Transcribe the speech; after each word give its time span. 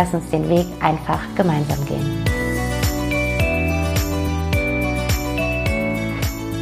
Lass 0.00 0.14
uns 0.14 0.30
den 0.30 0.48
Weg 0.48 0.68
einfach 0.78 1.18
gemeinsam 1.34 1.84
gehen. 1.84 2.24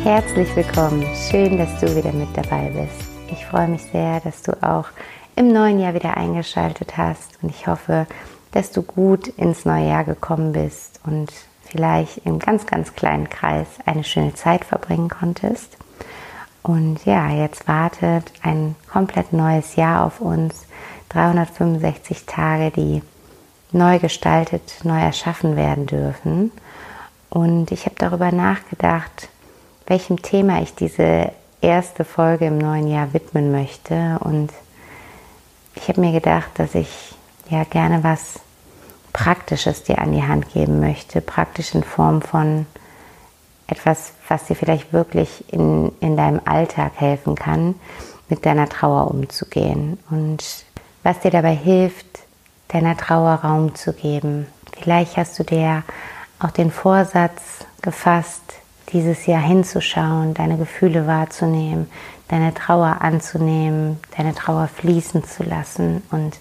Herzlich 0.03 0.57
willkommen. 0.57 1.05
Schön, 1.31 1.59
dass 1.59 1.79
du 1.79 1.95
wieder 1.95 2.15
mit 2.15 2.35
dabei 2.35 2.71
bist. 2.71 3.11
Ich 3.31 3.45
freue 3.45 3.69
mich 3.69 3.83
sehr, 3.93 4.21
dass 4.21 4.41
du 4.41 4.53
auch 4.63 4.87
im 5.35 5.53
neuen 5.53 5.79
Jahr 5.79 5.93
wieder 5.93 6.17
eingeschaltet 6.17 6.97
hast 6.97 7.33
und 7.43 7.51
ich 7.51 7.67
hoffe, 7.67 8.07
dass 8.53 8.73
du 8.73 8.81
gut 8.81 9.29
ins 9.29 9.67
neue 9.67 9.91
Jahr 9.91 10.05
gekommen 10.05 10.53
bist 10.53 10.99
und 11.05 11.31
vielleicht 11.61 12.25
im 12.25 12.39
ganz, 12.39 12.65
ganz 12.65 12.95
kleinen 12.95 13.29
Kreis 13.29 13.67
eine 13.85 14.05
schöne 14.05 14.33
Zeit 14.33 14.65
verbringen 14.65 15.11
konntest. 15.11 15.77
Und 16.63 17.05
ja, 17.05 17.29
jetzt 17.29 17.69
wartet 17.69 18.33
ein 18.43 18.77
komplett 18.91 19.35
neues 19.35 19.77
Jahr 19.77 20.07
auf 20.07 20.23
uns. 20.23 20.65
365 21.11 22.25
Tage, 22.25 22.71
die 22.71 23.03
neu 23.73 23.99
gestaltet, 23.99 24.81
neu 24.85 24.99
erschaffen 24.99 25.57
werden 25.57 25.87
dürfen. 25.87 26.53
Und 27.31 27.73
ich 27.73 27.87
habe 27.87 27.97
darüber 27.99 28.33
nachgedacht, 28.33 29.29
welchem 29.87 30.23
Thema 30.23 30.63
ich 30.63 30.75
diese 30.75 31.33
erste 31.61 32.05
Folge 32.05 32.47
im 32.47 32.59
neuen 32.59 32.89
Jahr 32.89 33.13
widmen 33.13 33.51
möchte. 33.51 34.19
Und 34.21 34.51
ich 35.75 35.89
habe 35.89 36.01
mir 36.01 36.13
gedacht, 36.13 36.51
dass 36.57 36.75
ich 36.75 37.15
ja 37.51 37.65
gerne 37.65 38.03
was 38.03 38.41
Praktisches 39.13 39.83
dir 39.83 39.99
an 39.99 40.13
die 40.13 40.23
Hand 40.23 40.53
geben 40.53 40.81
möchte. 40.81 41.21
Praktisch 41.21 41.75
in 41.75 41.83
Form 41.83 42.21
von 42.21 42.67
etwas, 43.67 44.13
was 44.29 44.45
dir 44.45 44.57
vielleicht 44.57 44.93
wirklich 44.93 45.53
in, 45.53 45.93
in 46.01 46.17
deinem 46.17 46.41
Alltag 46.45 46.93
helfen 46.97 47.35
kann, 47.35 47.75
mit 48.29 48.45
deiner 48.45 48.69
Trauer 48.69 49.11
umzugehen. 49.11 49.99
Und 50.11 50.45
was 51.03 51.21
dir 51.21 51.31
dabei 51.31 51.55
hilft, 51.55 52.16
deiner 52.69 52.97
Trauer 52.97 53.35
Raum 53.35 53.75
zu 53.75 53.93
geben. 53.93 54.47
Vielleicht 54.79 55.17
hast 55.17 55.39
du 55.39 55.45
dir 55.45 55.83
auch 56.39 56.51
den 56.51 56.71
Vorsatz 56.71 57.65
gefasst, 57.83 58.43
dieses 58.93 59.27
Jahr 59.27 59.43
hinzuschauen, 59.43 60.35
deine 60.35 60.57
Gefühle 60.57 61.07
wahrzunehmen, 61.07 61.91
deine 62.29 62.55
Trauer 62.55 62.99
anzunehmen, 63.01 63.99
deine 64.17 64.35
Trauer 64.35 64.69
fließen 64.69 65.25
zu 65.25 65.43
lassen. 65.43 66.03
Und 66.11 66.39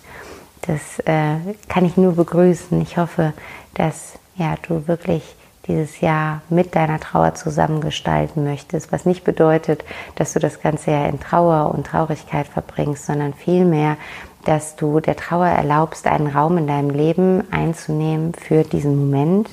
das 0.68 1.00
äh, 1.06 1.38
kann 1.69 1.86
ich 1.86 1.97
nur 1.97 2.13
begrüßen. 2.13 2.80
Ich 2.81 2.97
hoffe, 2.97 3.34
dass 3.74 4.13
ja, 4.36 4.56
du 4.68 4.88
wirklich 4.88 5.36
dieses 5.68 6.00
Jahr 6.02 6.42
mit 6.50 6.75
deiner 6.75 7.00
Trauer 7.00 7.34
zusammengestalten 7.34 8.44
möchtest, 8.44 8.92
was 8.92 9.06
nicht 9.06 9.24
bedeutet, 9.24 9.84
dass 10.16 10.34
du 10.34 10.40
das 10.40 10.62
ganze 10.62 10.92
Jahr 10.92 11.09
in 11.09 11.19
Trauer 11.19 11.74
und 11.74 11.88
Traurigkeit 11.88 12.47
verbringst, 12.47 13.06
sondern 13.06 13.34
vielmehr, 13.34 13.97
dass 14.45 14.75
du 14.75 15.00
der 15.00 15.16
Trauer 15.16 15.47
erlaubst, 15.47 16.07
einen 16.07 16.28
Raum 16.28 16.57
in 16.57 16.67
deinem 16.67 16.89
Leben 16.89 17.44
einzunehmen 17.51 18.33
für 18.33 18.63
diesen 18.63 18.97
Moment, 18.97 19.50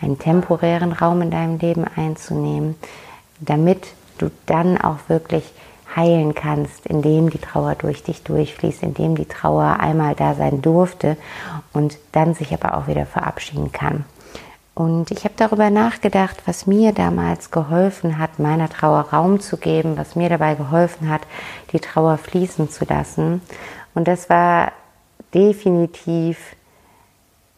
einen 0.00 0.18
temporären 0.18 0.92
Raum 0.92 1.22
in 1.22 1.30
deinem 1.30 1.58
Leben 1.58 1.84
einzunehmen, 1.96 2.76
damit 3.40 3.88
du 4.18 4.30
dann 4.46 4.78
auch 4.78 5.08
wirklich 5.08 5.52
heilen 5.96 6.34
kannst, 6.34 6.86
indem 6.86 7.30
die 7.30 7.38
Trauer 7.38 7.74
durch 7.74 8.02
dich 8.02 8.22
durchfließt, 8.22 8.82
indem 8.82 9.16
die 9.16 9.26
Trauer 9.26 9.78
einmal 9.80 10.14
da 10.14 10.34
sein 10.34 10.62
durfte 10.62 11.16
und 11.72 11.98
dann 12.12 12.34
sich 12.34 12.52
aber 12.52 12.76
auch 12.76 12.86
wieder 12.86 13.06
verabschieden 13.06 13.72
kann. 13.72 14.04
Und 14.74 15.12
ich 15.12 15.22
habe 15.22 15.34
darüber 15.36 15.70
nachgedacht, 15.70 16.42
was 16.46 16.66
mir 16.66 16.92
damals 16.92 17.52
geholfen 17.52 18.18
hat, 18.18 18.40
meiner 18.40 18.68
Trauer 18.68 19.02
Raum 19.12 19.38
zu 19.38 19.56
geben, 19.56 19.96
was 19.96 20.16
mir 20.16 20.28
dabei 20.28 20.56
geholfen 20.56 21.08
hat, 21.08 21.22
die 21.72 21.78
Trauer 21.78 22.18
fließen 22.18 22.68
zu 22.68 22.84
lassen. 22.84 23.40
Und 23.94 24.08
das 24.08 24.28
war 24.28 24.72
definitiv 25.32 26.56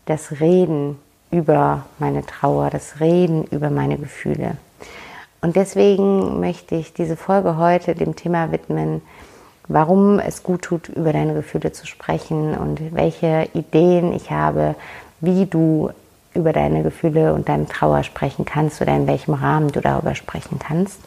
das 0.06 0.40
Reden 0.40 0.98
über 1.30 1.84
meine 1.98 2.24
Trauer, 2.24 2.70
das 2.70 3.00
Reden 3.00 3.44
über 3.44 3.70
meine 3.70 3.98
Gefühle. 3.98 4.56
Und 5.40 5.56
deswegen 5.56 6.40
möchte 6.40 6.74
ich 6.74 6.92
diese 6.92 7.16
Folge 7.16 7.56
heute 7.56 7.94
dem 7.94 8.16
Thema 8.16 8.52
widmen, 8.52 9.02
warum 9.68 10.18
es 10.18 10.42
gut 10.42 10.62
tut, 10.62 10.88
über 10.88 11.12
deine 11.12 11.34
Gefühle 11.34 11.72
zu 11.72 11.86
sprechen 11.86 12.56
und 12.56 12.94
welche 12.94 13.48
Ideen 13.52 14.12
ich 14.12 14.30
habe, 14.30 14.74
wie 15.20 15.46
du 15.46 15.90
über 16.34 16.52
deine 16.52 16.82
Gefühle 16.82 17.34
und 17.34 17.48
deine 17.48 17.66
Trauer 17.66 18.02
sprechen 18.02 18.44
kannst 18.44 18.80
oder 18.80 18.94
in 18.94 19.06
welchem 19.06 19.34
Rahmen 19.34 19.72
du 19.72 19.80
darüber 19.80 20.14
sprechen 20.14 20.58
kannst. 20.58 21.00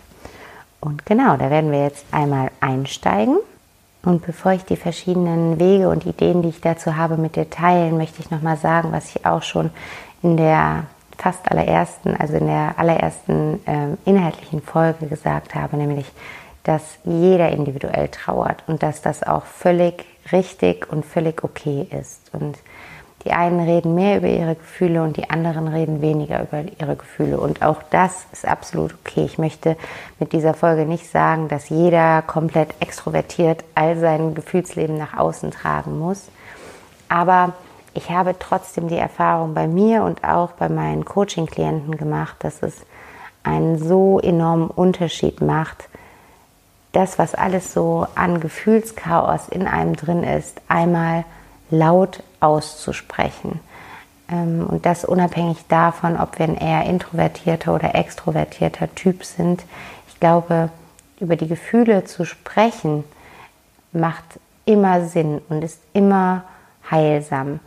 Und 0.81 1.06
genau, 1.06 1.38
da 1.38 1.50
werden 1.50 1.72
wir 1.72 1.84
jetzt 1.84 2.06
einmal 2.11 2.51
einsteigen. 2.59 3.38
Und 4.04 4.26
bevor 4.26 4.54
ich 4.54 4.64
die 4.64 4.78
verschiedenen 4.78 5.60
Wege 5.60 5.90
und 5.90 6.06
Ideen, 6.06 6.42
die 6.42 6.50
ich 6.50 6.62
dazu 6.62 6.96
habe, 6.96 7.18
mit 7.18 7.36
dir 7.36 7.50
teilen, 7.50 7.98
möchte 7.98 8.22
ich 8.22 8.32
nochmal 8.32 8.58
sagen, 8.58 8.92
was 8.92 9.14
ich 9.14 9.26
auch 9.26 9.44
schon 9.44 9.72
in 10.24 10.38
der 10.38 10.86
fast 11.18 11.52
allerersten, 11.52 12.16
also 12.16 12.36
in 12.36 12.48
der 12.48 12.76
allerersten 12.78 13.59
äh, 13.68 14.09
inhaltlichen 14.09 14.62
Folge 14.62 15.08
gesagt 15.08 15.54
habe, 15.54 15.76
nämlich, 15.76 16.06
dass 16.64 17.00
jeder 17.04 17.50
individuell 17.50 18.08
trauert 18.08 18.64
und 18.68 18.84
dass 18.84 19.02
das 19.02 19.24
auch 19.24 19.46
völlig 19.46 20.06
richtig 20.32 20.92
und 20.92 21.06
völlig 21.06 21.44
okay 21.44 21.88
ist. 21.90 22.34
Und 22.34 22.58
die 23.25 23.31
einen 23.31 23.59
reden 23.59 23.96
mehr 23.96 24.18
über 24.18 24.28
ihre 24.28 24.56
Gefühle 24.56 25.03
und 25.03 25.18
die 25.18 25.30
anderen 25.30 25.68
reden 25.68 26.02
weniger 26.02 26.41
über 26.41 26.63
ihre 26.80 26.96
Gefühle. 26.96 27.40
Und 27.40 27.62
auch 27.62 27.84
das 27.90 28.25
ist 28.31 28.47
absolut 28.47 28.96
okay. 29.06 29.25
Ich 29.25 29.38
möchte 29.38 29.75
mit 30.19 30.31
dieser 30.31 30.53
Folge 30.53 30.85
nicht 30.85 31.09
sagen, 31.12 31.50
dass 31.50 31.69
jeder 31.69 32.22
komplett 32.22 32.69
extrovertiert 32.79 33.63
all 33.75 33.97
sein 33.97 34.35
Gefühlsleben 34.35 34.97
nach 34.97 35.18
außen 35.18 35.52
tragen 35.52 36.00
muss. 36.00 36.29
Aber 37.09 37.53
ich 37.94 38.09
habe 38.09 38.35
trotzdem 38.40 38.88
die 38.88 38.97
Erfahrung 38.97 39.53
bei 39.53 39.68
mir 39.68 40.03
und 40.03 40.24
auch 40.24 40.52
bei 40.53 40.69
meinen 40.69 41.03
Coaching-Klienten 41.03 41.97
gemacht, 41.97 42.38
dass 42.40 42.63
es 42.63 42.85
einen 43.44 43.79
so 43.79 44.19
enormen 44.19 44.69
Unterschied 44.69 45.41
macht, 45.41 45.90
das, 46.91 47.19
was 47.19 47.35
alles 47.35 47.74
so 47.74 48.08
an 48.16 48.40
Gefühlschaos 48.40 49.50
in 49.50 49.68
einem 49.68 49.96
drin 49.96 50.24
ist, 50.24 50.59
einmal 50.68 51.25
laut 51.69 52.24
auszusprechen. 52.40 53.60
Ähm, 54.32 54.66
und 54.68 54.86
das 54.86 55.06
unabhängig 55.06 55.58
davon, 55.68 56.18
ob 56.18 56.40
wir 56.40 56.46
ein 56.46 56.58
eher 56.58 56.86
introvertierter 56.86 57.74
oder 57.74 57.96
extrovertierter 57.96 58.94
Typ 58.96 59.24
sind. 59.24 59.64
Ich 60.08 60.20
glaube, 60.20 60.70
über 61.20 61.36
die 61.36 61.47
Gefühle 61.47 62.06
zu 62.06 62.26
sprechen, 62.26 63.03
macht 63.91 64.40
immer 64.66 65.06
Sinn 65.06 65.41
und 65.50 65.64
ist 65.64 65.80
immer 65.94 66.44
heilsam. 66.90 67.59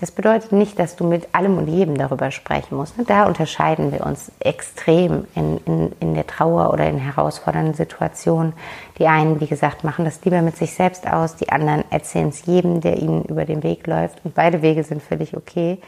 Das 0.00 0.10
bedeutet 0.10 0.52
nicht, 0.52 0.78
dass 0.78 0.96
du 0.96 1.04
mit 1.06 1.34
allem 1.34 1.58
und 1.58 1.68
jedem 1.68 1.98
darüber 1.98 2.30
sprechen 2.30 2.74
musst. 2.74 2.94
Da 3.06 3.26
unterscheiden 3.26 3.92
wir 3.92 4.06
uns 4.06 4.32
extrem 4.40 5.26
in, 5.34 5.58
in, 5.66 5.92
in 6.00 6.14
der 6.14 6.26
Trauer 6.26 6.72
oder 6.72 6.88
in 6.88 6.96
herausfordernden 6.96 7.74
Situationen. 7.74 8.54
Die 8.98 9.06
einen, 9.06 9.42
wie 9.42 9.46
gesagt, 9.46 9.84
machen 9.84 10.06
das 10.06 10.24
lieber 10.24 10.40
mit 10.40 10.56
sich 10.56 10.72
selbst 10.72 11.06
aus, 11.06 11.36
die 11.36 11.50
anderen 11.50 11.84
erzählen 11.90 12.30
es 12.30 12.46
jedem, 12.46 12.80
der 12.80 12.96
ihnen 12.96 13.26
über 13.26 13.44
den 13.44 13.62
Weg 13.62 13.86
läuft. 13.86 14.24
Und 14.24 14.34
beide 14.34 14.62
Wege 14.62 14.84
sind 14.84 15.02
völlig 15.02 15.36
okay. 15.36 15.78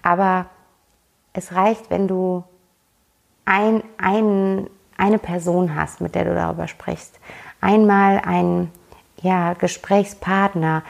Aber 0.00 0.46
es 1.32 1.52
reicht, 1.52 1.90
wenn 1.90 2.06
du 2.06 2.44
ein, 3.46 3.82
ein, 3.98 4.70
eine 4.96 5.18
Person 5.18 5.74
hast, 5.74 6.00
mit 6.00 6.14
der 6.14 6.24
du 6.24 6.36
darüber 6.36 6.68
sprichst. 6.68 7.18
Einmal 7.60 8.20
einen 8.20 8.70
ja, 9.22 9.54
Gesprächspartner, 9.54 10.84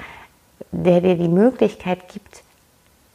der 0.73 1.01
dir 1.01 1.17
die 1.17 1.29
Möglichkeit 1.29 2.09
gibt, 2.09 2.43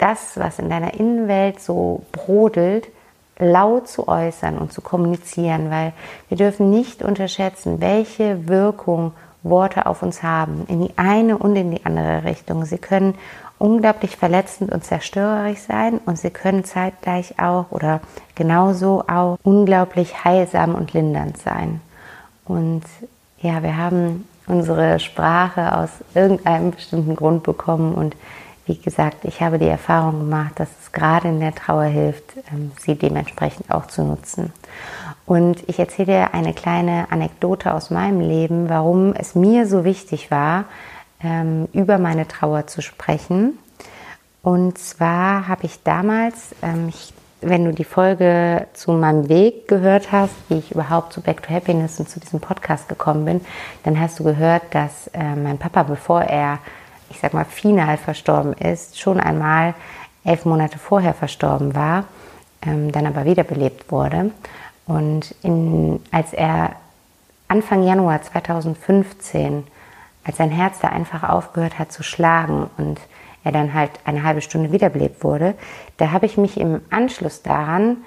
das, 0.01 0.37
was 0.37 0.59
in 0.59 0.69
deiner 0.69 0.93
Innenwelt 0.93 1.59
so 1.59 2.03
brodelt, 2.11 2.87
laut 3.37 3.87
zu 3.87 4.07
äußern 4.07 4.57
und 4.57 4.71
zu 4.71 4.81
kommunizieren, 4.81 5.69
weil 5.69 5.93
wir 6.29 6.37
dürfen 6.37 6.69
nicht 6.69 7.01
unterschätzen, 7.01 7.81
welche 7.81 8.47
Wirkung 8.47 9.13
Worte 9.43 9.87
auf 9.87 10.03
uns 10.03 10.21
haben, 10.21 10.65
in 10.67 10.85
die 10.85 10.97
eine 10.97 11.37
und 11.37 11.55
in 11.55 11.71
die 11.71 11.85
andere 11.85 12.23
Richtung. 12.23 12.65
Sie 12.65 12.77
können 12.77 13.15
unglaublich 13.57 14.17
verletzend 14.17 14.71
und 14.71 14.83
zerstörerisch 14.83 15.59
sein 15.59 15.99
und 16.05 16.17
sie 16.17 16.29
können 16.29 16.63
zeitgleich 16.63 17.39
auch 17.39 17.65
oder 17.71 18.01
genauso 18.35 19.03
auch 19.07 19.37
unglaublich 19.43 20.23
heilsam 20.23 20.75
und 20.75 20.93
lindernd 20.93 21.37
sein. 21.37 21.81
Und 22.45 22.83
ja, 23.39 23.63
wir 23.63 23.77
haben 23.77 24.27
unsere 24.47 24.99
Sprache 24.99 25.77
aus 25.77 25.89
irgendeinem 26.13 26.71
bestimmten 26.71 27.15
Grund 27.15 27.43
bekommen 27.43 27.93
und 27.93 28.15
wie 28.71 28.77
gesagt, 28.77 29.25
ich 29.25 29.41
habe 29.41 29.59
die 29.59 29.67
Erfahrung 29.67 30.19
gemacht, 30.19 30.53
dass 30.55 30.69
es 30.81 30.93
gerade 30.93 31.27
in 31.27 31.41
der 31.41 31.53
Trauer 31.53 31.83
hilft, 31.83 32.37
ähm, 32.53 32.71
sie 32.79 32.95
dementsprechend 32.95 33.69
auch 33.69 33.87
zu 33.87 34.01
nutzen. 34.01 34.53
Und 35.25 35.67
ich 35.67 35.77
erzähle 35.77 36.05
dir 36.05 36.33
eine 36.33 36.53
kleine 36.53 37.11
Anekdote 37.11 37.73
aus 37.73 37.89
meinem 37.89 38.21
Leben, 38.21 38.69
warum 38.69 39.13
es 39.13 39.35
mir 39.35 39.67
so 39.67 39.83
wichtig 39.83 40.31
war, 40.31 40.65
ähm, 41.21 41.67
über 41.73 41.97
meine 41.97 42.29
Trauer 42.29 42.67
zu 42.67 42.81
sprechen. 42.81 43.59
Und 44.41 44.77
zwar 44.77 45.49
habe 45.49 45.65
ich 45.65 45.83
damals, 45.83 46.55
ähm, 46.61 46.93
wenn 47.41 47.65
du 47.65 47.73
die 47.73 47.83
Folge 47.83 48.67
zu 48.71 48.93
meinem 48.93 49.27
Weg 49.27 49.67
gehört 49.67 50.13
hast, 50.13 50.33
wie 50.47 50.59
ich 50.59 50.71
überhaupt 50.71 51.11
zu 51.11 51.19
Back 51.19 51.43
to 51.43 51.53
Happiness 51.53 51.99
und 51.99 52.07
zu 52.07 52.21
diesem 52.21 52.39
Podcast 52.39 52.87
gekommen 52.87 53.25
bin, 53.25 53.41
dann 53.83 53.99
hast 53.99 54.17
du 54.19 54.23
gehört, 54.23 54.63
dass 54.71 55.07
äh, 55.07 55.35
mein 55.35 55.57
Papa, 55.57 55.83
bevor 55.83 56.21
er 56.21 56.59
ich 57.11 57.19
sag 57.19 57.33
mal, 57.33 57.45
final 57.45 57.97
verstorben 57.97 58.53
ist, 58.53 58.99
schon 58.99 59.19
einmal 59.19 59.73
elf 60.23 60.45
Monate 60.45 60.79
vorher 60.79 61.13
verstorben 61.13 61.75
war, 61.75 62.05
ähm, 62.61 62.91
dann 62.91 63.05
aber 63.05 63.25
wiederbelebt 63.25 63.91
wurde. 63.91 64.31
Und 64.87 65.35
in, 65.43 66.01
als 66.11 66.33
er 66.33 66.75
Anfang 67.47 67.83
Januar 67.83 68.21
2015, 68.21 69.63
als 70.23 70.37
sein 70.37 70.51
Herz 70.51 70.79
da 70.79 70.89
einfach 70.89 71.27
aufgehört 71.27 71.79
hat 71.79 71.91
zu 71.91 72.03
schlagen 72.03 72.69
und 72.77 72.99
er 73.43 73.51
dann 73.51 73.73
halt 73.73 73.91
eine 74.05 74.23
halbe 74.23 74.41
Stunde 74.41 74.71
wiederbelebt 74.71 75.23
wurde, 75.23 75.55
da 75.97 76.11
habe 76.11 76.25
ich 76.25 76.37
mich 76.37 76.59
im 76.59 76.81
Anschluss 76.91 77.41
daran 77.41 77.97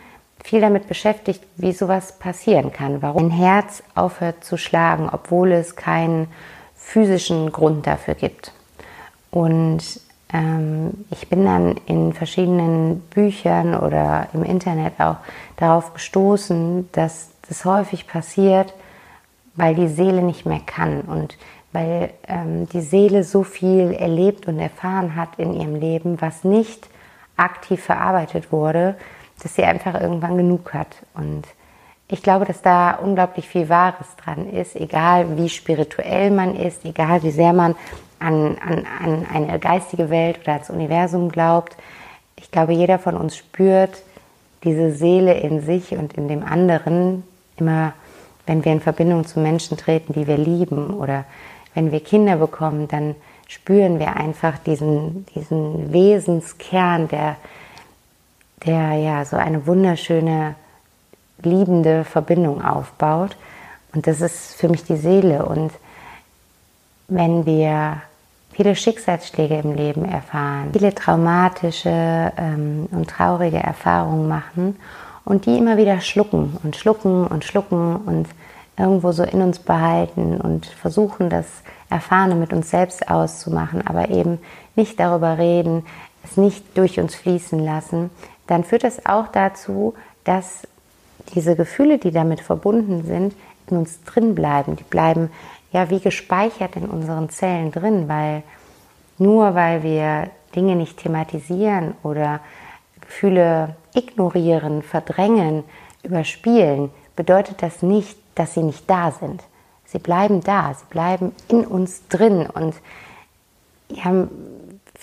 viel 0.42 0.60
damit 0.60 0.88
beschäftigt, 0.88 1.42
wie 1.56 1.72
sowas 1.72 2.18
passieren 2.18 2.72
kann, 2.72 3.02
warum 3.02 3.26
ein 3.26 3.30
Herz 3.30 3.82
aufhört 3.94 4.44
zu 4.44 4.56
schlagen, 4.56 5.08
obwohl 5.10 5.52
es 5.52 5.74
keinen 5.74 6.28
physischen 6.74 7.50
Grund 7.50 7.86
dafür 7.86 8.14
gibt. 8.14 8.52
Und 9.34 9.82
ähm, 10.32 11.06
ich 11.10 11.28
bin 11.28 11.44
dann 11.44 11.74
in 11.86 12.12
verschiedenen 12.12 13.00
Büchern 13.00 13.74
oder 13.74 14.28
im 14.32 14.44
Internet 14.44 14.92
auch 15.00 15.16
darauf 15.56 15.92
gestoßen, 15.92 16.88
dass 16.92 17.30
das 17.48 17.64
häufig 17.64 18.06
passiert, 18.06 18.74
weil 19.56 19.74
die 19.74 19.88
Seele 19.88 20.22
nicht 20.22 20.46
mehr 20.46 20.60
kann 20.64 21.00
und 21.00 21.36
weil 21.72 22.12
ähm, 22.28 22.68
die 22.68 22.80
Seele 22.80 23.24
so 23.24 23.42
viel 23.42 23.90
erlebt 23.90 24.46
und 24.46 24.60
erfahren 24.60 25.16
hat 25.16 25.30
in 25.38 25.52
ihrem 25.52 25.74
Leben, 25.74 26.20
was 26.20 26.44
nicht 26.44 26.88
aktiv 27.36 27.82
verarbeitet 27.82 28.52
wurde, 28.52 28.94
dass 29.42 29.56
sie 29.56 29.64
einfach 29.64 30.00
irgendwann 30.00 30.36
genug 30.36 30.72
hat. 30.74 30.94
Und 31.14 31.42
ich 32.08 32.22
glaube, 32.22 32.44
dass 32.44 32.62
da 32.62 32.92
unglaublich 32.96 33.48
viel 33.48 33.68
Wahres 33.68 34.06
dran 34.22 34.50
ist, 34.50 34.76
egal 34.76 35.36
wie 35.38 35.48
spirituell 35.48 36.30
man 36.30 36.54
ist, 36.54 36.84
egal 36.84 37.22
wie 37.22 37.30
sehr 37.30 37.52
man 37.52 37.74
an, 38.18 38.56
an, 38.58 38.86
an 39.02 39.26
eine 39.32 39.58
geistige 39.58 40.10
Welt 40.10 40.40
oder 40.42 40.54
ans 40.54 40.70
Universum 40.70 41.30
glaubt. 41.30 41.76
Ich 42.36 42.50
glaube, 42.50 42.72
jeder 42.72 42.98
von 42.98 43.16
uns 43.16 43.36
spürt 43.36 44.02
diese 44.64 44.92
Seele 44.92 45.34
in 45.34 45.60
sich 45.60 45.92
und 45.92 46.14
in 46.14 46.28
dem 46.28 46.42
anderen 46.42 47.22
immer, 47.56 47.92
wenn 48.46 48.64
wir 48.64 48.72
in 48.72 48.80
Verbindung 48.80 49.26
zu 49.26 49.40
Menschen 49.40 49.76
treten, 49.76 50.12
die 50.14 50.26
wir 50.26 50.38
lieben 50.38 50.94
oder 50.94 51.24
wenn 51.74 51.92
wir 51.92 52.00
Kinder 52.00 52.36
bekommen, 52.36 52.88
dann 52.88 53.14
spüren 53.48 53.98
wir 53.98 54.16
einfach 54.16 54.58
diesen, 54.58 55.26
diesen 55.34 55.92
Wesenskern, 55.92 57.08
der, 57.08 57.36
der 58.64 58.94
ja 58.94 59.24
so 59.24 59.36
eine 59.36 59.66
wunderschöne, 59.66 60.54
liebende 61.42 62.04
Verbindung 62.04 62.64
aufbaut. 62.64 63.36
Und 63.94 64.06
das 64.06 64.20
ist 64.20 64.54
für 64.54 64.68
mich 64.68 64.84
die 64.84 64.96
Seele. 64.96 65.44
Und 65.46 65.72
wenn 67.08 67.46
wir 67.46 68.02
viele 68.52 68.76
Schicksalsschläge 68.76 69.58
im 69.58 69.74
Leben 69.74 70.04
erfahren, 70.04 70.70
viele 70.72 70.94
traumatische 70.94 72.32
ähm, 72.36 72.88
und 72.90 73.10
traurige 73.10 73.58
Erfahrungen 73.58 74.28
machen 74.28 74.76
und 75.24 75.46
die 75.46 75.58
immer 75.58 75.76
wieder 75.76 76.00
schlucken 76.00 76.56
und 76.62 76.76
schlucken 76.76 77.26
und 77.26 77.44
schlucken 77.44 77.96
und 77.96 78.28
irgendwo 78.76 79.12
so 79.12 79.22
in 79.22 79.42
uns 79.42 79.58
behalten 79.58 80.40
und 80.40 80.66
versuchen, 80.66 81.30
das 81.30 81.46
Erfahrene 81.90 82.34
mit 82.34 82.52
uns 82.52 82.70
selbst 82.70 83.08
auszumachen, 83.08 83.86
aber 83.86 84.08
eben 84.10 84.38
nicht 84.74 84.98
darüber 84.98 85.38
reden, 85.38 85.84
es 86.24 86.36
nicht 86.36 86.76
durch 86.76 86.98
uns 86.98 87.14
fließen 87.14 87.58
lassen, 87.58 88.10
dann 88.46 88.64
führt 88.64 88.84
das 88.84 89.06
auch 89.06 89.28
dazu, 89.28 89.94
dass 90.24 90.66
diese 91.34 91.56
Gefühle, 91.56 91.98
die 91.98 92.10
damit 92.10 92.40
verbunden 92.40 93.04
sind, 93.04 93.34
in 93.68 93.78
uns 93.78 94.02
drin 94.04 94.34
bleiben. 94.34 94.76
Die 94.76 94.84
bleiben 94.84 95.30
ja 95.72 95.90
wie 95.90 96.00
gespeichert 96.00 96.76
in 96.76 96.86
unseren 96.86 97.30
Zellen 97.30 97.72
drin, 97.72 98.08
weil 98.08 98.42
nur 99.18 99.54
weil 99.54 99.82
wir 99.82 100.30
Dinge 100.54 100.76
nicht 100.76 100.98
thematisieren 100.98 101.94
oder 102.02 102.40
Gefühle 103.00 103.76
ignorieren, 103.94 104.82
verdrängen, 104.82 105.64
überspielen, 106.02 106.90
bedeutet 107.16 107.62
das 107.62 107.82
nicht, 107.82 108.18
dass 108.34 108.54
sie 108.54 108.62
nicht 108.62 108.88
da 108.88 109.12
sind. 109.12 109.42
Sie 109.84 109.98
bleiben 109.98 110.40
da, 110.42 110.74
sie 110.74 110.86
bleiben 110.90 111.32
in 111.48 111.66
uns 111.66 112.06
drin 112.08 112.46
und 112.46 112.74
ja, 113.88 114.26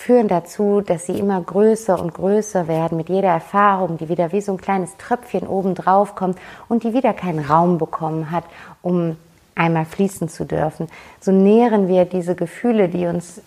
führen 0.02 0.26
dazu, 0.26 0.80
dass 0.80 1.06
sie 1.06 1.18
immer 1.18 1.40
größer 1.40 1.98
und 2.00 2.12
größer 2.12 2.66
werden 2.66 2.98
mit 2.98 3.08
jeder 3.08 3.28
Erfahrung, 3.28 3.98
die 3.98 4.08
wieder 4.08 4.32
wie 4.32 4.40
so 4.40 4.52
ein 4.52 4.58
kleines 4.58 4.96
Tröpfchen 4.96 5.46
oben 5.46 5.74
drauf 5.74 6.16
kommt 6.16 6.38
und 6.68 6.82
die 6.82 6.92
wieder 6.92 7.12
keinen 7.12 7.38
Raum 7.38 7.78
bekommen 7.78 8.32
hat, 8.32 8.44
um 8.82 9.16
einmal 9.54 9.84
fließen 9.84 10.28
zu 10.28 10.44
dürfen. 10.44 10.88
So 11.20 11.30
nähren 11.30 11.86
wir 11.86 12.04
diese 12.04 12.34
Gefühle, 12.34 12.88
die 12.88 13.06
uns 13.06 13.40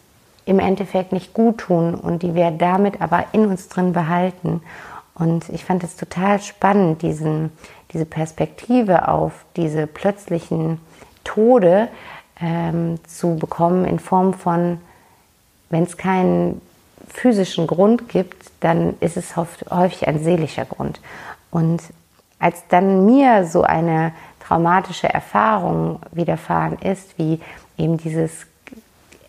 im 0.45 0.59
Endeffekt 0.59 1.11
nicht 1.11 1.33
gut 1.33 1.57
tun 1.57 1.95
und 1.95 2.23
die 2.23 2.35
wir 2.35 2.51
damit 2.51 3.01
aber 3.01 3.25
in 3.33 3.47
uns 3.47 3.67
drin 3.67 3.91
behalten. 3.93 4.61
Und 5.13 5.49
ich 5.49 5.65
fand 5.65 5.83
es 5.83 5.97
total 5.97 6.41
spannend, 6.41 7.01
diesen, 7.01 7.51
diese 7.91 8.05
Perspektive 8.05 9.07
auf 9.07 9.45
diese 9.55 9.87
plötzlichen 9.87 10.79
Tode 11.23 11.89
ähm, 12.39 12.99
zu 13.07 13.35
bekommen 13.35 13.85
in 13.85 13.99
Form 13.99 14.33
von, 14.33 14.79
wenn 15.75 15.83
es 15.83 15.97
keinen 15.97 16.61
physischen 17.09 17.67
Grund 17.67 18.07
gibt, 18.07 18.49
dann 18.61 18.95
ist 19.01 19.17
es 19.17 19.35
häufig 19.35 20.07
ein 20.07 20.23
seelischer 20.23 20.63
Grund. 20.63 21.01
Und 21.51 21.81
als 22.39 22.63
dann 22.69 23.05
mir 23.05 23.45
so 23.45 23.63
eine 23.63 24.13
traumatische 24.39 25.09
Erfahrung 25.09 25.99
widerfahren 26.13 26.77
ist, 26.79 27.19
wie 27.19 27.41
eben 27.77 27.97
dieses 27.97 28.47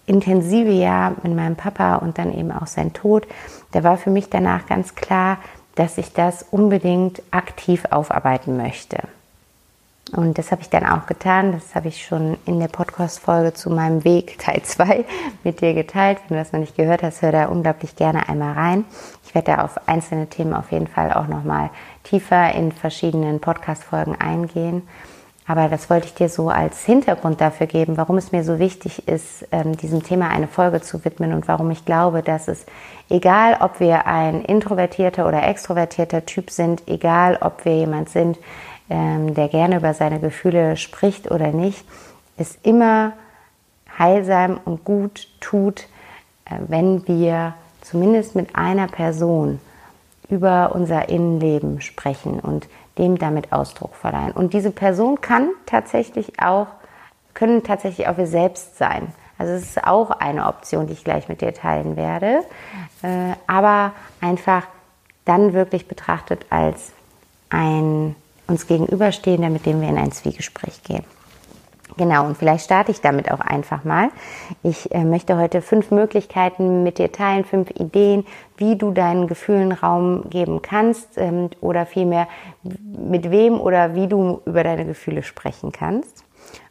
intensive 0.06 0.70
Jahr 0.70 1.14
mit 1.24 1.34
meinem 1.34 1.56
Papa 1.56 1.96
und 1.96 2.16
dann 2.16 2.32
eben 2.32 2.52
auch 2.52 2.68
sein 2.68 2.92
Tod, 2.92 3.26
da 3.72 3.82
war 3.82 3.96
für 3.96 4.10
mich 4.10 4.30
danach 4.30 4.66
ganz 4.66 4.94
klar, 4.94 5.38
dass 5.74 5.98
ich 5.98 6.12
das 6.12 6.44
unbedingt 6.52 7.22
aktiv 7.32 7.86
aufarbeiten 7.90 8.56
möchte. 8.56 8.98
Und 10.12 10.38
das 10.38 10.52
habe 10.52 10.62
ich 10.62 10.70
dann 10.70 10.86
auch 10.86 11.06
getan. 11.06 11.52
Das 11.52 11.74
habe 11.74 11.88
ich 11.88 12.04
schon 12.04 12.38
in 12.46 12.60
der 12.60 12.68
Podcast-Folge 12.68 13.54
zu 13.54 13.70
meinem 13.70 14.04
Weg 14.04 14.38
Teil 14.38 14.62
2 14.62 15.04
mit 15.44 15.60
dir 15.60 15.74
geteilt. 15.74 16.18
Wenn 16.28 16.36
du 16.36 16.42
das 16.42 16.52
noch 16.52 16.60
nicht 16.60 16.76
gehört 16.76 17.02
hast, 17.02 17.22
hör 17.22 17.32
da 17.32 17.46
unglaublich 17.46 17.96
gerne 17.96 18.28
einmal 18.28 18.52
rein. 18.52 18.84
Ich 19.24 19.34
werde 19.34 19.52
da 19.52 19.64
auf 19.64 19.88
einzelne 19.88 20.28
Themen 20.28 20.54
auf 20.54 20.70
jeden 20.70 20.86
Fall 20.86 21.12
auch 21.12 21.26
nochmal 21.26 21.70
tiefer 22.04 22.54
in 22.54 22.70
verschiedenen 22.70 23.40
Podcast-Folgen 23.40 24.14
eingehen. 24.14 24.82
Aber 25.48 25.68
das 25.68 25.90
wollte 25.90 26.06
ich 26.06 26.14
dir 26.14 26.28
so 26.28 26.50
als 26.50 26.84
Hintergrund 26.84 27.40
dafür 27.40 27.68
geben, 27.68 27.96
warum 27.96 28.16
es 28.16 28.32
mir 28.32 28.42
so 28.42 28.58
wichtig 28.58 29.06
ist, 29.06 29.46
ähm, 29.52 29.76
diesem 29.76 30.02
Thema 30.02 30.28
eine 30.28 30.48
Folge 30.48 30.80
zu 30.80 31.04
widmen 31.04 31.32
und 31.32 31.46
warum 31.46 31.70
ich 31.70 31.84
glaube, 31.84 32.22
dass 32.22 32.48
es, 32.48 32.66
egal 33.08 33.58
ob 33.60 33.78
wir 33.78 34.06
ein 34.06 34.42
introvertierter 34.42 35.26
oder 35.26 35.46
extrovertierter 35.46 36.26
Typ 36.26 36.50
sind, 36.50 36.82
egal 36.88 37.38
ob 37.40 37.64
wir 37.64 37.76
jemand 37.76 38.08
sind, 38.08 38.38
ähm, 38.88 39.34
der 39.34 39.48
gerne 39.48 39.76
über 39.76 39.94
seine 39.94 40.20
Gefühle 40.20 40.76
spricht 40.76 41.30
oder 41.30 41.48
nicht, 41.48 41.84
es 42.36 42.58
immer 42.62 43.12
heilsam 43.98 44.60
und 44.64 44.84
gut 44.84 45.28
tut, 45.40 45.86
äh, 46.44 46.58
wenn 46.68 47.06
wir 47.08 47.54
zumindest 47.80 48.34
mit 48.34 48.56
einer 48.56 48.88
Person 48.88 49.60
über 50.28 50.74
unser 50.74 51.08
Innenleben 51.08 51.80
sprechen 51.80 52.40
und 52.40 52.68
dem 52.98 53.18
damit 53.18 53.52
Ausdruck 53.52 53.94
verleihen. 53.94 54.32
Und 54.32 54.54
diese 54.54 54.70
Person 54.70 55.20
kann 55.20 55.50
tatsächlich 55.66 56.40
auch, 56.40 56.68
können 57.34 57.62
tatsächlich 57.62 58.08
auch 58.08 58.16
wir 58.16 58.26
selbst 58.26 58.78
sein. 58.78 59.12
Also 59.38 59.52
es 59.52 59.62
ist 59.62 59.84
auch 59.84 60.10
eine 60.10 60.46
Option, 60.46 60.86
die 60.86 60.94
ich 60.94 61.04
gleich 61.04 61.28
mit 61.28 61.42
dir 61.42 61.52
teilen 61.52 61.96
werde. 61.96 62.42
Äh, 63.02 63.34
aber 63.46 63.92
einfach 64.20 64.66
dann 65.24 65.52
wirklich 65.52 65.88
betrachtet 65.88 66.46
als 66.50 66.92
ein 67.50 68.16
uns 68.46 68.66
gegenüberstehender, 68.66 69.50
mit 69.50 69.66
dem 69.66 69.80
wir 69.80 69.88
in 69.88 69.98
ein 69.98 70.12
Zwiegespräch 70.12 70.82
gehen. 70.82 71.04
Genau, 71.96 72.26
und 72.26 72.36
vielleicht 72.36 72.66
starte 72.66 72.90
ich 72.90 73.00
damit 73.00 73.30
auch 73.30 73.40
einfach 73.40 73.84
mal. 73.84 74.10
Ich 74.62 74.92
äh, 74.94 75.04
möchte 75.04 75.38
heute 75.38 75.62
fünf 75.62 75.90
Möglichkeiten 75.90 76.82
mit 76.82 76.98
dir 76.98 77.10
teilen, 77.10 77.44
fünf 77.44 77.70
Ideen, 77.70 78.26
wie 78.58 78.76
du 78.76 78.90
deinen 78.90 79.28
Gefühlen 79.28 79.72
Raum 79.72 80.28
geben 80.28 80.60
kannst 80.60 81.16
ähm, 81.16 81.48
oder 81.62 81.86
vielmehr 81.86 82.28
mit 82.62 83.30
wem 83.30 83.58
oder 83.58 83.94
wie 83.94 84.08
du 84.08 84.42
über 84.44 84.62
deine 84.62 84.84
Gefühle 84.84 85.22
sprechen 85.22 85.72
kannst. 85.72 86.24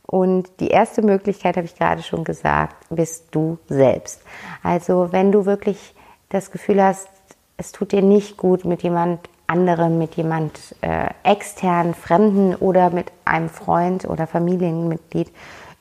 Und 0.05 0.59
die 0.59 0.67
erste 0.67 1.01
Möglichkeit, 1.01 1.57
habe 1.57 1.65
ich 1.65 1.75
gerade 1.75 2.03
schon 2.03 2.23
gesagt, 2.23 2.75
bist 2.91 3.29
du 3.31 3.57
selbst. 3.67 4.21
Also 4.61 5.11
wenn 5.11 5.31
du 5.31 5.47
wirklich 5.47 5.95
das 6.29 6.51
Gefühl 6.51 6.83
hast, 6.83 7.09
es 7.57 7.71
tut 7.71 7.93
dir 7.93 8.03
nicht 8.03 8.37
gut, 8.37 8.65
mit 8.65 8.83
jemand 8.83 9.21
anderem, 9.47 9.97
mit 9.97 10.15
jemand 10.15 10.75
äh, 10.81 11.07
extern, 11.23 11.93
Fremden 11.93 12.55
oder 12.55 12.89
mit 12.89 13.11
einem 13.25 13.49
Freund 13.49 14.05
oder 14.05 14.27
Familienmitglied 14.27 15.31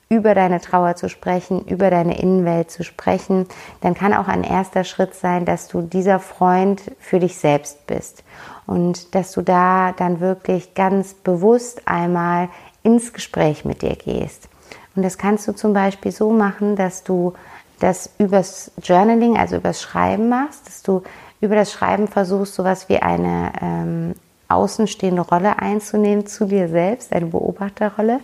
über 0.08 0.34
deine 0.34 0.60
Trauer 0.60 0.96
zu 0.96 1.08
sprechen, 1.08 1.64
über 1.64 1.90
deine 1.90 2.18
Innenwelt 2.20 2.70
zu 2.70 2.84
sprechen, 2.84 3.46
dann 3.80 3.94
kann 3.94 4.14
auch 4.14 4.28
ein 4.28 4.44
erster 4.44 4.84
Schritt 4.84 5.14
sein, 5.14 5.44
dass 5.44 5.66
du 5.66 5.82
dieser 5.82 6.20
Freund 6.20 6.82
für 6.98 7.18
dich 7.18 7.36
selbst 7.38 7.86
bist 7.86 8.22
und 8.66 9.14
dass 9.14 9.32
du 9.32 9.42
da 9.42 9.92
dann 9.92 10.20
wirklich 10.20 10.74
ganz 10.74 11.14
bewusst 11.14 11.82
einmal 11.86 12.48
ins 12.82 13.12
Gespräch 13.12 13.64
mit 13.64 13.82
dir 13.82 13.96
gehst. 13.96 14.48
Und 14.94 15.02
das 15.02 15.18
kannst 15.18 15.48
du 15.48 15.52
zum 15.52 15.72
Beispiel 15.72 16.12
so 16.12 16.30
machen, 16.30 16.76
dass 16.76 17.02
du 17.02 17.32
das 17.80 18.10
übers 18.18 18.70
Journaling, 18.82 19.36
also 19.36 19.56
übers 19.56 19.82
Schreiben 19.82 20.28
machst, 20.28 20.66
dass 20.66 20.82
du 20.82 21.02
über 21.44 21.54
das 21.54 21.72
Schreiben 21.72 22.08
versuchst, 22.08 22.54
sowas 22.54 22.88
wie 22.88 22.98
eine 22.98 23.52
ähm, 23.60 24.14
außenstehende 24.48 25.22
Rolle 25.22 25.58
einzunehmen 25.58 26.26
zu 26.26 26.46
dir 26.46 26.68
selbst, 26.68 27.12
eine 27.12 27.26
Beobachterrolle, 27.26 28.20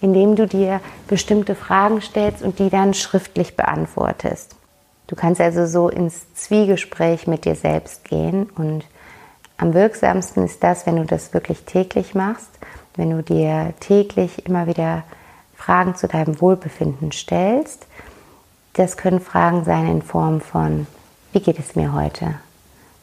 indem 0.00 0.36
du 0.36 0.46
dir 0.46 0.80
bestimmte 1.08 1.54
Fragen 1.54 2.00
stellst 2.00 2.42
und 2.42 2.58
die 2.58 2.70
dann 2.70 2.94
schriftlich 2.94 3.56
beantwortest. 3.56 4.56
Du 5.06 5.16
kannst 5.16 5.40
also 5.40 5.66
so 5.66 5.88
ins 5.88 6.32
Zwiegespräch 6.34 7.26
mit 7.26 7.44
dir 7.44 7.54
selbst 7.54 8.04
gehen 8.04 8.48
und 8.56 8.84
am 9.56 9.74
wirksamsten 9.74 10.44
ist 10.44 10.64
das, 10.64 10.86
wenn 10.86 10.96
du 10.96 11.04
das 11.04 11.32
wirklich 11.32 11.62
täglich 11.64 12.14
machst, 12.14 12.50
wenn 12.96 13.10
du 13.10 13.22
dir 13.22 13.74
täglich 13.80 14.46
immer 14.46 14.66
wieder 14.66 15.04
Fragen 15.54 15.94
zu 15.94 16.08
deinem 16.08 16.40
Wohlbefinden 16.40 17.12
stellst. 17.12 17.86
Das 18.72 18.96
können 18.96 19.20
Fragen 19.20 19.64
sein 19.64 19.86
in 19.88 20.02
Form 20.02 20.40
von, 20.40 20.86
wie 21.32 21.40
geht 21.40 21.58
es 21.58 21.76
mir 21.76 21.92
heute? 21.92 22.34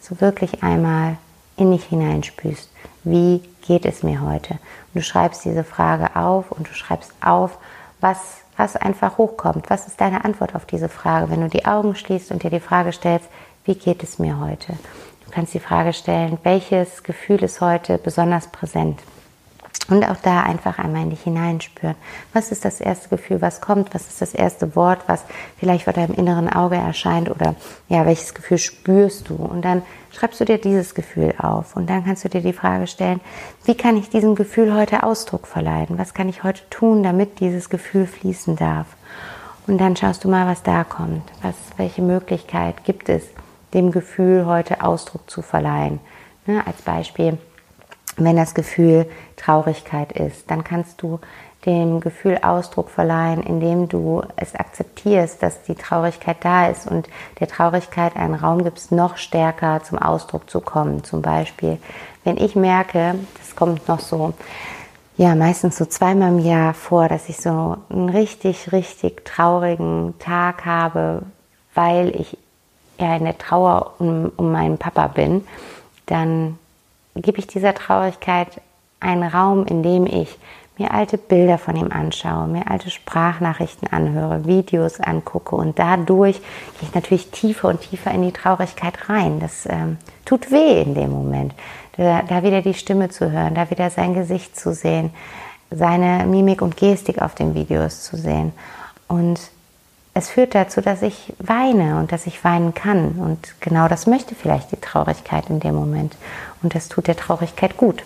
So 0.01 0.20
wirklich 0.20 0.63
einmal 0.63 1.17
in 1.58 1.72
dich 1.72 1.86
hineinspürst, 1.86 2.70
wie 3.03 3.41
geht 3.62 3.86
es 3.86 4.03
mir 4.03 4.22
heute? 4.22 4.53
Und 4.53 4.96
du 4.96 5.01
schreibst 5.01 5.46
diese 5.46 5.63
Frage 5.63 6.15
auf 6.15 6.51
und 6.51 6.67
du 6.67 6.74
schreibst 6.74 7.13
auf, 7.22 7.58
was, 8.00 8.17
was 8.58 8.75
einfach 8.75 9.17
hochkommt. 9.17 9.70
Was 9.70 9.88
ist 9.88 10.01
deine 10.01 10.25
Antwort 10.25 10.55
auf 10.55 10.65
diese 10.65 10.89
Frage? 10.89 11.29
Wenn 11.29 11.41
du 11.41 11.50
die 11.50 11.65
Augen 11.65 11.96
schließt 11.96 12.31
und 12.31 12.43
dir 12.43 12.50
die 12.50 12.60
Frage 12.60 12.91
stellst, 12.91 13.29
wie 13.65 13.75
geht 13.75 14.03
es 14.03 14.20
mir 14.20 14.39
heute? 14.39 14.74
Du 15.25 15.31
kannst 15.31 15.53
die 15.53 15.60
Frage 15.60 15.93
stellen, 15.93 16.38
welches 16.43 17.03
Gefühl 17.03 17.43
ist 17.43 17.62
heute 17.62 17.98
besonders 17.98 18.48
präsent? 18.48 19.00
Und 19.91 20.05
auch 20.05 20.15
da 20.24 20.43
einfach 20.43 20.79
einmal 20.79 21.03
in 21.03 21.10
dich 21.10 21.24
hineinspüren. 21.24 21.98
Was 22.31 22.53
ist 22.53 22.63
das 22.63 22.79
erste 22.79 23.10
Gefühl, 23.10 23.41
was 23.41 23.60
kommt? 23.60 23.93
Was 23.93 24.07
ist 24.07 24.21
das 24.21 24.33
erste 24.33 24.74
Wort, 24.77 25.00
was 25.07 25.25
vielleicht 25.57 25.83
vor 25.83 25.91
deinem 25.91 26.13
inneren 26.13 26.48
Auge 26.48 26.77
erscheint? 26.77 27.29
Oder 27.29 27.55
ja, 27.89 28.05
welches 28.05 28.33
Gefühl 28.33 28.57
spürst 28.57 29.27
du? 29.27 29.36
Und 29.36 29.65
dann 29.65 29.81
schreibst 30.10 30.39
du 30.39 30.45
dir 30.45 30.60
dieses 30.60 30.95
Gefühl 30.95 31.33
auf. 31.38 31.75
Und 31.75 31.89
dann 31.89 32.05
kannst 32.05 32.24
du 32.24 32.29
dir 32.29 32.39
die 32.39 32.53
Frage 32.53 32.88
stellen, 32.88 33.19
wie 33.65 33.75
kann 33.75 33.98
ich 33.98 34.10
diesem 34.10 34.36
Gefühl 34.36 34.74
heute 34.74 35.03
Ausdruck 35.03 35.45
verleihen? 35.45 35.98
Was 35.98 36.13
kann 36.13 36.29
ich 36.29 36.43
heute 36.43 36.62
tun, 36.69 37.03
damit 37.03 37.41
dieses 37.41 37.69
Gefühl 37.69 38.07
fließen 38.07 38.55
darf? 38.55 38.88
Und 39.67 39.77
dann 39.79 39.98
schaust 39.98 40.24
du 40.24 40.29
mal, 40.29 40.48
was 40.48 40.63
da 40.63 40.86
kommt. 40.86 41.29
Was, 41.41 41.55
welche 41.75 42.01
Möglichkeit 42.01 42.86
gibt 42.86 43.10
es, 43.10 43.24
dem 43.74 43.91
Gefühl 43.91 44.45
heute 44.45 44.86
Ausdruck 44.86 45.29
zu 45.29 45.41
verleihen? 45.41 46.00
Ne, 46.45 46.65
als 46.65 46.81
Beispiel, 46.81 47.38
wenn 48.18 48.36
das 48.36 48.53
Gefühl 48.53 49.10
Traurigkeit 49.38 50.12
ist, 50.12 50.50
dann 50.50 50.63
kannst 50.63 51.01
du 51.01 51.20
dem 51.65 52.00
Gefühl 52.00 52.39
Ausdruck 52.41 52.89
verleihen, 52.89 53.44
indem 53.44 53.88
du 53.88 54.24
es 54.36 54.56
akzeptierst, 54.56 55.44
dass 55.44 55.62
die 55.63 55.75
Traurigkeit 55.75 56.38
da 56.41 56.68
ist 56.68 56.88
und 56.88 57.08
der 57.39 57.48
Traurigkeit 57.48 58.15
einen 58.15 58.34
Raum 58.34 58.63
gibst, 58.63 58.91
noch 58.91 59.18
stärker 59.18 59.84
zum 59.84 60.00
Ausdruck 60.00 60.50
zu 60.50 60.60
kommen. 60.60 61.03
Zum 61.03 61.22
Beispiel, 61.22 61.77
wenn 62.24 62.38
ich 62.38 62.56
merke, 62.56 63.15
das 63.38 63.56
kommt 63.56 63.88
noch 63.88 64.00
so, 64.00 64.34
ja, 65.18 65.36
meistens 65.36 65.77
so 65.77 65.86
zweimal 65.86 66.30
im 66.30 66.39
Jahr 66.39 66.74
vor, 66.74 67.08
dass 67.08 67.30
ich 67.30 67.38
so 67.38 67.77
einen 67.89 68.10
richtig, 68.10 68.72
richtig 68.72 69.24
traurigen 69.24 70.15
Tag 70.18 70.65
habe, 70.65 71.24
weil 71.75 72.15
ich 72.15 72.38
ja 72.98 73.15
in 73.15 73.25
der 73.25 73.38
Trauer 73.38 73.94
um, 74.00 74.32
um 74.36 74.51
meinen 74.51 74.80
Papa 74.80 75.08
bin, 75.08 75.46
dann 76.08 76.58
gebe 77.15 77.39
ich 77.39 77.48
dieser 77.48 77.74
Traurigkeit 77.74 78.62
einen 79.00 79.24
Raum, 79.24 79.65
in 79.65 79.84
dem 79.84 80.06
ich 80.06 80.38
mir 80.77 80.91
alte 80.91 81.18
Bilder 81.18 81.58
von 81.58 81.75
ihm 81.75 81.91
anschaue, 81.91 82.48
mir 82.48 82.70
alte 82.70 82.89
Sprachnachrichten 82.89 83.88
anhöre, 83.91 84.46
Videos 84.46 85.00
angucke 85.00 85.56
und 85.56 85.77
dadurch 85.77 86.39
gehe 86.39 86.89
ich 86.89 86.96
natürlich 86.96 87.30
tiefer 87.30 87.68
und 87.70 87.82
tiefer 87.82 88.12
in 88.12 88.24
die 88.24 88.32
Traurigkeit 88.32 89.10
rein. 89.10 89.39
Das 89.39 89.68
ähm, 89.70 89.98
tut 90.25 90.51
weh 90.51 90.82
in 90.82 90.96
dem 90.96 91.12
Moment, 91.12 91.53
da, 91.98 92.24
da 92.24 92.44
wieder 92.44 92.62
die 92.62 92.74
Stimme 92.74 93.10
zu 93.10 93.32
hören, 93.32 93.53
da 93.53 93.70
wieder 93.70 93.89
sein 93.89 94.13
Gesicht 94.13 94.58
zu 94.58 94.74
sehen, 94.74 95.12
seine 95.70 96.25
Mimik 96.25 96.62
und 96.62 96.77
Gestik 96.77 97.22
auf 97.22 97.36
den 97.36 97.53
Videos 97.53 98.03
zu 98.03 98.18
sehen. 98.18 98.51
Und 99.08 99.39
es 100.13 100.30
führt 100.30 100.56
dazu, 100.56 100.82
dass 100.82 101.01
ich 101.01 101.34
weine 101.39 101.98
und 102.00 102.12
dass 102.12 102.27
ich 102.27 102.44
weinen 102.44 102.74
kann. 102.74 103.13
Und 103.13 103.56
genau 103.62 103.88
das 103.88 104.08
möchte 104.08 104.36
vielleicht 104.36 104.72
die 104.72 104.82
Traurigkeit 104.82 105.50
in 105.50 105.60
dem 105.60 105.75
Moment. 105.75 106.18
Und 106.62 106.75
das 106.75 106.89
tut 106.89 107.08
der 107.08 107.15
Traurigkeit 107.15 107.77
gut. 107.77 108.03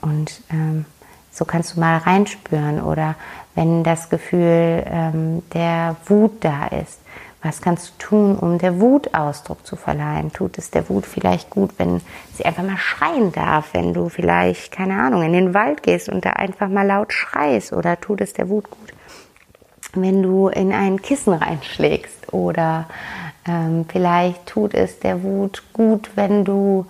Und 0.00 0.42
ähm, 0.50 0.84
so 1.30 1.44
kannst 1.44 1.76
du 1.76 1.80
mal 1.80 1.98
reinspüren. 1.98 2.82
Oder 2.82 3.14
wenn 3.54 3.84
das 3.84 4.10
Gefühl 4.10 4.84
ähm, 4.86 5.42
der 5.52 5.96
Wut 6.06 6.44
da 6.44 6.66
ist, 6.66 6.98
was 7.44 7.60
kannst 7.60 7.88
du 7.88 7.92
tun, 7.98 8.36
um 8.36 8.56
der 8.56 8.80
Wut 8.80 9.12
Ausdruck 9.14 9.66
zu 9.66 9.76
verleihen? 9.76 10.32
Tut 10.32 10.56
es 10.56 10.70
der 10.70 10.88
Wut 10.88 11.04
vielleicht 11.04 11.50
gut, 11.50 11.72
wenn 11.76 12.00
sie 12.32 12.46
einfach 12.46 12.62
mal 12.62 12.78
schreien 12.78 13.32
darf, 13.32 13.74
wenn 13.74 13.92
du 13.92 14.08
vielleicht, 14.08 14.72
keine 14.72 14.98
Ahnung, 14.98 15.22
in 15.22 15.34
den 15.34 15.52
Wald 15.52 15.82
gehst 15.82 16.08
und 16.08 16.24
da 16.24 16.30
einfach 16.30 16.68
mal 16.68 16.86
laut 16.86 17.12
schreist? 17.12 17.74
Oder 17.74 18.00
tut 18.00 18.22
es 18.22 18.32
der 18.32 18.48
Wut 18.48 18.70
gut, 18.70 18.83
wenn 19.96 20.22
du 20.22 20.48
in 20.48 20.72
ein 20.72 21.00
Kissen 21.02 21.32
reinschlägst? 21.32 22.32
Oder 22.32 22.86
ähm, 23.46 23.84
vielleicht 23.88 24.46
tut 24.46 24.74
es 24.74 24.98
der 25.00 25.22
Wut 25.22 25.62
gut, 25.72 26.10
wenn 26.14 26.44
du 26.44 26.86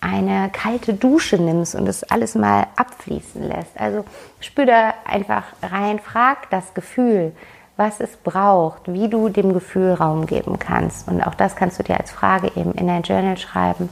eine 0.00 0.50
kalte 0.50 0.94
Dusche 0.94 1.36
nimmst 1.36 1.74
und 1.74 1.88
es 1.88 2.04
alles 2.04 2.34
mal 2.34 2.66
abfließen 2.76 3.42
lässt. 3.42 3.78
Also 3.78 4.04
spür 4.40 4.66
da 4.66 4.94
einfach 5.04 5.44
rein, 5.62 5.98
frag 5.98 6.50
das 6.50 6.74
Gefühl, 6.74 7.32
was 7.76 8.00
es 8.00 8.16
braucht, 8.16 8.92
wie 8.92 9.08
du 9.08 9.28
dem 9.28 9.52
Gefühl 9.52 9.92
Raum 9.94 10.26
geben 10.26 10.58
kannst. 10.58 11.08
Und 11.08 11.22
auch 11.22 11.34
das 11.34 11.56
kannst 11.56 11.78
du 11.78 11.82
dir 11.82 11.98
als 11.98 12.10
Frage 12.10 12.52
eben 12.54 12.72
in 12.72 12.86
dein 12.86 13.02
Journal 13.02 13.36
schreiben 13.36 13.88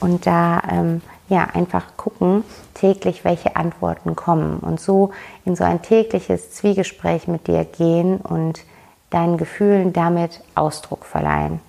und 0.00 0.26
da 0.26 0.62
ähm, 0.70 1.02
ja 1.28 1.44
einfach 1.52 1.96
gucken 1.96 2.44
täglich, 2.74 3.24
welche 3.24 3.56
Antworten 3.56 4.16
kommen 4.16 4.58
und 4.60 4.80
so 4.80 5.10
in 5.44 5.56
so 5.56 5.64
ein 5.64 5.82
tägliches 5.82 6.52
Zwiegespräch 6.52 7.28
mit 7.28 7.46
dir 7.46 7.64
gehen 7.64 8.18
und 8.18 8.64
deinen 9.10 9.36
Gefühlen 9.36 9.92
damit 9.92 10.40
Ausdruck 10.54 11.04
verleihen. 11.04 11.60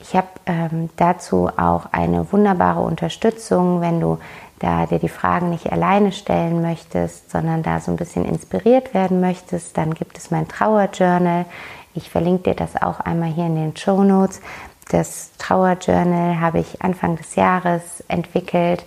Ich 0.00 0.14
habe 0.14 0.28
ähm, 0.46 0.90
dazu 0.96 1.48
auch 1.56 1.86
eine 1.92 2.30
wunderbare 2.30 2.80
Unterstützung, 2.80 3.80
wenn 3.80 4.00
du 4.00 4.18
da 4.58 4.86
dir 4.86 4.98
die 4.98 5.08
Fragen 5.08 5.50
nicht 5.50 5.70
alleine 5.72 6.12
stellen 6.12 6.62
möchtest, 6.62 7.30
sondern 7.30 7.62
da 7.62 7.80
so 7.80 7.90
ein 7.90 7.96
bisschen 7.96 8.24
inspiriert 8.24 8.94
werden 8.94 9.20
möchtest, 9.20 9.76
dann 9.76 9.94
gibt 9.94 10.18
es 10.18 10.30
mein 10.30 10.48
Trauerjournal. 10.48 11.46
Ich 11.94 12.10
verlinke 12.10 12.50
dir 12.50 12.54
das 12.54 12.80
auch 12.80 13.00
einmal 13.00 13.30
hier 13.30 13.46
in 13.46 13.56
den 13.56 13.76
Show 13.76 14.02
Notes. 14.02 14.40
Das 14.88 15.30
Trauerjournal 15.38 16.40
habe 16.40 16.60
ich 16.60 16.82
Anfang 16.82 17.16
des 17.16 17.36
Jahres 17.36 18.04
entwickelt, 18.08 18.84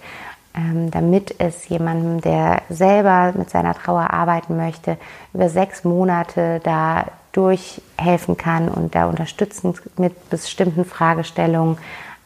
ähm, 0.55 0.91
damit 0.91 1.35
es 1.39 1.67
jemandem, 1.69 2.21
der 2.21 2.61
selber 2.69 3.33
mit 3.37 3.49
seiner 3.49 3.73
Trauer 3.73 4.11
arbeiten 4.11 4.57
möchte, 4.57 4.97
über 5.33 5.49
sechs 5.49 5.83
Monate 5.83 6.59
da 6.63 7.05
durchhelfen 7.31 8.37
kann 8.37 8.67
und 8.67 8.95
da 8.95 9.07
unterstützend 9.07 9.81
mit 9.99 10.29
bestimmten 10.29 10.85
Fragestellungen 10.85 11.77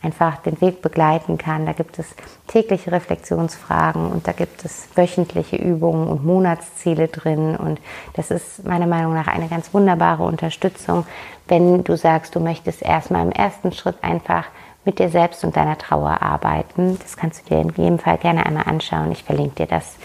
einfach 0.01 0.37
den 0.37 0.59
Weg 0.61 0.81
begleiten 0.81 1.37
kann. 1.37 1.65
Da 1.65 1.73
gibt 1.73 1.99
es 1.99 2.07
tägliche 2.47 2.91
Reflexionsfragen 2.91 4.07
und 4.07 4.27
da 4.27 4.31
gibt 4.31 4.65
es 4.65 4.87
wöchentliche 4.95 5.57
Übungen 5.57 6.07
und 6.07 6.25
Monatsziele 6.25 7.07
drin. 7.07 7.55
Und 7.55 7.79
das 8.13 8.31
ist 8.31 8.65
meiner 8.65 8.87
Meinung 8.87 9.13
nach 9.13 9.27
eine 9.27 9.47
ganz 9.47 9.73
wunderbare 9.73 10.23
Unterstützung, 10.23 11.05
wenn 11.47 11.83
du 11.83 11.95
sagst, 11.95 12.35
du 12.35 12.39
möchtest 12.39 12.81
erstmal 12.81 13.25
im 13.25 13.31
ersten 13.31 13.71
Schritt 13.71 14.03
einfach 14.03 14.45
mit 14.85 14.97
dir 14.97 15.09
selbst 15.09 15.43
und 15.43 15.55
deiner 15.55 15.77
Trauer 15.77 16.21
arbeiten. 16.21 16.97
Das 16.99 17.15
kannst 17.15 17.41
du 17.41 17.53
dir 17.53 17.61
in 17.61 17.69
jedem 17.69 17.99
Fall 17.99 18.17
gerne 18.17 18.45
einmal 18.45 18.63
anschauen. 18.65 19.11
Ich 19.11 19.23
verlinke 19.23 19.55
dir 19.55 19.67
das 19.67 19.95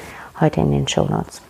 heute 0.41 0.61
in 0.61 0.71
den 0.71 0.87
Show 0.87 1.05
Notes. 1.05 1.41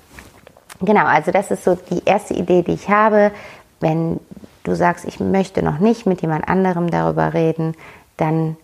Genau, 0.81 1.07
also 1.07 1.33
das 1.33 1.51
ist 1.51 1.65
so 1.65 1.75
die 1.75 2.03
erste 2.05 2.35
Idee, 2.35 2.63
die 2.63 2.75
ich 2.75 2.89
habe. 2.89 3.33
Wenn 3.81 4.21
du 4.63 4.75
sagst, 4.75 5.05
ich 5.05 5.19
möchte 5.21 5.63
noch 5.63 5.79
nicht 5.79 6.07
mit 6.07 6.23
jemand 6.23 6.49
anderem 6.49 6.91
darüber 6.91 7.35
reden, 7.35 7.75
dann 8.17 8.57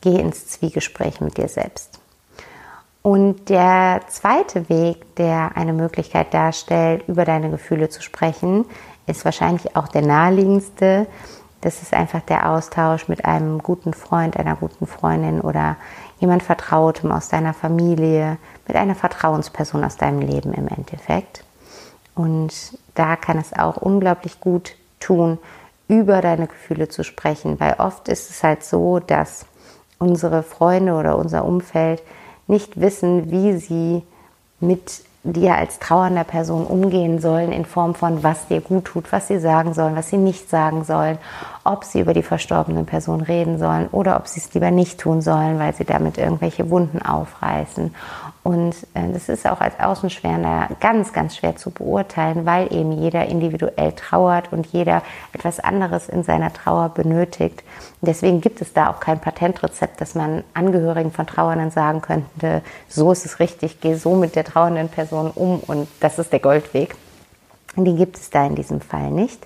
geh 0.00 0.18
ins 0.18 0.46
Zwiegespräch 0.48 1.20
mit 1.20 1.36
dir 1.36 1.48
selbst. 1.48 1.98
Und 3.02 3.50
der 3.50 4.00
zweite 4.08 4.68
Weg, 4.68 5.14
der 5.14 5.52
eine 5.56 5.72
Möglichkeit 5.72 6.34
darstellt, 6.34 7.04
über 7.06 7.24
deine 7.24 7.50
Gefühle 7.50 7.88
zu 7.88 8.02
sprechen, 8.02 8.64
ist 9.06 9.24
wahrscheinlich 9.24 9.76
auch 9.76 9.86
der 9.86 10.02
naheliegendste. 10.02 11.06
Das 11.60 11.82
ist 11.82 11.94
einfach 11.94 12.20
der 12.22 12.50
Austausch 12.50 13.06
mit 13.06 13.24
einem 13.24 13.60
guten 13.60 13.94
Freund, 13.94 14.36
einer 14.36 14.56
guten 14.56 14.88
Freundin 14.88 15.40
oder 15.40 15.76
jemand 16.18 16.42
Vertrautem 16.42 17.12
aus 17.12 17.28
deiner 17.28 17.54
Familie, 17.54 18.38
mit 18.66 18.76
einer 18.76 18.96
Vertrauensperson 18.96 19.84
aus 19.84 19.96
deinem 19.96 20.20
Leben 20.20 20.52
im 20.52 20.66
Endeffekt. 20.66 21.44
Und 22.16 22.76
da 22.94 23.14
kann 23.14 23.38
es 23.38 23.52
auch 23.52 23.76
unglaublich 23.76 24.40
gut 24.40 24.74
tun, 24.98 25.38
über 25.88 26.20
deine 26.20 26.46
Gefühle 26.46 26.88
zu 26.88 27.04
sprechen, 27.04 27.60
weil 27.60 27.74
oft 27.78 28.08
ist 28.08 28.30
es 28.30 28.42
halt 28.42 28.64
so, 28.64 28.98
dass 28.98 29.46
unsere 29.98 30.42
Freunde 30.42 30.94
oder 30.94 31.16
unser 31.16 31.44
Umfeld 31.44 32.02
nicht 32.46 32.80
wissen, 32.80 33.30
wie 33.30 33.56
sie 33.56 34.02
mit 34.60 35.02
dir 35.32 35.56
als 35.56 35.78
trauernder 35.78 36.24
Person 36.24 36.66
umgehen 36.66 37.20
sollen 37.20 37.50
in 37.50 37.64
Form 37.64 37.94
von, 37.94 38.22
was 38.22 38.46
dir 38.46 38.60
gut 38.60 38.84
tut, 38.84 39.10
was 39.12 39.28
sie 39.28 39.38
sagen 39.38 39.74
sollen, 39.74 39.96
was 39.96 40.10
sie 40.10 40.18
nicht 40.18 40.48
sagen 40.48 40.84
sollen, 40.84 41.18
ob 41.64 41.84
sie 41.84 42.00
über 42.00 42.14
die 42.14 42.22
verstorbene 42.22 42.84
Person 42.84 43.20
reden 43.20 43.58
sollen 43.58 43.88
oder 43.88 44.16
ob 44.16 44.28
sie 44.28 44.40
es 44.40 44.54
lieber 44.54 44.70
nicht 44.70 45.00
tun 45.00 45.20
sollen, 45.22 45.58
weil 45.58 45.74
sie 45.74 45.84
damit 45.84 46.18
irgendwelche 46.18 46.70
Wunden 46.70 47.02
aufreißen. 47.02 47.94
Und 48.46 48.76
äh, 48.94 49.10
das 49.12 49.28
ist 49.28 49.44
auch 49.44 49.60
als 49.60 49.80
Außenschwerender 49.80 50.68
ganz, 50.78 51.12
ganz 51.12 51.34
schwer 51.34 51.56
zu 51.56 51.72
beurteilen, 51.72 52.46
weil 52.46 52.72
eben 52.72 52.92
jeder 52.92 53.26
individuell 53.26 53.90
trauert 53.90 54.52
und 54.52 54.66
jeder 54.68 55.02
etwas 55.32 55.58
anderes 55.58 56.08
in 56.08 56.22
seiner 56.22 56.52
Trauer 56.52 56.90
benötigt. 56.90 57.64
Deswegen 58.02 58.40
gibt 58.40 58.60
es 58.60 58.72
da 58.72 58.88
auch 58.88 59.00
kein 59.00 59.18
Patentrezept, 59.18 60.00
dass 60.00 60.14
man 60.14 60.44
Angehörigen 60.54 61.10
von 61.10 61.26
Trauernden 61.26 61.72
sagen 61.72 62.02
könnte, 62.02 62.62
so 62.88 63.10
ist 63.10 63.26
es 63.26 63.40
richtig, 63.40 63.80
geh 63.80 63.94
so 63.94 64.14
mit 64.14 64.36
der 64.36 64.44
trauernden 64.44 64.90
Person 64.90 65.32
um 65.34 65.58
und 65.58 65.88
das 65.98 66.20
ist 66.20 66.32
der 66.32 66.38
Goldweg. 66.38 66.94
Den 67.74 67.96
gibt 67.96 68.16
es 68.16 68.30
da 68.30 68.46
in 68.46 68.54
diesem 68.54 68.80
Fall 68.80 69.10
nicht. 69.10 69.44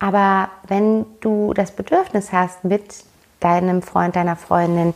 Aber 0.00 0.48
wenn 0.66 1.06
du 1.20 1.54
das 1.54 1.70
Bedürfnis 1.70 2.32
hast, 2.32 2.64
mit 2.64 3.04
deinem 3.38 3.82
Freund, 3.82 4.16
deiner 4.16 4.34
Freundin 4.34 4.94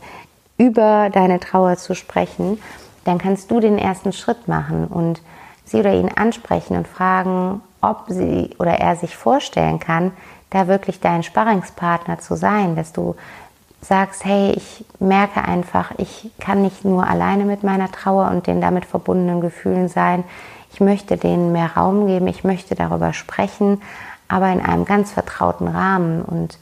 über 0.57 1.09
deine 1.09 1.39
Trauer 1.39 1.77
zu 1.77 1.95
sprechen, 1.95 2.59
dann 3.03 3.17
kannst 3.17 3.49
du 3.51 3.59
den 3.59 3.77
ersten 3.77 4.13
Schritt 4.13 4.47
machen 4.47 4.87
und 4.87 5.21
sie 5.65 5.79
oder 5.79 5.93
ihn 5.93 6.09
ansprechen 6.09 6.77
und 6.77 6.87
fragen, 6.87 7.61
ob 7.81 8.05
sie 8.07 8.51
oder 8.59 8.79
er 8.79 8.95
sich 8.95 9.15
vorstellen 9.15 9.79
kann, 9.79 10.11
da 10.51 10.67
wirklich 10.67 10.99
dein 10.99 11.23
Sparringspartner 11.23 12.19
zu 12.19 12.35
sein, 12.35 12.75
dass 12.75 12.93
du 12.93 13.15
sagst, 13.81 14.25
hey, 14.25 14.51
ich 14.51 14.85
merke 14.99 15.43
einfach, 15.43 15.91
ich 15.97 16.29
kann 16.39 16.61
nicht 16.61 16.85
nur 16.85 17.07
alleine 17.07 17.45
mit 17.45 17.63
meiner 17.63 17.91
Trauer 17.91 18.29
und 18.29 18.45
den 18.45 18.61
damit 18.61 18.85
verbundenen 18.85 19.41
Gefühlen 19.41 19.89
sein. 19.89 20.23
Ich 20.71 20.79
möchte 20.79 21.17
denen 21.17 21.51
mehr 21.51 21.75
Raum 21.75 22.05
geben, 22.05 22.27
ich 22.27 22.43
möchte 22.43 22.75
darüber 22.75 23.13
sprechen, 23.13 23.81
aber 24.27 24.51
in 24.51 24.61
einem 24.61 24.85
ganz 24.85 25.11
vertrauten 25.11 25.67
Rahmen. 25.67 26.21
Und 26.21 26.59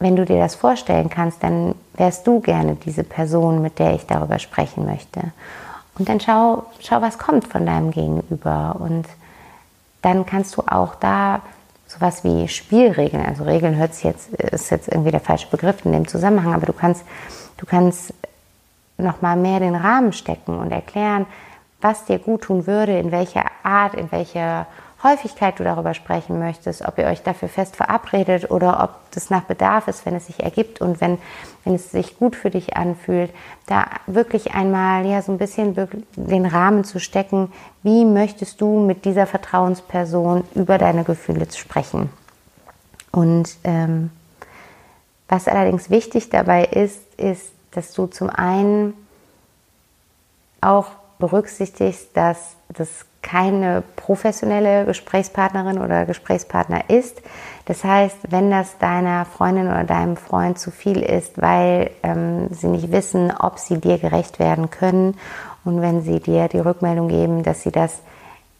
wenn 0.00 0.16
du 0.16 0.24
dir 0.24 0.38
das 0.38 0.54
vorstellen 0.54 1.10
kannst, 1.10 1.42
dann 1.42 1.74
wärst 1.94 2.26
du 2.26 2.40
gerne 2.40 2.74
diese 2.74 3.04
Person, 3.04 3.62
mit 3.62 3.78
der 3.78 3.94
ich 3.94 4.06
darüber 4.06 4.38
sprechen 4.38 4.86
möchte. 4.86 5.20
Und 5.98 6.08
dann 6.08 6.18
schau, 6.18 6.64
schau, 6.80 7.02
was 7.02 7.18
kommt 7.18 7.46
von 7.46 7.66
deinem 7.66 7.90
Gegenüber. 7.90 8.76
Und 8.78 9.04
dann 10.02 10.24
kannst 10.24 10.56
du 10.56 10.62
auch 10.62 10.94
da 10.94 11.42
sowas 11.86 12.24
wie 12.24 12.48
Spielregeln, 12.48 13.26
also 13.26 13.44
Regeln 13.44 13.76
hört 13.76 13.94
sich 13.94 14.04
jetzt, 14.04 14.32
ist 14.32 14.70
jetzt 14.70 14.88
irgendwie 14.88 15.10
der 15.10 15.20
falsche 15.20 15.48
Begriff 15.48 15.84
in 15.84 15.92
dem 15.92 16.06
Zusammenhang, 16.06 16.54
aber 16.54 16.66
du 16.66 16.72
kannst, 16.72 17.04
du 17.56 17.66
kannst 17.66 18.14
nochmal 18.96 19.36
mehr 19.36 19.58
den 19.58 19.74
Rahmen 19.74 20.12
stecken 20.12 20.56
und 20.58 20.70
erklären, 20.70 21.26
was 21.80 22.04
dir 22.04 22.18
gut 22.18 22.42
tun 22.42 22.66
würde, 22.66 22.96
in 22.98 23.10
welcher 23.10 23.44
Art, 23.64 23.94
in 23.94 24.10
welcher 24.12 24.66
Häufigkeit 25.02 25.58
du 25.58 25.64
darüber 25.64 25.94
sprechen 25.94 26.38
möchtest, 26.38 26.86
ob 26.86 26.98
ihr 26.98 27.06
euch 27.06 27.22
dafür 27.22 27.48
fest 27.48 27.74
verabredet 27.76 28.50
oder 28.50 28.82
ob 28.84 28.90
das 29.12 29.30
nach 29.30 29.44
Bedarf 29.44 29.88
ist, 29.88 30.04
wenn 30.04 30.14
es 30.14 30.26
sich 30.26 30.40
ergibt 30.40 30.82
und 30.82 31.00
wenn, 31.00 31.18
wenn 31.64 31.74
es 31.74 31.90
sich 31.90 32.18
gut 32.18 32.36
für 32.36 32.50
dich 32.50 32.76
anfühlt, 32.76 33.30
da 33.66 33.86
wirklich 34.06 34.52
einmal 34.52 35.06
ja 35.06 35.22
so 35.22 35.32
ein 35.32 35.38
bisschen 35.38 35.74
den 36.16 36.44
Rahmen 36.44 36.84
zu 36.84 36.98
stecken, 36.98 37.50
wie 37.82 38.04
möchtest 38.04 38.60
du 38.60 38.80
mit 38.80 39.06
dieser 39.06 39.26
Vertrauensperson 39.26 40.44
über 40.54 40.76
deine 40.76 41.04
Gefühle 41.04 41.46
sprechen. 41.50 42.10
Und 43.10 43.56
ähm, 43.64 44.10
was 45.28 45.48
allerdings 45.48 45.88
wichtig 45.88 46.28
dabei 46.28 46.64
ist, 46.64 47.00
ist, 47.16 47.52
dass 47.70 47.92
du 47.94 48.06
zum 48.06 48.28
einen 48.28 48.94
auch 50.60 50.88
berücksichtigst, 51.18 52.08
dass 52.14 52.56
das 52.68 53.06
keine 53.22 53.82
professionelle 53.96 54.84
Gesprächspartnerin 54.86 55.78
oder 55.78 56.06
Gesprächspartner 56.06 56.88
ist. 56.88 57.22
Das 57.66 57.84
heißt, 57.84 58.16
wenn 58.30 58.50
das 58.50 58.78
deiner 58.78 59.24
Freundin 59.24 59.66
oder 59.66 59.84
deinem 59.84 60.16
Freund 60.16 60.58
zu 60.58 60.70
viel 60.70 61.02
ist, 61.02 61.40
weil 61.40 61.90
ähm, 62.02 62.48
sie 62.50 62.68
nicht 62.68 62.90
wissen, 62.90 63.30
ob 63.30 63.58
sie 63.58 63.78
dir 63.78 63.98
gerecht 63.98 64.38
werden 64.38 64.70
können 64.70 65.16
und 65.64 65.82
wenn 65.82 66.02
sie 66.02 66.20
dir 66.20 66.48
die 66.48 66.58
Rückmeldung 66.58 67.08
geben, 67.08 67.42
dass 67.42 67.62
sie 67.62 67.70
das 67.70 68.00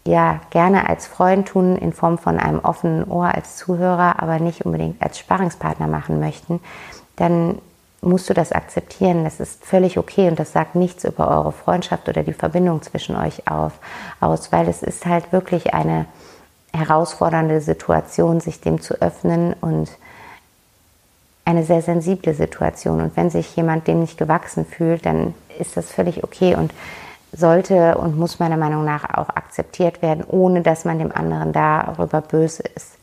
ja 0.05 0.41
gerne 0.51 0.89
als 0.89 1.07
Freund 1.07 1.49
tun 1.49 1.77
in 1.77 1.93
Form 1.93 2.19
von 2.19 2.39
einem 2.39 2.61
offenen 2.61 3.05
Ohr 3.05 3.35
als 3.35 3.57
Zuhörer, 3.57 4.23
aber 4.23 4.39
nicht 4.39 4.65
unbedingt 4.65 5.01
als 5.03 5.19
Sparringspartner 5.19 5.87
machen 5.87 6.21
möchten, 6.21 6.61
dann 7.17 7.59
musst 8.03 8.31
du 8.31 8.35
das 8.35 8.53
akzeptieren. 8.53 9.25
Das 9.25 9.41
ist 9.41 9.65
völlig 9.65 9.99
okay 9.99 10.29
und 10.29 10.39
das 10.39 10.53
sagt 10.53 10.75
nichts 10.75 11.05
über 11.05 11.29
eure 11.29 11.53
Freundschaft 11.53 12.09
oder 12.09 12.23
die 12.23 12.33
Verbindung 12.33 12.83
zwischen 12.83 13.17
euch 13.17 13.47
auf, 13.49 13.73
aus, 14.21 14.53
weil 14.53 14.69
es 14.69 14.83
ist 14.83 15.07
halt 15.07 15.33
wirklich 15.33 15.75
eine 15.75 16.07
herausfordernde 16.73 17.61
Situation, 17.61 18.41
sich 18.41 18.61
dem 18.61 18.81
zu 18.81 18.95
öffnen 19.01 19.55
und 19.61 19.91
eine 21.45 21.65
sehr 21.65 21.83
sensible 21.83 22.33
Situation. 22.33 23.01
Und 23.01 23.17
wenn 23.17 23.29
sich 23.29 23.55
jemand 23.57 23.87
dem 23.89 24.01
nicht 24.01 24.19
gewachsen 24.19 24.65
fühlt, 24.65 25.05
dann 25.05 25.35
ist 25.59 25.77
das 25.77 25.91
völlig 25.91 26.23
okay 26.23 26.55
und 26.55 26.73
sollte 27.33 27.99
und 27.99 28.19
muss 28.19 28.39
meiner 28.39 28.57
Meinung 28.57 28.85
nach 28.85 29.05
auch 29.17 29.29
akzeptiert 29.31 30.03
werden, 30.03 30.25
ohne 30.27 30.63
dass 30.63 30.85
man 30.85 30.99
dem 30.99 31.13
anderen 31.13 31.53
darüber 31.53 32.21
böse 32.21 32.63
ist. 32.75 32.99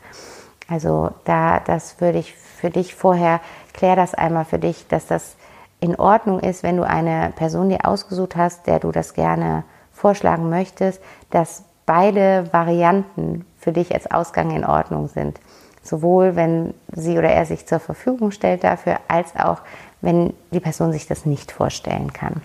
Also 0.69 1.11
da, 1.23 1.59
das 1.59 2.01
würde 2.01 2.19
ich 2.19 2.33
für 2.33 2.69
dich 2.69 2.95
vorher, 2.95 3.39
klär 3.77 3.95
das 3.95 4.13
einmal 4.13 4.43
für 4.43 4.59
dich, 4.59 4.87
dass 4.87 5.07
das 5.07 5.37
in 5.79 5.95
Ordnung 5.95 6.41
ist, 6.41 6.63
wenn 6.63 6.75
du 6.75 6.83
eine 6.83 7.31
Person 7.35 7.69
dir 7.69 7.85
ausgesucht 7.85 8.35
hast, 8.35 8.67
der 8.67 8.79
du 8.79 8.91
das 8.91 9.13
gerne 9.13 9.63
vorschlagen 9.93 10.49
möchtest, 10.49 11.01
dass 11.29 11.63
beide 11.85 12.51
Varianten 12.51 13.45
für 13.59 13.71
dich 13.71 13.93
als 13.93 14.09
Ausgang 14.11 14.51
in 14.51 14.65
Ordnung 14.65 15.07
sind. 15.07 15.39
Sowohl 15.83 16.35
wenn 16.35 16.73
sie 16.91 17.17
oder 17.17 17.29
er 17.29 17.45
sich 17.45 17.65
zur 17.65 17.79
Verfügung 17.79 18.31
stellt 18.31 18.63
dafür, 18.63 18.99
als 19.07 19.35
auch 19.35 19.59
wenn 20.01 20.33
die 20.51 20.59
Person 20.59 20.91
sich 20.91 21.07
das 21.07 21.25
nicht 21.25 21.51
vorstellen 21.51 22.11
kann. 22.11 22.41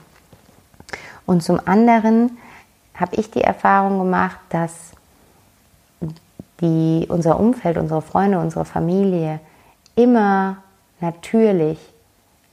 Und 1.27 1.43
zum 1.43 1.61
anderen 1.65 2.39
habe 2.95 3.17
ich 3.17 3.31
die 3.31 3.43
Erfahrung 3.43 3.99
gemacht, 3.99 4.39
dass 4.51 4.93
die, 6.61 7.07
unser 7.09 7.41
Umfeld, 7.41 7.79
unsere 7.79 8.03
Freunde, 8.03 8.39
unsere 8.39 8.65
Familie 8.65 9.41
immer 9.97 10.59
natürlich 11.03 11.79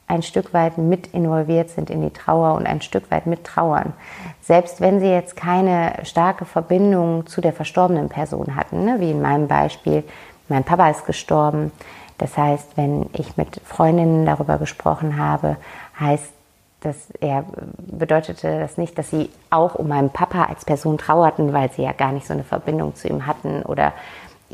ein 0.07 0.23
Stück 0.23 0.53
weit 0.53 0.77
mit 0.79 1.07
involviert 1.07 1.69
sind 1.69 1.89
in 1.91 2.01
die 2.01 2.09
Trauer 2.09 2.55
und 2.55 2.65
ein 2.65 2.81
Stück 2.81 3.11
weit 3.11 3.27
mit 3.27 3.43
trauern. 3.43 3.93
Selbst 4.41 4.81
wenn 4.81 4.99
sie 4.99 5.07
jetzt 5.07 5.35
keine 5.35 5.93
starke 6.03 6.45
Verbindung 6.45 7.27
zu 7.27 7.41
der 7.41 7.53
verstorbenen 7.53 8.09
Person 8.09 8.55
hatten, 8.55 8.85
ne? 8.85 8.99
wie 8.99 9.11
in 9.11 9.21
meinem 9.21 9.47
Beispiel, 9.47 10.03
mein 10.47 10.63
Papa 10.63 10.89
ist 10.89 11.05
gestorben. 11.05 11.71
Das 12.17 12.35
heißt, 12.35 12.75
wenn 12.75 13.07
ich 13.13 13.37
mit 13.37 13.61
Freundinnen 13.63 14.25
darüber 14.25 14.57
gesprochen 14.57 15.17
habe, 15.17 15.57
heißt 15.99 16.33
das 16.81 16.95
er 17.19 17.43
bedeutete 17.77 18.59
das 18.59 18.77
nicht, 18.77 18.97
dass 18.97 19.09
sie 19.09 19.29
auch 19.49 19.75
um 19.75 19.89
meinen 19.89 20.11
Papa 20.11 20.45
als 20.45 20.63
Person 20.63 20.97
trauerten, 20.97 21.51
weil 21.53 21.69
sie 21.71 21.83
ja 21.83 21.91
gar 21.91 22.13
nicht 22.13 22.25
so 22.25 22.33
eine 22.33 22.43
Verbindung 22.43 22.95
zu 22.95 23.09
ihm 23.09 23.25
hatten 23.25 23.63
oder 23.63 23.93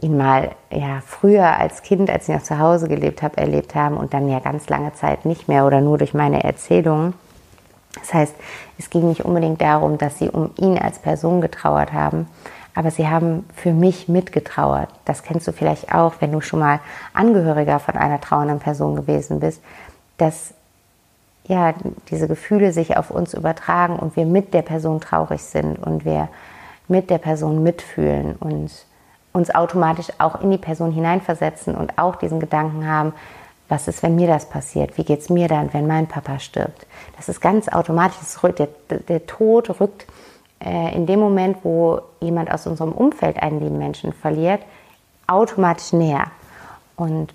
ihn 0.01 0.17
mal 0.17 0.51
ja 0.71 1.01
früher 1.05 1.57
als 1.57 1.81
Kind, 1.81 2.09
als 2.09 2.27
ich 2.27 2.35
noch 2.35 2.43
zu 2.43 2.59
Hause 2.59 2.87
gelebt 2.87 3.21
habe, 3.21 3.37
erlebt 3.37 3.75
haben 3.75 3.97
und 3.97 4.13
dann 4.13 4.29
ja 4.29 4.39
ganz 4.39 4.67
lange 4.69 4.93
Zeit 4.93 5.25
nicht 5.25 5.47
mehr 5.47 5.65
oder 5.65 5.81
nur 5.81 5.97
durch 5.97 6.13
meine 6.13 6.43
Erzählungen. 6.43 7.13
Das 7.99 8.13
heißt, 8.13 8.35
es 8.77 8.89
ging 8.89 9.07
nicht 9.07 9.23
unbedingt 9.23 9.61
darum, 9.61 9.97
dass 9.97 10.19
sie 10.19 10.29
um 10.29 10.51
ihn 10.57 10.77
als 10.77 10.99
Person 10.99 11.39
getrauert 11.39 11.93
haben, 11.93 12.27
aber 12.73 12.91
sie 12.91 13.07
haben 13.07 13.45
für 13.55 13.71
mich 13.71 14.09
mitgetrauert. 14.09 14.89
Das 15.05 15.23
kennst 15.23 15.47
du 15.47 15.53
vielleicht 15.53 15.93
auch, 15.93 16.15
wenn 16.19 16.33
du 16.33 16.41
schon 16.41 16.59
mal 16.59 16.81
Angehöriger 17.13 17.79
von 17.79 17.95
einer 17.95 18.19
trauernden 18.19 18.59
Person 18.59 18.97
gewesen 18.97 19.39
bist, 19.39 19.61
dass 20.17 20.53
ja, 21.47 21.73
diese 22.09 22.27
Gefühle 22.27 22.73
sich 22.73 22.97
auf 22.97 23.11
uns 23.11 23.33
übertragen 23.33 23.97
und 23.97 24.15
wir 24.15 24.25
mit 24.25 24.53
der 24.53 24.63
Person 24.63 24.99
traurig 24.99 25.43
sind 25.43 25.77
und 25.77 26.03
wir 26.03 26.27
mit 26.87 27.09
der 27.09 27.19
Person 27.19 27.63
mitfühlen 27.63 28.35
und 28.35 28.71
uns 29.35 29.53
automatisch 29.53 30.07
auch 30.17 30.41
in 30.41 30.49
die 30.49 30.57
Person 30.57 30.91
hineinversetzen 30.91 31.75
und 31.75 31.97
auch 31.97 32.15
diesen 32.15 32.39
Gedanken 32.39 32.87
haben, 32.87 33.13
was 33.67 33.87
ist, 33.87 34.01
wenn 34.01 34.15
mir 34.15 34.27
das 34.27 34.47
passiert? 34.47 34.97
Wie 34.97 35.03
geht 35.03 35.19
es 35.19 35.29
mir 35.29 35.47
dann, 35.47 35.73
wenn 35.73 35.87
mein 35.87 36.07
Papa 36.07 36.39
stirbt? 36.39 36.85
Das 37.17 37.29
ist 37.29 37.41
ganz 37.41 37.67
automatisch. 37.67 38.17
Der, 39.09 39.25
Tod 39.25 39.79
rückt 39.79 40.05
äh, 40.63 40.95
in 40.95 41.05
dem 41.05 41.19
Moment, 41.19 41.57
wo 41.63 41.99
jemand 42.21 42.51
aus 42.51 42.67
unserem 42.67 42.91
Umfeld 42.91 43.41
einen 43.41 43.59
lieben 43.59 43.77
Menschen 43.77 44.13
verliert, 44.13 44.61
automatisch 45.27 45.93
näher. 45.93 46.27
Und 46.95 47.33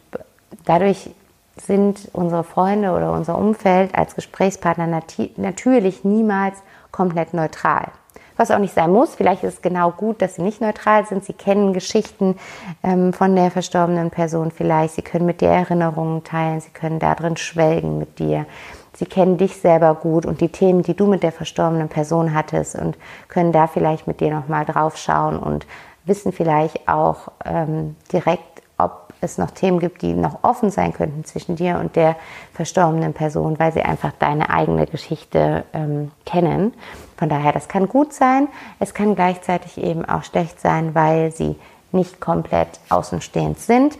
dadurch 0.64 1.10
sind 1.56 2.08
unsere 2.12 2.44
Freunde 2.44 2.92
oder 2.92 3.12
unser 3.12 3.36
Umfeld 3.36 3.94
als 3.94 4.14
Gesprächspartner 4.14 4.86
nat 4.86 5.16
natürlich 5.36 6.04
niemals 6.04 6.56
komplett 6.92 7.34
neutral. 7.34 7.88
Was 8.40 8.50
auch 8.50 8.58
nicht 8.58 8.72
sein 8.72 8.90
muss. 8.90 9.16
Vielleicht 9.16 9.44
ist 9.44 9.56
es 9.56 9.60
genau 9.60 9.90
gut, 9.90 10.22
dass 10.22 10.36
sie 10.36 10.40
nicht 10.40 10.62
neutral 10.62 11.04
sind. 11.04 11.22
Sie 11.22 11.34
kennen 11.34 11.74
Geschichten 11.74 12.38
ähm, 12.82 13.12
von 13.12 13.36
der 13.36 13.50
verstorbenen 13.50 14.10
Person 14.10 14.50
vielleicht. 14.50 14.94
Sie 14.94 15.02
können 15.02 15.26
mit 15.26 15.42
dir 15.42 15.50
Erinnerungen 15.50 16.24
teilen. 16.24 16.58
Sie 16.62 16.70
können 16.70 16.98
da 17.00 17.14
drin 17.14 17.36
schwelgen 17.36 17.98
mit 17.98 18.18
dir. 18.18 18.46
Sie 18.94 19.04
kennen 19.04 19.36
dich 19.36 19.56
selber 19.58 19.94
gut 19.94 20.24
und 20.24 20.40
die 20.40 20.48
Themen, 20.48 20.82
die 20.82 20.94
du 20.94 21.06
mit 21.06 21.22
der 21.22 21.32
verstorbenen 21.32 21.90
Person 21.90 22.32
hattest 22.32 22.76
und 22.76 22.96
können 23.28 23.52
da 23.52 23.66
vielleicht 23.66 24.06
mit 24.06 24.20
dir 24.20 24.30
nochmal 24.30 24.64
drauf 24.64 24.96
schauen 24.96 25.38
und 25.38 25.66
wissen 26.06 26.32
vielleicht 26.32 26.88
auch 26.88 27.28
ähm, 27.44 27.94
direkt, 28.10 28.49
es 29.20 29.38
noch 29.38 29.50
Themen 29.50 29.78
gibt, 29.78 30.02
die 30.02 30.14
noch 30.14 30.42
offen 30.42 30.70
sein 30.70 30.92
könnten 30.92 31.24
zwischen 31.24 31.56
dir 31.56 31.78
und 31.78 31.96
der 31.96 32.16
verstorbenen 32.52 33.12
Person, 33.12 33.58
weil 33.58 33.72
sie 33.72 33.82
einfach 33.82 34.12
deine 34.18 34.50
eigene 34.50 34.86
Geschichte 34.86 35.64
ähm, 35.72 36.10
kennen. 36.24 36.74
Von 37.16 37.28
daher, 37.28 37.52
das 37.52 37.68
kann 37.68 37.88
gut 37.88 38.12
sein. 38.12 38.48
Es 38.78 38.94
kann 38.94 39.14
gleichzeitig 39.14 39.78
eben 39.78 40.04
auch 40.04 40.24
schlecht 40.24 40.60
sein, 40.60 40.94
weil 40.94 41.32
sie 41.32 41.56
nicht 41.92 42.20
komplett 42.20 42.80
außenstehend 42.88 43.58
sind, 43.58 43.98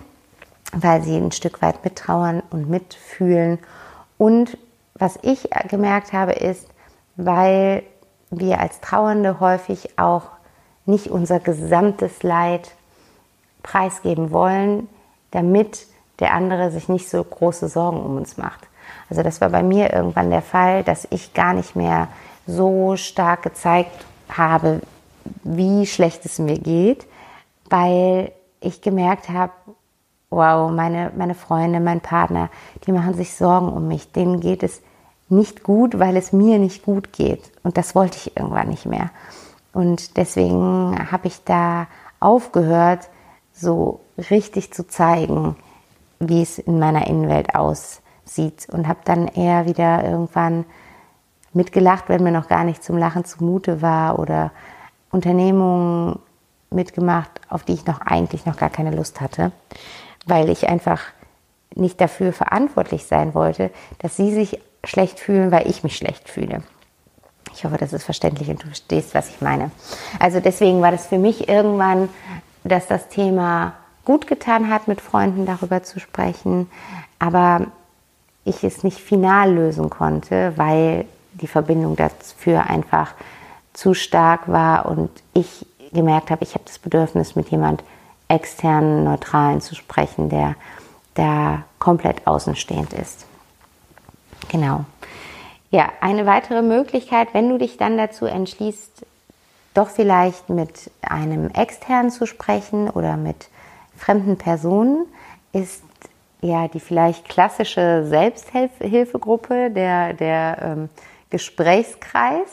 weil 0.73 1.03
sie 1.03 1.17
ein 1.17 1.33
Stück 1.33 1.61
weit 1.61 1.85
mittrauern 1.85 2.43
und 2.51 2.71
mitfühlen. 2.71 3.59
Und 4.17 4.57
was 4.95 5.19
ich 5.23 5.49
gemerkt 5.69 6.13
habe, 6.13 6.33
ist, 6.33 6.69
weil 7.17 7.83
wir 8.31 8.61
als 8.61 8.81
Trauernde 8.81 9.41
häufig 9.41 9.99
auch 9.99 10.25
nicht 10.87 11.09
unser 11.09 11.41
gesamtes 11.41 12.23
Leid 12.23 12.71
preisgeben 13.63 14.31
wollen, 14.31 14.89
damit 15.31 15.87
der 16.19 16.35
andere 16.35 16.71
sich 16.71 16.89
nicht 16.89 17.09
so 17.09 17.23
große 17.23 17.69
Sorgen 17.69 18.01
um 18.01 18.17
uns 18.17 18.37
macht. 18.37 18.69
Also 19.09 19.23
das 19.23 19.41
war 19.41 19.51
bei 19.51 19.63
mir 19.63 19.93
irgendwann 19.93 20.31
der 20.31 20.43
Fall, 20.43 20.85
dass 20.85 21.07
ich 21.11 21.35
gar 21.35 21.55
nicht 21.55 21.75
mehr 21.75 22.09
so 22.47 22.97
stark 22.97 23.43
gezeigt 23.43 24.05
habe, 24.29 24.81
wie 25.43 25.87
schlecht 25.87 26.25
es 26.27 26.39
mir 26.39 26.59
geht, 26.59 27.07
weil 27.69 28.33
ich 28.61 28.83
gemerkt 28.83 29.29
habe, 29.29 29.53
wow, 30.31 30.71
meine, 30.71 31.11
meine 31.17 31.35
Freunde, 31.35 31.81
mein 31.81 32.01
Partner, 32.01 32.51
die 32.87 32.93
machen 32.93 33.15
sich 33.15 33.35
Sorgen 33.35 33.69
um 33.69 33.89
mich, 33.89 34.13
denen 34.13 34.41
geht 34.41 34.63
es 34.63 34.81
nicht 35.29 35.63
gut, 35.63 35.99
weil 35.99 36.17
es 36.17 36.33
mir 36.33 36.59
nicht 36.59 36.85
gut 36.85 37.13
geht. 37.13 37.51
Und 37.63 37.77
das 37.77 37.95
wollte 37.95 38.17
ich 38.17 38.37
irgendwann 38.37 38.69
nicht 38.69 38.87
mehr. 38.87 39.11
Und 39.73 40.17
deswegen 40.17 41.11
habe 41.11 41.29
ich 41.29 41.45
da 41.45 41.87
aufgehört, 42.19 43.09
so 43.61 44.01
richtig 44.31 44.73
zu 44.73 44.87
zeigen, 44.87 45.57
wie 46.19 46.43
es 46.43 46.59
in 46.59 46.79
meiner 46.79 47.07
Innenwelt 47.07 47.55
aussieht. 47.55 48.69
Und 48.71 48.89
habe 48.89 49.01
dann 49.05 49.29
eher 49.29 49.67
wieder 49.67 50.05
irgendwann 50.05 50.65
mitgelacht, 51.53 52.05
wenn 52.09 52.23
mir 52.23 52.33
noch 52.33 52.49
gar 52.49 52.65
nicht 52.65 52.83
zum 52.83 52.97
Lachen 52.97 53.25
zumute 53.25 53.83
war 53.83 54.19
oder 54.19 54.53
Unternehmungen 55.11 56.19
mitgemacht, 56.71 57.41
auf 57.49 57.65
die 57.65 57.75
ich 57.75 57.87
noch 57.87 58.01
eigentlich 58.01 58.47
noch 58.47 58.57
gar 58.57 58.71
keine 58.71 58.93
Lust 58.93 59.21
hatte, 59.21 59.53
weil 60.27 60.49
ich 60.49 60.69
einfach 60.69 61.03
nicht 61.75 62.01
dafür 62.01 62.33
verantwortlich 62.33 63.07
sein 63.07 63.35
wollte, 63.35 63.71
dass 63.99 64.17
sie 64.17 64.33
sich 64.33 64.61
schlecht 64.85 65.19
fühlen, 65.19 65.51
weil 65.51 65.69
ich 65.69 65.83
mich 65.83 65.97
schlecht 65.97 66.29
fühle. 66.29 66.63
Ich 67.53 67.65
hoffe, 67.65 67.77
das 67.77 67.93
ist 67.93 68.05
verständlich 68.05 68.49
und 68.49 68.63
du 68.63 68.67
verstehst, 68.67 69.15
was 69.15 69.29
ich 69.29 69.41
meine. 69.41 69.71
Also 70.21 70.41
deswegen 70.41 70.81
war 70.81 70.93
das 70.93 71.07
für 71.07 71.19
mich 71.19 71.49
irgendwann, 71.49 72.09
dass 72.65 72.87
das 72.87 73.09
Thema 73.09 73.75
gut 74.05 74.27
getan 74.27 74.71
hat, 74.71 74.89
mit 74.89 75.01
Freunden 75.01 75.47
darüber 75.47 75.83
zu 75.83 76.01
sprechen, 76.01 76.71
aber 77.19 77.67
ich 78.45 78.65
es 78.65 78.83
nicht 78.83 78.99
final 78.99 79.53
lösen 79.53 79.91
konnte, 79.91 80.55
weil 80.57 81.07
die 81.33 81.47
Verbindung 81.47 81.97
dafür 81.97 82.67
einfach 82.67 83.15
zu 83.73 83.95
stark 83.95 84.49
war 84.49 84.87
und 84.87 85.11
ich 85.33 85.67
gemerkt 85.93 86.31
habe, 86.31 86.45
ich 86.45 86.55
habe 86.55 86.65
das 86.65 86.79
Bedürfnis, 86.79 87.37
mit 87.37 87.49
jemand 87.51 87.83
externen, 88.29 89.05
neutralen 89.05 89.61
zu 89.61 89.75
sprechen, 89.75 90.29
der 90.29 90.55
da 91.15 91.65
komplett 91.79 92.27
außenstehend 92.27 92.93
ist. 92.93 93.27
Genau. 94.49 94.85
Ja, 95.71 95.91
eine 96.01 96.27
weitere 96.27 96.63
Möglichkeit, 96.63 97.29
wenn 97.33 97.49
du 97.49 97.59
dich 97.59 97.77
dann 97.77 97.97
dazu 97.97 98.27
entschließt, 98.27 99.07
doch 99.75 99.89
vielleicht 99.89 100.49
mit 100.49 100.91
einem 101.03 101.51
externen 101.51 102.11
zu 102.11 102.27
sprechen 102.27 102.89
oder 102.91 103.17
mit 103.17 103.49
fremden 103.97 104.37
Personen, 104.37 105.07
ist 105.53 105.83
ja 106.41 106.69
die 106.69 106.81
vielleicht 106.81 107.29
klassische 107.29 108.05
Selbsthilfegruppe, 108.07 109.71
der, 109.71 110.15
der 110.15 110.59
ähm, 110.63 110.89
Gesprächskreis. 111.29 112.49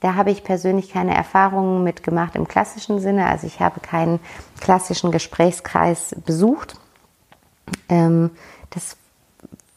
Da 0.00 0.16
habe 0.16 0.30
ich 0.30 0.44
persönlich 0.44 0.90
keine 0.90 1.14
Erfahrungen 1.14 1.82
mitgemacht 1.82 2.34
im 2.34 2.46
klassischen 2.46 3.00
Sinne. 3.00 3.26
Also 3.26 3.46
ich 3.46 3.60
habe 3.60 3.80
keinen 3.80 4.20
klassischen 4.60 5.10
Gesprächskreis 5.12 6.14
besucht. 6.26 6.74
Ähm, 7.88 8.30
das 8.70 8.96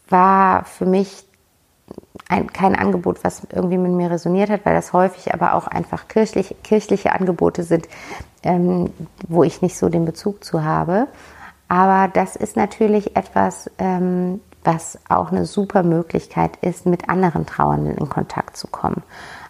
war 0.10 0.66
für 0.66 0.86
mich 0.86 1.27
ein, 2.30 2.52
kein 2.52 2.76
Angebot, 2.76 3.24
was 3.24 3.48
irgendwie 3.52 3.78
mit 3.78 3.92
mir 3.92 4.12
resoniert 4.12 4.50
hat, 4.50 4.66
weil 4.66 4.76
das 4.76 4.94
häufig 4.94 5.34
aber 5.34 5.54
auch 5.54 5.68
einfach 5.68 6.08
kirchlich, 6.08 6.56
kirchliche 6.64 7.14
Angebote 7.14 7.64
sind, 7.64 7.88
ähm, 8.44 8.92
wo 9.28 9.44
ich 9.44 9.62
nicht 9.62 9.78
so 9.78 9.90
den 9.90 10.06
Bezug 10.06 10.44
zu 10.44 10.64
habe. 10.64 11.08
Aber 11.70 12.10
das 12.12 12.36
ist 12.36 12.56
natürlich 12.56 13.16
etwas, 13.16 13.70
ähm, 13.78 14.42
was 14.64 15.00
auch 15.08 15.32
eine 15.32 15.46
super 15.46 15.84
Möglichkeit 15.84 16.58
ist, 16.58 16.86
mit 16.86 17.10
anderen 17.10 17.46
Trauernden 17.46 17.96
in 17.96 18.10
Kontakt 18.10 18.58
zu 18.58 18.68
kommen. 18.68 19.04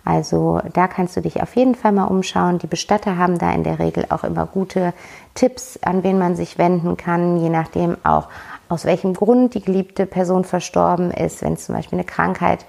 Also 0.05 0.61
da 0.73 0.87
kannst 0.87 1.17
du 1.17 1.21
dich 1.21 1.41
auf 1.41 1.55
jeden 1.55 1.75
Fall 1.75 1.91
mal 1.91 2.05
umschauen. 2.05 2.59
Die 2.59 2.67
Bestatter 2.67 3.17
haben 3.17 3.39
da 3.39 3.51
in 3.51 3.63
der 3.63 3.79
Regel 3.79 4.05
auch 4.09 4.23
immer 4.23 4.45
gute 4.45 4.93
Tipps, 5.33 5.77
an 5.81 6.03
wen 6.03 6.17
man 6.17 6.35
sich 6.35 6.57
wenden 6.57 6.95
kann, 6.95 7.37
je 7.39 7.49
nachdem 7.49 7.97
auch 8.03 8.29
aus 8.69 8.85
welchem 8.85 9.13
Grund 9.13 9.53
die 9.53 9.61
geliebte 9.61 10.05
Person 10.05 10.43
verstorben 10.43 11.11
ist. 11.11 11.41
Wenn 11.41 11.53
es 11.53 11.65
zum 11.65 11.75
Beispiel 11.75 11.97
eine 11.97 12.05
Krankheit 12.05 12.65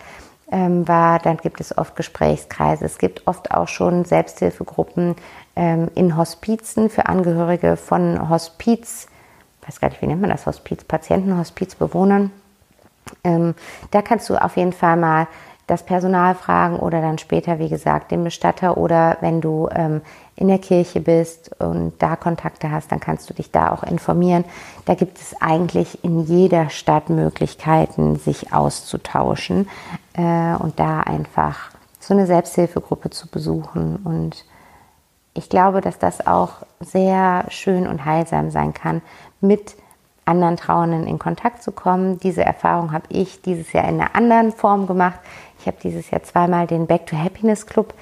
ähm, 0.51 0.87
war, 0.89 1.19
dann 1.19 1.37
gibt 1.37 1.61
es 1.61 1.77
oft 1.77 1.97
Gesprächskreise. 1.97 2.85
Es 2.85 2.99
gibt 2.99 3.27
oft 3.27 3.51
auch 3.51 3.69
schon 3.69 4.05
Selbsthilfegruppen 4.05 5.17
ähm, 5.57 5.91
in 5.95 6.17
Hospizen 6.17 6.89
für 6.91 7.07
Angehörige 7.07 7.77
von 7.77 8.29
Hospiz, 8.31 9.09
weiß 9.67 9.81
gar 9.81 9.89
nicht, 9.89 10.01
wie 10.01 10.07
nennt 10.07 10.21
man 10.21 10.31
das, 10.31 10.47
Hospiz, 10.47 10.85
Patienten, 10.85 11.37
Hospizbewohnern. 11.37 12.31
Ähm, 13.25 13.55
da 13.91 14.03
kannst 14.03 14.29
du 14.31 14.37
auf 14.37 14.57
jeden 14.57 14.73
Fall 14.73 14.97
mal 14.97 15.29
das 15.69 15.85
Personal 15.85 16.35
fragen 16.35 16.77
oder 16.77 17.01
dann 17.01 17.19
später, 17.19 17.59
wie 17.59 17.69
gesagt, 17.69 18.11
den 18.11 18.25
Bestatter 18.25 18.79
oder 18.79 19.19
wenn 19.21 19.41
du 19.41 19.69
ähm, 19.71 20.01
in 20.35 20.49
der 20.49 20.59
Kirche 20.59 21.01
bist 21.01 21.51
und 21.61 21.93
da 21.99 22.17
Kontakte 22.17 22.73
hast, 22.73 22.91
dann 22.91 23.01
kannst 23.01 23.29
du 23.29 23.35
dich 23.35 23.53
da 23.53 23.71
auch 23.71 23.83
informieren. 23.83 24.45
Da 24.87 24.95
gibt 24.95 25.19
es 25.19 25.41
eigentlich 25.41 26.03
in 26.03 26.25
jeder 26.25 26.71
Stadt 26.71 27.11
Möglichkeiten, 27.11 28.17
sich 28.17 28.53
auszutauschen 28.53 29.69
äh, 30.15 30.55
und 30.55 30.81
da 30.81 31.01
einfach 31.01 31.71
so 32.01 32.15
eine 32.15 32.27
Selbsthilfegruppe 32.27 33.11
zu 33.11 33.29
besuchen. 33.29 33.97
Und 33.97 34.47
ich 35.35 35.51
glaube, 35.51 35.83
dass 35.83 35.99
das 35.99 36.27
auch 36.27 36.53
sehr 36.81 37.45
schön 37.51 37.87
und 37.87 38.07
heilsam 38.07 38.51
sein 38.51 38.73
kann, 38.73 39.03
mit 39.43 39.77
anderen 40.29 40.57
Trauernden 40.57 41.07
in 41.07 41.19
Kontakt 41.19 41.63
zu 41.63 41.73
kommen. 41.73 42.21
Diese 42.21 42.45
Erfahrung 42.45 42.93
habe 42.93 43.07
ich 43.09 43.41
dieses 43.43 43.73
Jahr 43.73 43.89
in 43.89 44.01
einer 44.01 44.15
anderen 44.15 44.53
Form 44.53 44.87
gemacht. 44.87 45.19
Ich 45.61 45.67
habe 45.67 45.77
dieses 45.83 46.11
Jahr 46.11 46.23
zweimal 46.23 46.67
den 46.67 46.87
Back 46.87 47.07
to 47.07 47.17
Happiness 47.17 47.67
Club 47.67 47.95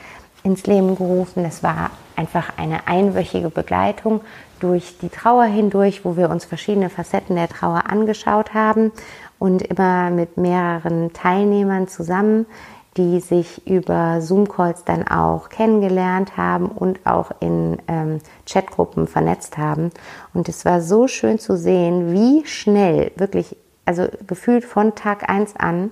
ins 0.42 0.66
Leben 0.66 0.94
gerufen. 0.96 1.44
Es 1.44 1.62
war 1.62 1.90
einfach 2.14 2.56
eine 2.56 2.86
einwöchige 2.86 3.50
Begleitung 3.50 4.20
durch 4.60 4.96
die 4.98 5.08
Trauer 5.08 5.44
hindurch, 5.44 6.04
wo 6.04 6.16
wir 6.16 6.30
uns 6.30 6.44
verschiedene 6.44 6.88
Facetten 6.88 7.36
der 7.36 7.48
Trauer 7.48 7.84
angeschaut 7.90 8.54
haben 8.54 8.92
und 9.38 9.62
immer 9.62 10.10
mit 10.10 10.36
mehreren 10.36 11.12
Teilnehmern 11.12 11.88
zusammen, 11.88 12.46
die 12.96 13.20
sich 13.20 13.66
über 13.66 14.22
Zoom-Calls 14.22 14.84
dann 14.84 15.06
auch 15.06 15.50
kennengelernt 15.50 16.36
haben 16.36 16.66
und 16.66 17.04
auch 17.04 17.30
in 17.40 17.78
ähm, 17.88 18.20
Chatgruppen 18.46 19.06
vernetzt 19.06 19.58
haben. 19.58 19.90
Und 20.32 20.48
es 20.48 20.64
war 20.64 20.80
so 20.80 21.06
schön 21.06 21.38
zu 21.38 21.56
sehen, 21.56 22.12
wie 22.12 22.46
schnell, 22.46 23.12
wirklich 23.16 23.56
also 23.84 24.08
gefühlt 24.26 24.64
von 24.64 24.94
Tag 24.94 25.28
eins 25.28 25.54
an, 25.56 25.90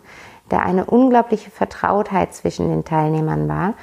da 0.48 0.58
eine 0.58 0.84
unglaubliche 0.84 1.50
Vertrautheit 1.50 2.34
zwischen 2.34 2.68
den 2.68 2.84
Teilnehmern 2.84 3.48
war, 3.48 3.74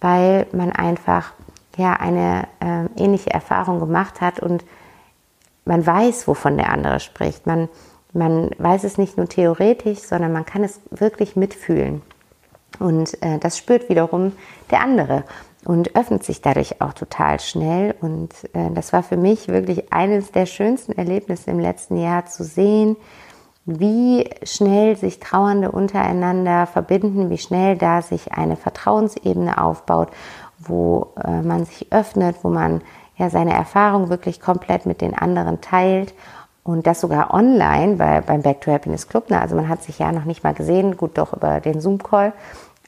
weil 0.00 0.46
man 0.52 0.72
einfach 0.72 1.32
ja 1.76 1.94
eine 1.94 2.48
äh, 2.60 3.02
ähnliche 3.02 3.30
Erfahrung 3.30 3.80
gemacht 3.80 4.20
hat 4.20 4.40
und 4.40 4.64
man 5.64 5.86
weiß, 5.86 6.26
wovon 6.28 6.56
der 6.56 6.70
andere 6.70 7.00
spricht. 7.00 7.46
Man, 7.46 7.68
man 8.12 8.50
weiß 8.58 8.84
es 8.84 8.98
nicht 8.98 9.16
nur 9.16 9.28
theoretisch, 9.28 10.00
sondern 10.00 10.32
man 10.32 10.44
kann 10.44 10.64
es 10.64 10.80
wirklich 10.90 11.36
mitfühlen. 11.36 12.02
Und 12.78 13.22
äh, 13.22 13.38
das 13.38 13.58
spürt 13.58 13.88
wiederum 13.88 14.32
der 14.70 14.80
andere 14.80 15.24
und 15.64 15.94
öffnet 15.94 16.24
sich 16.24 16.40
dadurch 16.40 16.80
auch 16.80 16.92
total 16.92 17.38
schnell. 17.40 17.94
Und 18.00 18.32
äh, 18.54 18.70
das 18.74 18.92
war 18.92 19.02
für 19.02 19.16
mich 19.16 19.48
wirklich 19.48 19.92
eines 19.92 20.32
der 20.32 20.46
schönsten 20.46 20.92
Erlebnisse 20.92 21.50
im 21.50 21.60
letzten 21.60 21.96
Jahr 21.96 22.26
zu 22.26 22.44
sehen, 22.44 22.96
wie 23.64 24.28
schnell 24.42 24.96
sich 24.96 25.20
Trauernde 25.20 25.70
untereinander 25.70 26.66
verbinden, 26.66 27.30
wie 27.30 27.38
schnell 27.38 27.76
da 27.76 28.02
sich 28.02 28.32
eine 28.32 28.56
Vertrauensebene 28.56 29.62
aufbaut, 29.62 30.08
wo 30.58 31.12
äh, 31.22 31.42
man 31.42 31.64
sich 31.64 31.92
öffnet, 31.92 32.36
wo 32.42 32.48
man 32.48 32.82
ja 33.16 33.30
seine 33.30 33.52
Erfahrung 33.52 34.08
wirklich 34.08 34.40
komplett 34.40 34.86
mit 34.86 35.00
den 35.00 35.16
anderen 35.16 35.60
teilt 35.60 36.14
und 36.64 36.86
das 36.86 37.00
sogar 37.00 37.32
online 37.32 37.96
bei, 37.96 38.20
beim 38.20 38.42
Back 38.42 38.60
to 38.62 38.72
Happiness 38.72 39.08
Club. 39.08 39.30
Ne? 39.30 39.40
Also 39.40 39.54
man 39.54 39.68
hat 39.68 39.82
sich 39.82 39.98
ja 39.98 40.10
noch 40.12 40.24
nicht 40.24 40.42
mal 40.42 40.54
gesehen, 40.54 40.96
gut 40.96 41.18
doch 41.18 41.32
über 41.32 41.60
den 41.60 41.80
Zoom-Call, 41.80 42.32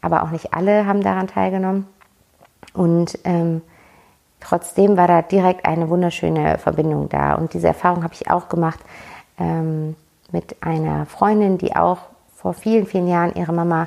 aber 0.00 0.22
auch 0.22 0.30
nicht 0.30 0.54
alle 0.54 0.86
haben 0.86 1.02
daran 1.02 1.28
teilgenommen. 1.28 1.86
Und 2.72 3.18
ähm, 3.24 3.62
trotzdem 4.40 4.96
war 4.96 5.06
da 5.06 5.22
direkt 5.22 5.66
eine 5.66 5.88
wunderschöne 5.88 6.58
Verbindung 6.58 7.08
da. 7.08 7.34
Und 7.34 7.54
diese 7.54 7.68
Erfahrung 7.68 8.02
habe 8.02 8.14
ich 8.14 8.30
auch 8.30 8.48
gemacht 8.48 8.80
ähm, 9.38 9.96
mit 10.32 10.62
einer 10.62 11.06
Freundin, 11.06 11.58
die 11.58 11.76
auch 11.76 11.98
vor 12.34 12.54
vielen, 12.54 12.86
vielen 12.86 13.08
Jahren 13.08 13.34
ihre 13.34 13.52
Mama 13.52 13.86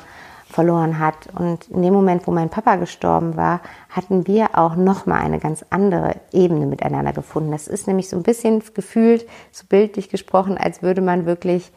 verloren 0.50 1.00
hat. 1.00 1.28
Und 1.38 1.67
in 1.69 1.82
dem 1.82 1.93
Moment, 1.93 2.26
wo 2.26 2.32
mein 2.32 2.50
Papa 2.50 2.78
gestorben 2.78 3.36
war, 3.36 3.62
hatten 3.89 4.28
wir 4.28 4.58
auch 4.58 4.76
nochmal 4.76 5.21
eine 5.21 5.39
ganz 5.39 5.65
andere 5.69 6.15
Ebene 6.32 6.65
miteinander 6.65 7.13
gefunden. 7.13 7.52
Das 7.52 7.67
ist 7.67 7.88
nämlich 7.88 8.10
so 8.10 8.15
ein 8.15 8.23
bisschen 8.23 8.63
gefühlt, 8.73 9.28
so 9.52 9.65
bildlich 9.67 10.10
gesprochen, 10.10 10.58
als 10.58 10.82
würde 10.82 11.02
man 11.02 11.26
wirklich 11.26 11.71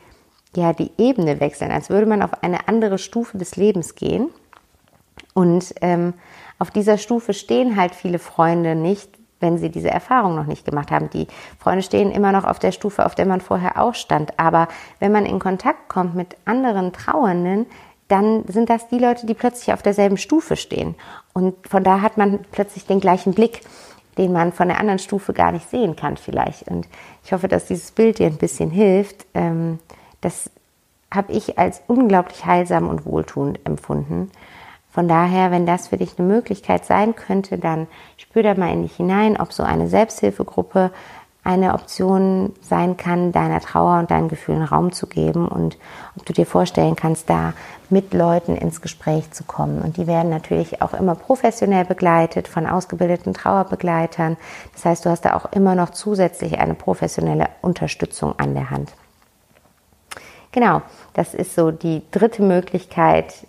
ja 0.54 0.72
die 0.72 0.90
Ebene 0.98 1.40
wechseln, 1.40 1.70
als 1.70 1.90
würde 1.90 2.06
man 2.06 2.22
auf 2.22 2.42
eine 2.42 2.68
andere 2.68 2.98
Stufe 2.98 3.38
des 3.38 3.56
Lebens 3.56 3.94
gehen. 3.94 4.30
Und 5.34 5.74
ähm, 5.80 6.14
auf 6.58 6.70
dieser 6.70 6.98
Stufe 6.98 7.34
stehen 7.34 7.76
halt 7.76 7.94
viele 7.94 8.18
Freunde 8.18 8.74
nicht, 8.74 9.10
wenn 9.40 9.58
sie 9.58 9.70
diese 9.70 9.90
Erfahrung 9.90 10.34
noch 10.36 10.46
nicht 10.46 10.64
gemacht 10.64 10.90
haben. 10.90 11.10
Die 11.10 11.26
Freunde 11.58 11.82
stehen 11.82 12.12
immer 12.12 12.32
noch 12.32 12.44
auf 12.44 12.58
der 12.58 12.72
Stufe, 12.72 13.04
auf 13.04 13.14
der 13.14 13.26
man 13.26 13.40
vorher 13.40 13.80
auch 13.80 13.94
stand. 13.94 14.38
Aber 14.38 14.68
wenn 15.00 15.12
man 15.12 15.26
in 15.26 15.38
Kontakt 15.38 15.88
kommt 15.88 16.14
mit 16.14 16.36
anderen 16.44 16.92
Trauernden, 16.92 17.66
dann 18.08 18.44
sind 18.48 18.70
das 18.70 18.88
die 18.88 18.98
Leute, 18.98 19.26
die 19.26 19.34
plötzlich 19.34 19.72
auf 19.72 19.82
derselben 19.82 20.16
Stufe 20.16 20.56
stehen. 20.56 20.94
Und 21.32 21.54
von 21.66 21.84
da 21.84 22.00
hat 22.00 22.18
man 22.18 22.40
plötzlich 22.50 22.86
den 22.86 23.00
gleichen 23.00 23.34
Blick, 23.34 23.62
den 24.18 24.32
man 24.32 24.52
von 24.52 24.68
der 24.68 24.80
anderen 24.80 24.98
Stufe 24.98 25.32
gar 25.32 25.52
nicht 25.52 25.70
sehen 25.70 25.96
kann 25.96 26.16
vielleicht. 26.16 26.68
Und 26.68 26.88
ich 27.24 27.32
hoffe, 27.32 27.48
dass 27.48 27.66
dieses 27.66 27.92
Bild 27.92 28.18
dir 28.18 28.26
ein 28.26 28.36
bisschen 28.36 28.70
hilft. 28.70 29.26
Ähm, 29.34 29.78
das 30.20 30.50
habe 31.12 31.32
ich 31.32 31.58
als 31.58 31.82
unglaublich 31.86 32.44
heilsam 32.44 32.88
und 32.88 33.06
wohltuend 33.06 33.60
empfunden. 33.64 34.30
Von 34.90 35.06
daher, 35.06 35.50
wenn 35.50 35.66
das 35.66 35.88
für 35.88 35.96
dich 35.96 36.18
eine 36.18 36.26
Möglichkeit 36.26 36.84
sein 36.84 37.14
könnte, 37.14 37.58
dann 37.58 37.86
spür 38.16 38.42
da 38.42 38.54
mal 38.54 38.72
in 38.72 38.82
dich 38.82 38.96
hinein, 38.96 39.40
ob 39.40 39.52
so 39.52 39.62
eine 39.62 39.88
Selbsthilfegruppe 39.88 40.90
eine 41.42 41.72
Option 41.72 42.52
sein 42.60 42.96
kann, 42.96 43.32
deiner 43.32 43.60
Trauer 43.60 43.98
und 43.98 44.10
deinen 44.10 44.28
Gefühlen 44.28 44.62
Raum 44.62 44.92
zu 44.92 45.06
geben 45.06 45.48
und 45.48 45.78
ob 46.16 46.26
du 46.26 46.34
dir 46.34 46.44
vorstellen 46.44 46.96
kannst, 46.96 47.30
da 47.30 47.54
mit 47.88 48.12
Leuten 48.12 48.56
ins 48.56 48.82
Gespräch 48.82 49.30
zu 49.30 49.44
kommen. 49.44 49.80
Und 49.80 49.96
die 49.96 50.06
werden 50.06 50.28
natürlich 50.28 50.82
auch 50.82 50.92
immer 50.92 51.14
professionell 51.14 51.86
begleitet 51.86 52.46
von 52.46 52.66
ausgebildeten 52.66 53.32
Trauerbegleitern. 53.32 54.36
Das 54.74 54.84
heißt, 54.84 55.06
du 55.06 55.10
hast 55.10 55.24
da 55.24 55.34
auch 55.34 55.50
immer 55.52 55.74
noch 55.74 55.90
zusätzlich 55.90 56.58
eine 56.58 56.74
professionelle 56.74 57.48
Unterstützung 57.62 58.38
an 58.38 58.54
der 58.54 58.70
Hand. 58.70 58.92
Genau, 60.52 60.82
das 61.14 61.32
ist 61.32 61.54
so 61.54 61.70
die 61.70 62.02
dritte 62.10 62.42
Möglichkeit, 62.42 63.46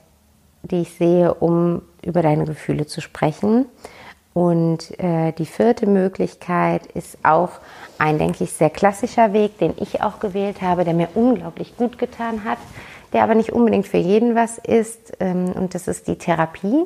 die 0.64 0.82
ich 0.82 0.94
sehe, 0.94 1.34
um 1.34 1.82
über 2.04 2.22
deine 2.22 2.46
Gefühle 2.46 2.86
zu 2.86 3.02
sprechen. 3.02 3.66
Und 4.34 4.98
äh, 5.00 5.34
die 5.34 5.46
vierte 5.46 5.88
Möglichkeit 5.88 6.86
ist 6.86 7.18
auch 7.24 7.52
ein, 7.98 8.18
denke 8.18 8.46
ich, 8.46 8.54
sehr 8.54 8.70
klassischer 8.70 9.34
Weg, 9.34 9.58
den 9.58 9.74
ich 9.78 10.02
auch 10.02 10.20
gewählt 10.20 10.62
habe, 10.62 10.86
der 10.86 10.94
mir 10.94 11.10
unglaublich 11.16 11.76
gut 11.76 11.98
getan 11.98 12.46
hat, 12.46 12.58
der 13.12 13.24
aber 13.24 13.36
nicht 13.36 13.52
unbedingt 13.52 13.88
für 13.88 13.98
jeden 13.98 14.36
was 14.36 14.58
ist. 14.58 15.14
Ähm, 15.20 15.52
und 15.52 15.76
das 15.76 15.88
ist 15.88 16.08
die 16.08 16.18
Therapie. 16.18 16.86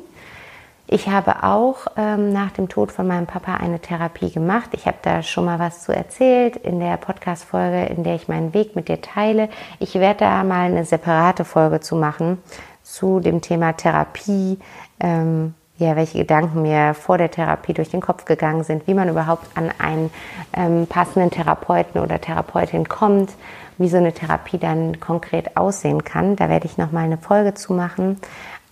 Ich 0.88 1.08
habe 1.08 1.42
auch 1.42 1.86
ähm, 1.96 2.32
nach 2.32 2.52
dem 2.52 2.68
Tod 2.68 2.92
von 2.92 3.08
meinem 3.08 3.26
Papa 3.26 3.54
eine 3.54 3.80
Therapie 3.80 4.30
gemacht. 4.30 4.70
Ich 4.72 4.86
habe 4.86 4.98
da 5.02 5.22
schon 5.22 5.44
mal 5.44 5.58
was 5.58 5.82
zu 5.82 5.92
erzählt 5.92 6.56
in 6.56 6.78
der 6.78 6.96
Podcast-Folge, 6.96 7.86
in 7.86 8.04
der 8.04 8.14
ich 8.14 8.28
meinen 8.28 8.54
Weg 8.54 8.76
mit 8.76 8.88
dir 8.88 9.00
teile. 9.00 9.48
Ich 9.80 9.94
werde 9.94 10.20
da 10.20 10.44
mal 10.44 10.66
eine 10.66 10.84
separate 10.84 11.44
Folge 11.44 11.80
zu 11.80 11.96
machen 11.96 12.38
zu 12.86 13.20
dem 13.20 13.40
Thema 13.40 13.72
Therapie. 13.72 14.58
Ähm, 15.00 15.54
ja, 15.78 15.94
welche 15.94 16.18
Gedanken 16.18 16.62
mir 16.62 16.94
vor 16.94 17.18
der 17.18 17.30
Therapie 17.30 17.74
durch 17.74 17.90
den 17.90 18.00
Kopf 18.00 18.24
gegangen 18.24 18.64
sind, 18.64 18.86
wie 18.86 18.94
man 18.94 19.10
überhaupt 19.10 19.46
an 19.56 19.70
einen 19.78 20.10
ähm, 20.54 20.86
passenden 20.86 21.30
Therapeuten 21.30 22.00
oder 22.00 22.18
Therapeutin 22.18 22.88
kommt, 22.88 23.34
wie 23.76 23.88
so 23.88 23.98
eine 23.98 24.14
Therapie 24.14 24.56
dann 24.56 25.00
konkret 25.00 25.56
aussehen 25.56 26.02
kann. 26.02 26.36
Da 26.36 26.48
werde 26.48 26.64
ich 26.64 26.78
nochmal 26.78 27.04
eine 27.04 27.18
Folge 27.18 27.52
zu 27.52 27.74
machen. 27.74 28.18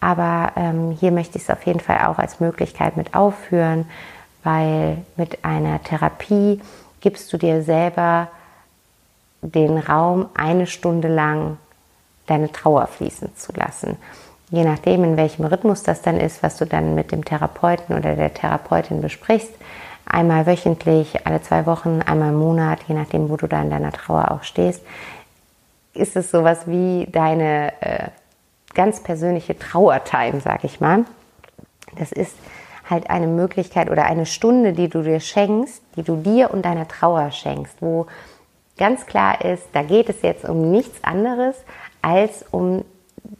Aber 0.01 0.53
ähm, 0.57 0.93
hier 0.93 1.11
möchte 1.11 1.37
ich 1.37 1.45
es 1.45 1.51
auf 1.51 1.67
jeden 1.67 1.81
Fall 1.81 2.07
auch 2.07 2.19
als 2.19 2.41
Möglichkeit 2.41 2.97
mit 2.97 3.15
aufführen, 3.15 3.87
weil 4.43 4.99
mit 5.17 5.45
einer 5.45 5.83
Therapie 5.83 6.61
gibst 7.01 7.33
du 7.33 7.37
dir 7.37 7.63
selber 7.63 8.29
den 9.43 9.77
Raum, 9.77 10.27
eine 10.35 10.67
Stunde 10.67 11.09
lang 11.09 11.59
deine 12.27 12.51
Trauer 12.51 12.87
fließen 12.87 13.37
zu 13.37 13.53
lassen 13.53 13.97
je 14.55 14.65
nachdem, 14.65 15.05
in 15.05 15.17
welchem 15.17 15.45
Rhythmus 15.45 15.83
das 15.83 16.03
dann 16.03 16.19
ist, 16.19 16.43
was 16.43 16.57
du 16.57 16.67
dann 16.67 16.95
mit 16.95 17.13
dem 17.13 17.25
Therapeuten 17.25 17.97
oder 17.97 18.15
der 18.15 18.33
Therapeutin 18.33 19.01
besprichst, 19.01 19.53
einmal 20.07 20.47
wöchentlich, 20.47 21.27
alle 21.27 21.43
zwei 21.43 21.67
Wochen, 21.67 22.03
einmal 22.03 22.31
im 22.31 22.39
Monat, 22.39 22.81
je 22.87 22.95
nachdem, 22.95 23.31
wo 23.31 23.37
du 23.37 23.49
da 23.49 23.61
in 23.63 23.71
deiner 23.71 23.93
Trauer 23.93 24.31
auch 24.31 24.43
stehst, 24.45 24.83
ist 25.93 26.17
es 26.17 26.31
sowas 26.31 26.67
wie 26.67 27.09
deine 27.11 27.73
äh, 27.81 28.09
ganz 28.75 29.03
persönliche 29.03 29.59
Trauertime, 29.59 30.41
sag 30.41 30.65
ich 30.65 30.81
mal. 30.81 31.05
Das 31.97 32.13
ist 32.13 32.37
halt 32.89 33.09
eine 33.09 33.29
Möglichkeit 33.29 33.91
oder 33.91 34.05
eine 34.05 34.27
Stunde, 34.27 34.73
die 34.73 34.89
du 34.89 35.03
dir 35.03 35.21
schenkst, 35.21 35.83
die 35.97 36.03
du 36.03 36.17
dir 36.17 36.53
und 36.53 36.65
deiner 36.65 36.87
Trauer 36.87 37.31
schenkst, 37.31 37.81
wo 37.81 38.07
ganz 38.77 39.07
klar 39.07 39.45
ist, 39.45 39.65
da 39.73 39.83
geht 39.83 40.09
es 40.09 40.23
jetzt 40.23 40.45
um 40.45 40.71
nichts 40.71 41.03
anderes 41.03 41.57
als 42.05 42.45
um 42.51 42.85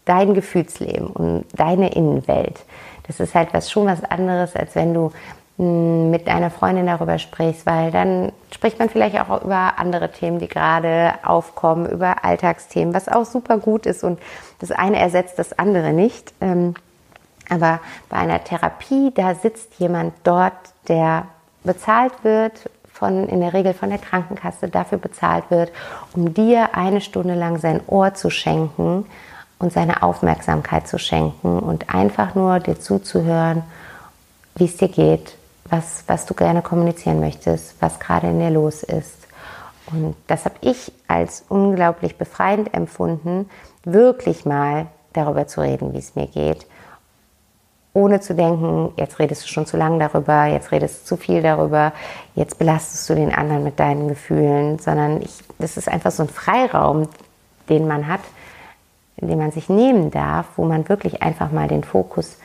dein 0.05 0.35
Gefühlsleben 0.35 1.09
und 1.09 1.45
deine 1.55 1.95
Innenwelt. 1.95 2.65
Das 3.07 3.21
ist 3.21 3.35
halt 3.35 3.53
was 3.53 3.71
schon 3.71 3.87
was 3.87 4.03
anderes, 4.03 4.57
als 4.57 4.75
wenn 4.75 4.95
du 4.95 5.13
hm, 5.59 6.11
mit 6.11 6.27
deiner 6.27 6.51
Freundin 6.51 6.87
darüber 6.87 7.19
sprichst, 7.19 7.67
weil 7.67 7.91
dann 7.91 8.33
spricht 8.51 8.79
man 8.79 8.89
vielleicht 8.89 9.21
auch 9.21 9.43
über 9.43 9.75
andere 9.77 10.11
Themen, 10.11 10.39
die 10.39 10.49
gerade 10.49 11.13
aufkommen, 11.23 11.87
über 11.87 12.25
Alltagsthemen, 12.25 12.95
was 12.95 13.09
auch 13.09 13.27
super 13.27 13.59
gut 13.59 13.87
ist 13.87 14.03
und 14.03 14.19
das 14.59 14.71
eine 14.71 14.99
ersetzt 14.99 15.39
das 15.39 15.59
andere 15.59 15.93
nicht. 15.93 16.33
Ähm, 16.41 16.75
aber 17.51 17.81
bei 18.09 18.17
einer 18.17 18.43
Therapie, 18.43 19.13
da 19.15 19.35
sitzt 19.35 19.79
jemand 19.79 20.15
dort, 20.25 20.55
der 20.89 21.27
bezahlt 21.63 22.13
wird 22.23 22.71
von, 23.05 23.29
in 23.29 23.41
der 23.41 23.53
Regel 23.53 23.75
von 23.75 23.91
der 23.91 23.99
Krankenkasse, 23.99 24.69
dafür 24.69 24.97
bezahlt 24.97 25.51
wird, 25.51 25.71
um 26.15 26.33
dir 26.33 26.75
eine 26.75 27.03
Stunde 27.03 27.35
lang 27.35 27.59
sein 27.59 27.83
Ohr 27.87 28.15
zu 28.15 28.31
schenken 28.31 29.05
und 29.59 29.75
seine 29.75 30.03
Aufmerksamkeit 30.03 30.89
zu 30.89 30.99
schenken 30.99 31.59
und 31.59 31.95
einfach 31.95 32.35
nur 32.35 32.61
dir 32.61 32.81
zuzuhören, 32.81 33.63
wie 34.55 34.65
es 34.65 34.79
dir 34.79 34.89
geht, 34.89 35.37
was, 35.69 36.05
was 36.07 36.25
du 36.25 36.33
gerne 36.33 36.63
kommunizieren 36.63 37.21
möchtest, 37.21 37.77
was 37.81 38.01
gerade 38.01 38.29
in 38.29 38.39
dir 38.39 38.51
los 38.51 38.83
ist. 38.83 39.27
Und 39.93 40.17
das 40.27 40.47
habe 40.47 40.57
ich 40.63 40.91
als 41.07 41.45
unglaublich 41.51 42.17
befreiend 42.17 42.73
empfunden, 42.73 43.51
wirklich 43.85 44.47
mal 44.47 44.87
darüber 45.13 45.47
zu 45.47 45.61
reden, 45.61 45.93
wie 45.93 45.99
es 45.99 46.17
mir 46.17 46.27
geht, 46.27 46.67
ohne 47.95 48.21
zu 48.21 48.35
denken, 48.35 48.93
jetzt 48.97 49.19
redest 49.19 49.45
du 49.45 49.49
schon 49.49 49.67
zu 49.67 49.77
lange 49.77 50.01
darüber, 50.01 50.47
jetzt 50.47 50.73
redest 50.73 51.03
du 51.03 51.07
zu 51.07 51.17
viel 51.17 51.43
darüber, 51.43 51.93
jetzt 52.35 52.59
belastest 52.59 53.09
du 53.09 53.15
den 53.15 53.33
anderen 53.33 53.63
mit 53.63 53.79
deinen 53.79 54.09
Gefühlen, 54.09 54.79
sondern 54.81 55.23
ich, 55.23 55.43
das 55.59 55.77
ist 55.77 55.89
einfach 55.89 56.11
so 56.11 56.25
ein 56.25 56.29
Freiraum, 56.29 57.09
den 57.69 57.87
man 57.87 58.09
hat, 58.09 58.21
den 59.17 59.39
man 59.39 59.53
sich 59.53 59.69
nehmen 59.69 60.11
darf, 60.11 60.47
wo 60.57 60.65
man 60.65 60.89
wirklich 60.89 61.23
einfach 61.23 61.53
mal 61.53 61.69
den 61.69 61.85
Fokus 61.85 62.37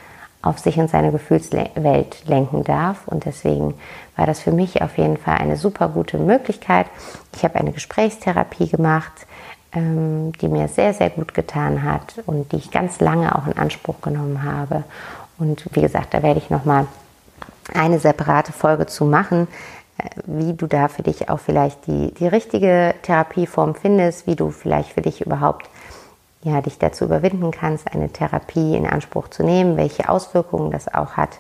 auf 0.41 0.59
sich 0.59 0.77
und 0.77 0.89
seine 0.89 1.12
Gefühlswelt 1.12 2.25
lenken 2.25 2.63
darf. 2.63 3.07
Und 3.07 3.25
deswegen 3.25 3.73
war 4.15 4.25
das 4.25 4.39
für 4.39 4.51
mich 4.51 4.81
auf 4.81 4.97
jeden 4.97 5.17
Fall 5.17 5.38
eine 5.38 5.57
super 5.57 5.89
gute 5.89 6.17
Möglichkeit. 6.17 6.85
Ich 7.35 7.43
habe 7.43 7.55
eine 7.55 7.71
Gesprächstherapie 7.71 8.69
gemacht, 8.69 9.12
ähm, 9.73 10.31
die 10.41 10.47
mir 10.47 10.67
sehr, 10.67 10.93
sehr 10.93 11.09
gut 11.09 11.33
getan 11.33 11.83
hat 11.83 12.15
und 12.25 12.51
die 12.51 12.57
ich 12.57 12.71
ganz 12.71 12.99
lange 13.01 13.35
auch 13.35 13.47
in 13.47 13.57
Anspruch 13.57 14.01
genommen 14.01 14.43
habe. 14.43 14.83
Und 15.39 15.65
wie 15.71 15.82
gesagt, 15.82 16.13
da 16.13 16.21
werde 16.21 16.39
ich 16.39 16.49
nochmal 16.49 16.88
eine 17.73 17.99
separate 17.99 18.52
Folge 18.52 18.86
zu 18.86 19.06
machen, 19.06 19.47
äh, 19.97 20.04
wie 20.25 20.54
du 20.54 20.67
da 20.67 20.88
für 20.88 21.04
dich 21.04 21.30
auch 21.30 21.39
vielleicht 21.39 21.88
die, 21.88 22.13
die 22.13 22.28
richtige 22.28 22.93
Therapieform 23.04 23.75
findest, 23.75 24.28
wie 24.28 24.36
du 24.36 24.52
vielleicht 24.52 24.93
für 24.93 25.02
dich 25.02 25.21
überhaupt 25.21 25.69
ja, 26.41 26.62
dich 26.62 26.78
dazu 26.78 27.06
überwinden 27.06 27.52
kannst, 27.52 27.93
eine 27.93 28.10
Therapie 28.10 28.75
in 28.75 28.88
Anspruch 28.88 29.28
zu 29.28 29.43
nehmen, 29.43 29.75
welche 29.78 30.10
Auswirkungen 30.10 30.71
das 30.71 30.93
auch 30.93 31.13
hat. 31.17 31.39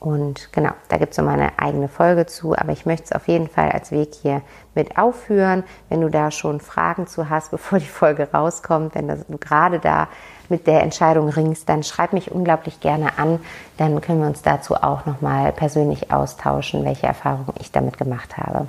Und 0.00 0.52
genau, 0.52 0.72
da 0.88 0.98
gibt 0.98 1.12
es 1.12 1.18
noch 1.18 1.24
mal 1.24 1.40
eine 1.40 1.58
eigene 1.58 1.88
Folge 1.88 2.26
zu, 2.26 2.54
aber 2.58 2.72
ich 2.72 2.84
möchte 2.84 3.04
es 3.04 3.12
auf 3.12 3.26
jeden 3.28 3.48
Fall 3.48 3.70
als 3.70 3.90
Weg 3.90 4.12
hier 4.14 4.42
mit 4.74 4.98
aufführen. 4.98 5.64
Wenn 5.88 6.02
du 6.02 6.10
da 6.10 6.30
schon 6.30 6.60
Fragen 6.60 7.06
zu 7.06 7.30
hast, 7.30 7.50
bevor 7.52 7.78
die 7.78 7.86
Folge 7.86 8.28
rauskommt, 8.32 8.94
wenn 8.94 9.08
du 9.08 9.38
gerade 9.38 9.78
da 9.78 10.08
mit 10.50 10.66
der 10.66 10.82
Entscheidung 10.82 11.28
ringst, 11.28 11.68
dann 11.68 11.82
schreib 11.82 12.12
mich 12.12 12.30
unglaublich 12.30 12.80
gerne 12.80 13.18
an. 13.18 13.40
Dann 13.76 14.00
können 14.00 14.20
wir 14.20 14.28
uns 14.28 14.42
dazu 14.42 14.74
auch 14.74 15.06
nochmal 15.06 15.52
persönlich 15.52 16.12
austauschen, 16.12 16.84
welche 16.84 17.06
Erfahrungen 17.06 17.54
ich 17.60 17.72
damit 17.72 17.98
gemacht 17.98 18.36
habe. 18.36 18.66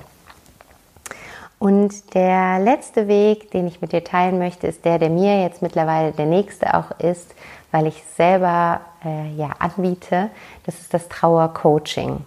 Und 1.58 2.14
der 2.14 2.58
letzte 2.58 3.08
Weg, 3.08 3.50
den 3.50 3.66
ich 3.66 3.80
mit 3.80 3.92
dir 3.92 4.04
teilen 4.04 4.38
möchte, 4.38 4.66
ist 4.66 4.84
der, 4.84 4.98
der 4.98 5.08
mir 5.08 5.40
jetzt 5.40 5.62
mittlerweile 5.62 6.12
der 6.12 6.26
nächste 6.26 6.74
auch 6.74 6.90
ist, 6.98 7.34
weil 7.72 7.86
ich 7.86 8.02
selber 8.16 8.80
äh, 9.04 9.32
ja, 9.34 9.50
anbiete. 9.58 10.30
Das 10.66 10.78
ist 10.80 10.92
das 10.92 11.08
Trauercoaching. 11.08 12.18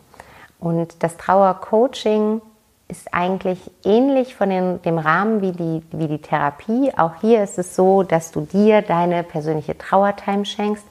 Und 0.59 1.03
das 1.03 1.15
Trauercoaching 1.17 2.41
ist 2.89 3.13
eigentlich 3.13 3.59
ähnlich 3.85 4.35
von 4.35 4.49
den, 4.49 4.81
dem 4.81 4.97
Rahmen 4.97 5.41
wie 5.41 5.51
die, 5.51 5.83
wie 5.91 6.07
die 6.07 6.21
Therapie. 6.21 6.91
Auch 6.97 7.13
hier 7.21 7.43
ist 7.43 7.59
es 7.59 7.75
so, 7.75 8.03
dass 8.03 8.31
du 8.31 8.41
dir 8.41 8.81
deine 8.81 9.23
persönliche 9.23 9.77
Trauertime 9.77 10.43
schenkst, 10.43 10.85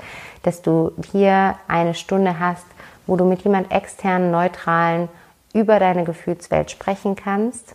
dass 0.44 0.62
du 0.62 0.92
hier 1.12 1.56
eine 1.66 1.94
Stunde 1.94 2.38
hast, 2.38 2.64
wo 3.06 3.16
du 3.16 3.24
mit 3.24 3.42
jemand 3.42 3.72
externen, 3.72 4.30
neutralen 4.30 5.08
über 5.52 5.80
deine 5.80 6.04
Gefühlswelt 6.04 6.70
sprechen 6.70 7.16
kannst. 7.16 7.74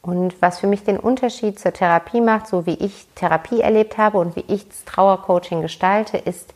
Und 0.00 0.40
was 0.40 0.60
für 0.60 0.66
mich 0.66 0.84
den 0.84 0.98
Unterschied 0.98 1.58
zur 1.58 1.72
Therapie 1.72 2.22
macht, 2.22 2.46
so 2.46 2.64
wie 2.66 2.74
ich 2.74 3.06
Therapie 3.14 3.60
erlebt 3.60 3.98
habe 3.98 4.18
und 4.18 4.36
wie 4.36 4.44
ich 4.48 4.68
das 4.68 4.84
Trauercoaching 4.84 5.60
gestalte, 5.60 6.16
ist, 6.16 6.54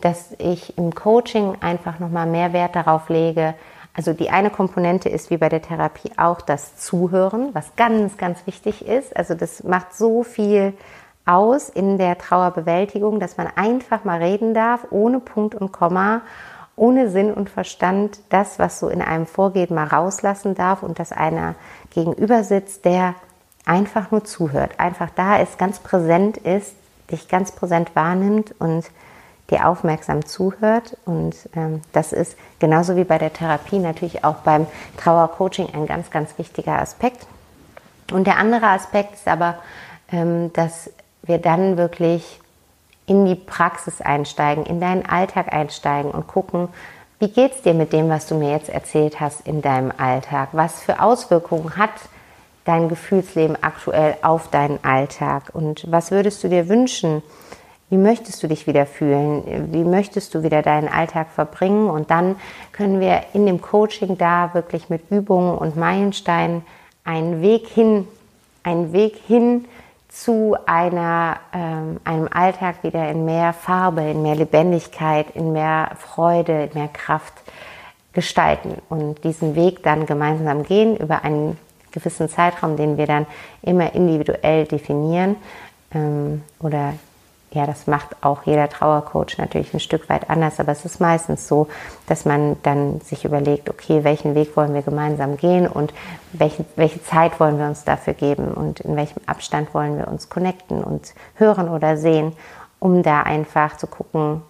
dass 0.00 0.32
ich 0.38 0.76
im 0.78 0.94
Coaching 0.94 1.56
einfach 1.60 1.98
nochmal 1.98 2.26
mehr 2.26 2.54
Wert 2.54 2.76
darauf 2.76 3.10
lege, 3.10 3.54
also 3.94 4.12
die 4.12 4.30
eine 4.30 4.50
Komponente 4.50 5.08
ist 5.08 5.30
wie 5.30 5.36
bei 5.36 5.48
der 5.48 5.62
Therapie 5.62 6.12
auch 6.16 6.40
das 6.40 6.76
Zuhören, 6.76 7.50
was 7.54 7.74
ganz, 7.76 8.16
ganz 8.16 8.46
wichtig 8.46 8.86
ist. 8.86 9.16
Also 9.16 9.34
das 9.34 9.64
macht 9.64 9.94
so 9.94 10.22
viel 10.22 10.74
aus 11.26 11.68
in 11.68 11.98
der 11.98 12.18
Trauerbewältigung, 12.18 13.20
dass 13.20 13.36
man 13.36 13.48
einfach 13.54 14.04
mal 14.04 14.22
reden 14.22 14.54
darf, 14.54 14.86
ohne 14.90 15.20
Punkt 15.20 15.54
und 15.54 15.72
Komma, 15.72 16.22
ohne 16.76 17.10
Sinn 17.10 17.32
und 17.34 17.50
Verstand, 17.50 18.20
das, 18.30 18.58
was 18.58 18.80
so 18.80 18.88
in 18.88 19.02
einem 19.02 19.26
vorgeht, 19.26 19.70
mal 19.70 19.86
rauslassen 19.86 20.54
darf 20.54 20.82
und 20.82 20.98
dass 20.98 21.12
einer 21.12 21.54
gegenüber 21.90 22.42
sitzt, 22.42 22.84
der 22.84 23.14
einfach 23.66 24.10
nur 24.10 24.24
zuhört, 24.24 24.78
einfach 24.78 25.10
da 25.14 25.36
ist, 25.36 25.58
ganz 25.58 25.80
präsent 25.80 26.38
ist, 26.38 26.74
dich 27.10 27.28
ganz 27.28 27.52
präsent 27.52 27.94
wahrnimmt 27.94 28.54
und 28.58 28.90
dir 29.50 29.66
aufmerksam 29.66 30.24
zuhört. 30.24 30.96
Und 31.04 31.34
ähm, 31.54 31.82
das 31.92 32.12
ist 32.12 32.36
genauso 32.58 32.96
wie 32.96 33.04
bei 33.04 33.18
der 33.18 33.32
Therapie 33.32 33.78
natürlich 33.78 34.24
auch 34.24 34.36
beim 34.36 34.66
Trauercoaching 34.96 35.68
ein 35.74 35.86
ganz, 35.86 36.10
ganz 36.10 36.36
wichtiger 36.38 36.78
Aspekt. 36.80 37.26
Und 38.12 38.26
der 38.26 38.38
andere 38.38 38.68
Aspekt 38.68 39.14
ist 39.14 39.28
aber, 39.28 39.56
ähm, 40.12 40.52
dass 40.52 40.90
wir 41.22 41.38
dann 41.38 41.76
wirklich 41.76 42.40
in 43.06 43.26
die 43.26 43.34
Praxis 43.34 44.00
einsteigen, 44.00 44.64
in 44.64 44.80
deinen 44.80 45.04
Alltag 45.04 45.52
einsteigen 45.52 46.10
und 46.10 46.28
gucken, 46.28 46.68
wie 47.18 47.28
geht 47.28 47.52
es 47.54 47.62
dir 47.62 47.74
mit 47.74 47.92
dem, 47.92 48.08
was 48.08 48.26
du 48.26 48.34
mir 48.34 48.50
jetzt 48.50 48.70
erzählt 48.70 49.20
hast 49.20 49.46
in 49.46 49.60
deinem 49.60 49.92
Alltag? 49.96 50.50
Was 50.52 50.80
für 50.80 51.02
Auswirkungen 51.02 51.76
hat 51.76 51.90
dein 52.64 52.88
Gefühlsleben 52.88 53.62
aktuell 53.62 54.16
auf 54.22 54.48
deinen 54.48 54.82
Alltag? 54.84 55.50
Und 55.52 55.90
was 55.90 56.10
würdest 56.10 56.42
du 56.42 56.48
dir 56.48 56.68
wünschen, 56.68 57.22
wie 57.90 57.96
möchtest 57.96 58.42
du 58.42 58.46
dich 58.46 58.68
wieder 58.68 58.86
fühlen? 58.86 59.72
Wie 59.72 59.84
möchtest 59.84 60.34
du 60.34 60.44
wieder 60.44 60.62
deinen 60.62 60.88
Alltag 60.88 61.28
verbringen? 61.34 61.90
Und 61.90 62.10
dann 62.10 62.36
können 62.72 63.00
wir 63.00 63.24
in 63.34 63.46
dem 63.46 63.60
Coaching 63.60 64.16
da 64.16 64.54
wirklich 64.54 64.88
mit 64.88 65.10
Übungen 65.10 65.58
und 65.58 65.76
Meilensteinen 65.76 66.62
einen 67.04 67.42
Weg 67.42 67.66
hin, 67.66 68.06
einen 68.62 68.92
Weg 68.92 69.16
hin 69.26 69.64
zu 70.08 70.56
einer, 70.66 71.38
ähm, 71.52 71.98
einem 72.04 72.28
Alltag 72.30 72.82
wieder 72.84 73.10
in 73.10 73.24
mehr 73.24 73.52
Farbe, 73.52 74.02
in 74.02 74.22
mehr 74.22 74.36
Lebendigkeit, 74.36 75.26
in 75.34 75.52
mehr 75.52 75.90
Freude, 75.96 76.64
in 76.64 76.78
mehr 76.78 76.88
Kraft 76.88 77.34
gestalten 78.12 78.76
und 78.88 79.22
diesen 79.24 79.56
Weg 79.56 79.82
dann 79.82 80.06
gemeinsam 80.06 80.62
gehen 80.62 80.96
über 80.96 81.24
einen 81.24 81.58
gewissen 81.90 82.28
Zeitraum, 82.28 82.76
den 82.76 82.96
wir 82.96 83.06
dann 83.06 83.26
immer 83.62 83.94
individuell 83.94 84.66
definieren 84.66 85.36
ähm, 85.92 86.42
oder 86.60 86.94
ja, 87.52 87.66
das 87.66 87.86
macht 87.86 88.16
auch 88.20 88.44
jeder 88.44 88.68
Trauercoach 88.68 89.38
natürlich 89.38 89.74
ein 89.74 89.80
Stück 89.80 90.08
weit 90.08 90.30
anders, 90.30 90.60
aber 90.60 90.70
es 90.70 90.84
ist 90.84 91.00
meistens 91.00 91.48
so, 91.48 91.66
dass 92.06 92.24
man 92.24 92.56
dann 92.62 93.00
sich 93.00 93.24
überlegt, 93.24 93.68
okay, 93.68 94.04
welchen 94.04 94.36
Weg 94.36 94.56
wollen 94.56 94.72
wir 94.72 94.82
gemeinsam 94.82 95.36
gehen 95.36 95.66
und 95.66 95.92
welche, 96.32 96.64
welche 96.76 97.02
Zeit 97.02 97.40
wollen 97.40 97.58
wir 97.58 97.66
uns 97.66 97.82
dafür 97.84 98.14
geben 98.14 98.52
und 98.52 98.80
in 98.80 98.94
welchem 98.94 99.20
Abstand 99.26 99.74
wollen 99.74 99.98
wir 99.98 100.06
uns 100.06 100.28
connecten 100.28 100.84
und 100.84 101.12
hören 101.34 101.68
oder 101.68 101.96
sehen, 101.96 102.32
um 102.78 103.02
da 103.02 103.22
einfach 103.22 103.76
zu 103.76 103.88
gucken, 103.88 104.42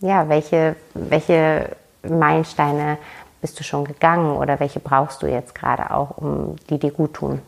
ja, 0.00 0.28
welche, 0.28 0.76
welche 0.94 1.76
Meilensteine 2.02 2.96
bist 3.42 3.58
du 3.60 3.64
schon 3.64 3.84
gegangen 3.84 4.36
oder 4.36 4.58
welche 4.58 4.80
brauchst 4.80 5.22
du 5.22 5.26
jetzt 5.26 5.54
gerade 5.54 5.90
auch, 5.90 6.16
um 6.16 6.56
die 6.70 6.78
dir 6.78 6.92
gut 6.92 7.14
tun. 7.14 7.42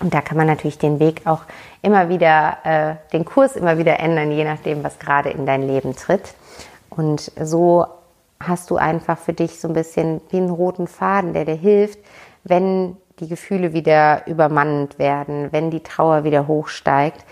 Und 0.00 0.14
da 0.14 0.20
kann 0.20 0.36
man 0.36 0.46
natürlich 0.46 0.78
den 0.78 0.98
Weg 0.98 1.22
auch 1.26 1.42
immer 1.82 2.08
wieder, 2.08 2.58
äh, 2.64 2.94
den 3.12 3.24
Kurs 3.24 3.56
immer 3.56 3.78
wieder 3.78 4.00
ändern, 4.00 4.32
je 4.32 4.44
nachdem, 4.44 4.82
was 4.82 4.98
gerade 4.98 5.30
in 5.30 5.46
dein 5.46 5.62
Leben 5.62 5.94
tritt. 5.94 6.34
Und 6.90 7.30
so 7.40 7.86
hast 8.40 8.70
du 8.70 8.76
einfach 8.76 9.18
für 9.18 9.32
dich 9.32 9.60
so 9.60 9.68
ein 9.68 9.74
bisschen 9.74 10.20
wie 10.30 10.38
einen 10.38 10.50
roten 10.50 10.86
Faden, 10.86 11.32
der 11.32 11.44
dir 11.44 11.54
hilft, 11.54 11.98
wenn 12.44 12.96
die 13.20 13.28
Gefühle 13.28 13.72
wieder 13.72 14.26
übermannend 14.26 14.98
werden, 14.98 15.52
wenn 15.52 15.70
die 15.70 15.82
Trauer 15.82 16.24
wieder 16.24 16.48
hochsteigt, 16.48 17.24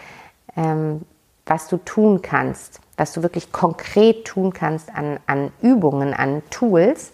ähm, 0.57 1.03
was 1.47 1.69
du 1.69 1.79
tun 1.79 2.23
kannst, 2.23 2.81
was 2.97 3.13
du 3.13 3.23
wirklich 3.23 3.51
konkret 3.51 4.25
tun 4.25 4.53
kannst 4.53 4.95
an, 4.95 5.19
an 5.27 5.51
Übungen, 5.63 6.15
an 6.15 6.43
Tools, 6.51 7.13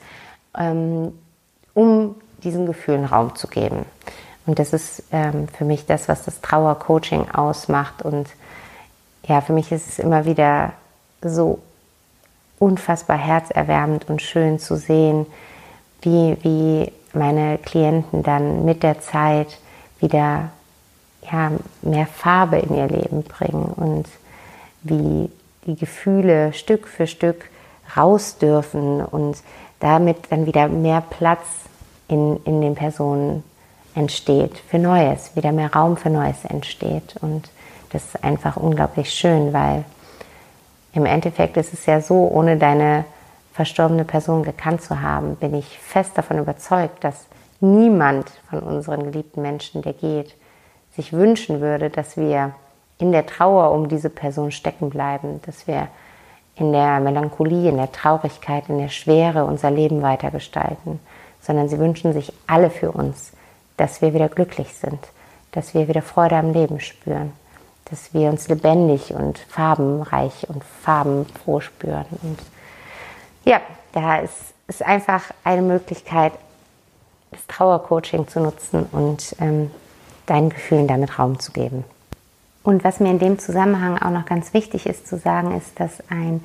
ähm, 0.58 1.12
um 1.72 2.16
diesen 2.42 2.66
Gefühlen 2.66 3.06
Raum 3.06 3.34
zu 3.34 3.48
geben. 3.48 3.86
Und 4.46 4.58
das 4.58 4.72
ist 4.72 5.02
ähm, 5.12 5.48
für 5.48 5.64
mich 5.64 5.86
das, 5.86 6.08
was 6.08 6.24
das 6.24 6.40
Trauercoaching 6.40 7.30
ausmacht. 7.30 8.02
Und 8.02 8.28
ja, 9.26 9.40
für 9.40 9.52
mich 9.52 9.72
ist 9.72 9.88
es 9.88 9.98
immer 9.98 10.24
wieder 10.24 10.72
so 11.20 11.58
unfassbar 12.58 13.18
herzerwärmend 13.18 14.08
und 14.08 14.22
schön 14.22 14.58
zu 14.58 14.76
sehen, 14.76 15.26
wie, 16.02 16.36
wie 16.42 16.92
meine 17.12 17.58
Klienten 17.58 18.22
dann 18.22 18.64
mit 18.64 18.82
der 18.82 19.00
Zeit 19.00 19.58
wieder 19.98 20.50
ja, 21.30 21.50
mehr 21.82 22.06
Farbe 22.06 22.58
in 22.58 22.76
ihr 22.76 22.86
Leben 22.86 23.22
bringen 23.24 23.64
und 23.64 24.06
wie 24.82 25.30
die 25.66 25.76
Gefühle 25.76 26.52
Stück 26.52 26.86
für 26.86 27.06
Stück 27.06 27.50
raus 27.96 28.38
dürfen 28.38 29.04
und 29.04 29.38
damit 29.80 30.30
dann 30.30 30.46
wieder 30.46 30.68
mehr 30.68 31.00
Platz 31.00 31.44
in, 32.08 32.40
in 32.44 32.60
den 32.60 32.74
Personen 32.74 33.42
entsteht 33.96 34.58
für 34.68 34.78
Neues, 34.78 35.34
wieder 35.34 35.50
mehr 35.50 35.72
Raum 35.72 35.96
für 35.96 36.10
Neues 36.10 36.44
entsteht. 36.44 37.16
Und 37.20 37.50
das 37.90 38.04
ist 38.04 38.24
einfach 38.24 38.56
unglaublich 38.56 39.10
schön, 39.10 39.52
weil 39.52 39.84
im 40.92 41.06
Endeffekt 41.06 41.56
ist 41.56 41.72
es 41.72 41.86
ja 41.86 42.00
so, 42.00 42.28
ohne 42.28 42.56
deine 42.56 43.04
verstorbene 43.52 44.04
Person 44.04 44.42
gekannt 44.42 44.82
zu 44.82 45.00
haben, 45.00 45.36
bin 45.36 45.54
ich 45.54 45.78
fest 45.78 46.12
davon 46.14 46.38
überzeugt, 46.38 47.02
dass 47.02 47.26
niemand 47.60 48.30
von 48.50 48.60
unseren 48.60 49.10
geliebten 49.10 49.40
Menschen, 49.40 49.80
der 49.80 49.94
geht, 49.94 50.34
sich 50.94 51.12
wünschen 51.12 51.60
würde, 51.60 51.88
dass 51.88 52.16
wir 52.16 52.52
in 52.98 53.12
der 53.12 53.26
Trauer 53.26 53.72
um 53.72 53.88
diese 53.88 54.10
Person 54.10 54.50
stecken 54.50 54.90
bleiben, 54.90 55.40
dass 55.46 55.66
wir 55.66 55.88
in 56.54 56.72
der 56.72 57.00
Melancholie, 57.00 57.68
in 57.68 57.76
der 57.76 57.92
Traurigkeit, 57.92 58.68
in 58.68 58.78
der 58.78 58.88
Schwere 58.88 59.44
unser 59.44 59.70
Leben 59.70 60.02
weitergestalten, 60.02 61.00
sondern 61.40 61.68
sie 61.68 61.78
wünschen 61.78 62.12
sich 62.12 62.32
alle 62.46 62.70
für 62.70 62.92
uns, 62.92 63.32
dass 63.76 64.02
wir 64.02 64.14
wieder 64.14 64.28
glücklich 64.28 64.74
sind, 64.74 64.98
dass 65.52 65.74
wir 65.74 65.88
wieder 65.88 66.02
Freude 66.02 66.36
am 66.36 66.52
Leben 66.52 66.80
spüren, 66.80 67.32
dass 67.86 68.12
wir 68.14 68.28
uns 68.28 68.48
lebendig 68.48 69.14
und 69.14 69.38
farbenreich 69.38 70.48
und 70.48 70.62
farbenfroh 70.64 71.60
spüren. 71.60 72.06
Und 72.22 72.38
ja, 73.44 73.60
da 73.92 74.18
ist, 74.18 74.54
ist 74.68 74.82
einfach 74.82 75.22
eine 75.44 75.62
Möglichkeit, 75.62 76.32
das 77.30 77.46
Trauercoaching 77.46 78.28
zu 78.28 78.40
nutzen 78.40 78.86
und 78.92 79.36
ähm, 79.40 79.70
deinen 80.26 80.50
Gefühlen 80.50 80.88
damit 80.88 81.18
Raum 81.18 81.38
zu 81.38 81.52
geben. 81.52 81.84
Und 82.66 82.82
was 82.82 82.98
mir 82.98 83.10
in 83.10 83.20
dem 83.20 83.38
Zusammenhang 83.38 83.96
auch 83.96 84.10
noch 84.10 84.26
ganz 84.26 84.52
wichtig 84.52 84.86
ist 84.86 85.06
zu 85.06 85.18
sagen, 85.18 85.56
ist, 85.56 85.78
dass 85.78 86.02
ein 86.10 86.40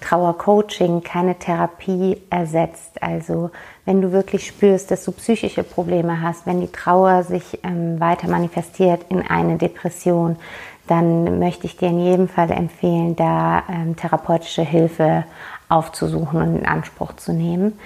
Trauercoaching 0.00 1.02
keine 1.02 1.34
Therapie 1.34 2.16
ersetzt. 2.30 3.02
Also 3.02 3.50
wenn 3.84 4.00
du 4.00 4.10
wirklich 4.10 4.46
spürst, 4.46 4.90
dass 4.90 5.04
du 5.04 5.12
psychische 5.12 5.62
Probleme 5.62 6.22
hast, 6.22 6.46
wenn 6.46 6.62
die 6.62 6.72
Trauer 6.72 7.24
sich 7.24 7.58
ähm, 7.62 8.00
weiter 8.00 8.26
manifestiert 8.26 9.02
in 9.10 9.20
eine 9.20 9.58
Depression, 9.58 10.36
dann 10.86 11.38
möchte 11.38 11.66
ich 11.66 11.76
dir 11.76 11.88
in 11.88 12.00
jedem 12.00 12.28
Fall 12.28 12.50
empfehlen, 12.52 13.14
da 13.14 13.64
ähm, 13.68 13.96
therapeutische 13.96 14.62
Hilfe 14.62 15.24
aufzusuchen 15.68 16.40
und 16.40 16.56
in 16.56 16.66
Anspruch 16.66 17.12
zu 17.16 17.34
nehmen. 17.34 17.78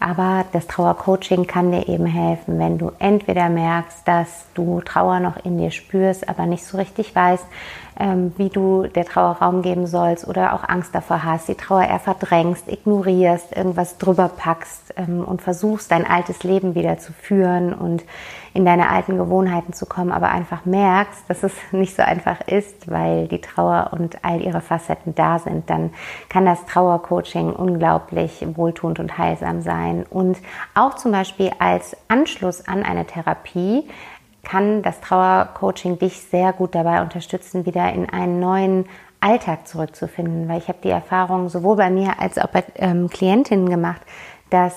Aber 0.00 0.46
das 0.52 0.66
Trauercoaching 0.66 1.46
kann 1.46 1.70
dir 1.70 1.86
eben 1.86 2.06
helfen, 2.06 2.58
wenn 2.58 2.78
du 2.78 2.90
entweder 2.98 3.50
merkst, 3.50 4.08
dass 4.08 4.46
du 4.54 4.80
Trauer 4.80 5.20
noch 5.20 5.44
in 5.44 5.58
dir 5.58 5.70
spürst, 5.70 6.26
aber 6.26 6.46
nicht 6.46 6.64
so 6.64 6.78
richtig 6.78 7.14
weißt, 7.14 7.44
ähm, 8.00 8.32
wie 8.38 8.48
du 8.48 8.86
der 8.86 9.04
Trauer 9.04 9.36
Raum 9.40 9.60
geben 9.60 9.86
sollst 9.86 10.26
oder 10.26 10.54
auch 10.54 10.66
Angst 10.66 10.94
davor 10.94 11.22
hast, 11.22 11.48
die 11.48 11.54
Trauer 11.54 11.82
eher 11.82 12.00
verdrängst, 12.00 12.66
ignorierst, 12.66 13.54
irgendwas 13.54 13.98
drüber 13.98 14.30
packst 14.34 14.94
ähm, 14.96 15.22
und 15.22 15.42
versuchst, 15.42 15.90
dein 15.92 16.06
altes 16.08 16.42
Leben 16.42 16.74
wieder 16.74 16.98
zu 16.98 17.12
führen 17.12 17.74
und 17.74 18.02
in 18.54 18.64
deine 18.64 18.88
alten 18.88 19.16
Gewohnheiten 19.16 19.72
zu 19.74 19.86
kommen, 19.86 20.10
aber 20.10 20.30
einfach 20.30 20.64
merkst, 20.64 21.22
dass 21.28 21.42
es 21.42 21.52
nicht 21.72 21.94
so 21.94 22.02
einfach 22.02 22.40
ist, 22.48 22.90
weil 22.90 23.28
die 23.28 23.40
Trauer 23.40 23.90
und 23.92 24.24
all 24.24 24.40
ihre 24.40 24.62
Facetten 24.62 25.14
da 25.14 25.38
sind, 25.38 25.68
dann 25.68 25.90
kann 26.28 26.46
das 26.46 26.64
Trauercoaching 26.64 27.52
unglaublich 27.52 28.44
wohltuend 28.54 28.98
und 28.98 29.18
heilsam 29.18 29.60
sein. 29.60 30.06
Und 30.08 30.38
auch 30.74 30.94
zum 30.94 31.12
Beispiel 31.12 31.50
als 31.58 31.96
Anschluss 32.08 32.66
an 32.66 32.82
eine 32.82 33.04
Therapie 33.04 33.84
kann 34.42 34.82
das 34.82 35.00
Trauercoaching 35.00 35.98
dich 35.98 36.20
sehr 36.20 36.52
gut 36.52 36.74
dabei 36.74 37.02
unterstützen, 37.02 37.66
wieder 37.66 37.92
in 37.92 38.08
einen 38.08 38.40
neuen 38.40 38.86
Alltag 39.20 39.68
zurückzufinden, 39.68 40.48
weil 40.48 40.58
ich 40.58 40.68
habe 40.68 40.78
die 40.82 40.90
Erfahrung 40.90 41.48
sowohl 41.48 41.76
bei 41.76 41.90
mir 41.90 42.20
als 42.20 42.38
auch 42.38 42.48
bei 42.48 42.64
ähm, 42.76 43.08
Klientinnen 43.08 43.68
gemacht, 43.68 44.00
dass 44.48 44.74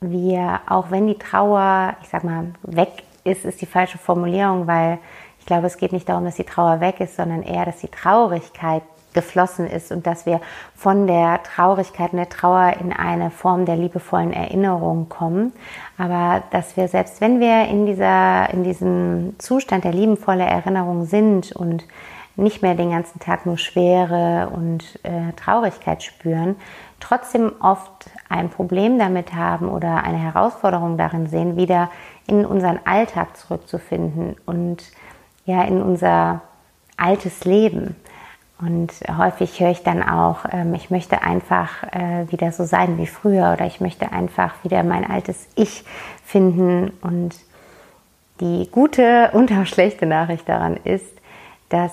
wir, 0.00 0.60
auch 0.66 0.90
wenn 0.90 1.06
die 1.06 1.18
Trauer, 1.18 1.94
ich 2.02 2.08
sag 2.08 2.24
mal, 2.24 2.52
weg 2.62 3.04
ist, 3.24 3.44
ist 3.44 3.60
die 3.60 3.66
falsche 3.66 3.98
Formulierung, 3.98 4.66
weil 4.66 4.98
ich 5.44 5.46
glaube, 5.46 5.66
es 5.66 5.76
geht 5.76 5.92
nicht 5.92 6.08
darum, 6.08 6.24
dass 6.24 6.36
die 6.36 6.44
Trauer 6.44 6.80
weg 6.80 7.00
ist, 7.00 7.16
sondern 7.16 7.42
eher, 7.42 7.66
dass 7.66 7.76
die 7.76 7.88
Traurigkeit 7.88 8.82
geflossen 9.12 9.66
ist 9.66 9.92
und 9.92 10.06
dass 10.06 10.24
wir 10.24 10.40
von 10.74 11.06
der 11.06 11.42
Traurigkeit 11.42 12.12
und 12.12 12.16
der 12.16 12.30
Trauer 12.30 12.72
in 12.80 12.94
eine 12.94 13.30
Form 13.30 13.66
der 13.66 13.76
liebevollen 13.76 14.32
Erinnerung 14.32 15.10
kommen. 15.10 15.52
Aber 15.98 16.42
dass 16.50 16.78
wir 16.78 16.88
selbst 16.88 17.20
wenn 17.20 17.40
wir 17.40 17.66
in 17.66 17.84
dieser, 17.84 18.48
in 18.54 18.64
diesem 18.64 19.34
Zustand 19.38 19.84
der 19.84 19.92
liebevollen 19.92 20.40
Erinnerung 20.40 21.04
sind 21.04 21.52
und 21.52 21.84
nicht 22.36 22.62
mehr 22.62 22.74
den 22.74 22.92
ganzen 22.92 23.20
Tag 23.20 23.44
nur 23.44 23.58
Schwere 23.58 24.48
und 24.48 24.98
äh, 25.02 25.34
Traurigkeit 25.36 26.02
spüren, 26.02 26.56
trotzdem 27.00 27.52
oft 27.60 28.10
ein 28.30 28.48
Problem 28.48 28.98
damit 28.98 29.34
haben 29.34 29.68
oder 29.68 30.04
eine 30.04 30.16
Herausforderung 30.16 30.96
darin 30.96 31.26
sehen, 31.26 31.58
wieder 31.58 31.90
in 32.26 32.46
unseren 32.46 32.80
Alltag 32.86 33.36
zurückzufinden 33.36 34.36
und 34.46 34.84
ja 35.44 35.62
in 35.62 35.82
unser 35.82 36.42
altes 36.96 37.44
Leben. 37.44 37.96
Und 38.60 38.92
häufig 39.18 39.60
höre 39.60 39.70
ich 39.70 39.82
dann 39.82 40.02
auch, 40.02 40.44
ähm, 40.50 40.74
ich 40.74 40.90
möchte 40.90 41.22
einfach 41.22 41.82
äh, 41.92 42.30
wieder 42.30 42.52
so 42.52 42.64
sein 42.64 42.98
wie 42.98 43.06
früher 43.06 43.52
oder 43.52 43.66
ich 43.66 43.80
möchte 43.80 44.12
einfach 44.12 44.54
wieder 44.62 44.82
mein 44.82 45.08
altes 45.08 45.48
Ich 45.56 45.84
finden. 46.24 46.90
Und 47.02 47.34
die 48.40 48.68
gute 48.70 49.30
und 49.32 49.52
auch 49.52 49.66
schlechte 49.66 50.06
Nachricht 50.06 50.48
daran 50.48 50.76
ist, 50.84 51.06
dass 51.68 51.92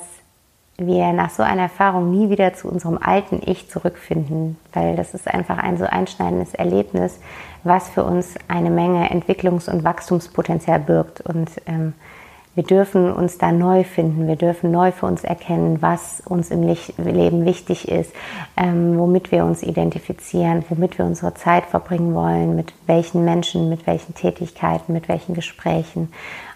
wir 0.78 1.14
nach 1.14 1.30
so 1.30 1.44
einer 1.44 1.64
Erfahrung 1.64 2.12
nie 2.12 2.30
wieder 2.30 2.54
zu 2.54 2.68
unserem 2.68 2.98
alten 2.98 3.42
Ich 3.46 3.70
zurückfinden, 3.70 4.58
weil 4.74 4.96
das 4.96 5.14
ist 5.14 5.28
einfach 5.28 5.58
ein 5.58 5.78
so 5.78 5.86
einschneidendes 5.86 6.54
Erlebnis, 6.54 7.20
was 7.64 7.90
für 7.90 8.04
uns 8.04 8.36
eine 8.48 8.70
Menge 8.70 9.12
Entwicklungs- 9.12 9.70
und 9.70 9.84
Wachstumspotenzial 9.84 10.80
birgt. 10.80 11.22
Und 11.22 11.50
ähm, 11.66 11.94
wir 12.54 12.64
dürfen 12.64 13.12
uns 13.12 13.38
da 13.38 13.52
neu 13.52 13.84
finden, 13.84 14.28
wir 14.28 14.36
dürfen 14.36 14.72
neu 14.72 14.92
für 14.92 15.06
uns 15.06 15.24
erkennen, 15.24 15.82
was 15.82 16.22
uns 16.26 16.52
im 16.52 16.64
Leben 16.64 17.46
wichtig 17.46 17.88
ist, 17.88 18.14
ähm, 18.58 18.98
womit 18.98 19.32
wir 19.32 19.46
uns 19.46 19.64
identifizieren, 19.64 20.66
womit 20.70 20.98
wir 20.98 21.06
unsere 21.06 21.34
Zeit 21.34 21.66
verbringen 21.66 22.14
wollen, 22.14 22.56
mit 22.56 22.74
welchen 22.88 23.24
Menschen, 23.24 23.70
mit 23.70 23.88
welchen 23.88 24.16
Tätigkeiten, 24.16 24.92
mit 24.92 25.08
welchen 25.08 25.34
Gesprächen 25.34 26.12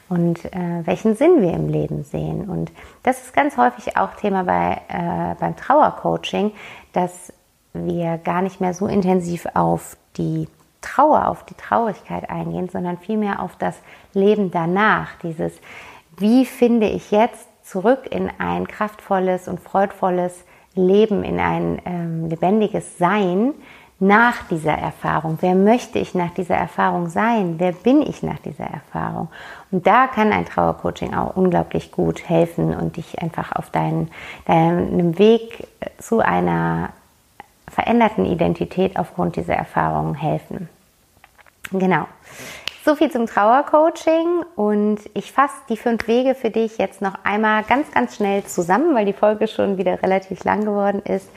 und 0.10 0.44
äh, 0.46 0.82
welchen 0.84 1.16
Sinn 1.16 1.42
wir 1.42 1.54
im 1.54 1.70
Leben 1.70 2.04
sehen. 2.04 2.50
Und 2.50 2.72
das 3.04 3.22
ist 3.22 3.34
ganz 3.34 3.58
häufig 3.58 3.98
auch 3.98 4.14
Thema 4.16 4.44
bei, 4.44 4.82
äh, 4.90 5.36
beim 5.40 5.56
Trauercoaching, 5.56 6.52
dass 6.94 7.32
wir 7.74 8.18
gar 8.18 8.42
nicht 8.42 8.62
mehr 8.62 8.74
so 8.74 8.88
intensiv 8.88 9.48
auf 9.54 9.98
die 10.18 10.48
Trauer, 10.86 11.28
auf 11.28 11.44
die 11.46 11.56
Traurigkeit 11.56 12.30
eingehen, 12.30 12.70
sondern 12.70 12.98
vielmehr 12.98 13.42
auf 13.42 13.56
das 13.58 13.76
Leben 14.14 14.52
danach. 14.52 15.16
Dieses, 15.24 15.54
wie 16.18 16.46
finde 16.46 16.88
ich 16.88 17.12
jetzt 17.12 17.48
zurück 17.64 18.08
in 18.10 18.30
ein 18.38 18.68
kraftvolles 18.68 19.48
und 19.48 19.60
freudvolles 19.60 20.46
Leben, 20.76 21.24
in 21.24 21.40
ein 21.40 21.82
ähm, 21.86 22.30
lebendiges 22.30 22.98
Sein, 22.98 23.54
nach 24.00 24.44
dieser 24.50 24.74
Erfahrung? 24.74 25.38
Wer 25.42 25.56
möchte 25.56 26.00
ich 26.00 26.14
nach 26.16 26.32
dieser 26.32 26.56
Erfahrung 26.56 27.08
sein? 27.08 27.56
Wer 27.58 27.72
bin 27.72 28.02
ich 28.02 28.24
nach 28.24 28.40
dieser 28.40 28.66
Erfahrung? 28.66 29.30
Und 29.72 29.88
da 29.88 30.08
kann 30.08 30.32
ein 30.32 30.46
Trauercoaching 30.46 31.14
auch 31.14 31.36
unglaublich 31.36 31.92
gut 31.92 32.28
helfen 32.28 32.76
und 32.76 32.98
dich 32.98 33.22
einfach 33.22 33.54
auf 33.54 33.70
deinen, 33.70 34.12
deinem 34.46 35.18
Weg 35.18 35.68
zu 35.98 36.20
einer 36.20 36.90
veränderten 37.68 38.26
Identität 38.26 38.98
aufgrund 38.98 39.38
dieser 39.38 39.56
Erfahrungen 39.56 40.16
helfen. 40.16 40.70
Genau. 41.72 42.08
So 42.86 42.96
viel 42.96 43.10
zum 43.10 43.26
Trauercoaching 43.26 44.44
und 44.56 45.00
ich 45.16 45.32
fasse 45.32 45.56
die 45.70 45.78
fünf 45.78 46.08
Wege 46.08 46.36
für 46.36 46.52
dich 46.52 46.78
jetzt 46.78 47.02
noch 47.02 47.16
einmal 47.24 47.64
ganz, 47.64 47.90
ganz 47.92 48.16
schnell 48.16 48.44
zusammen, 48.44 48.94
weil 48.94 49.06
die 49.06 49.14
Folge 49.14 49.48
schon 49.48 49.80
wieder 49.80 50.04
relativ 50.04 50.44
lang 50.44 50.62
geworden 50.66 51.02
ist. 51.02 51.28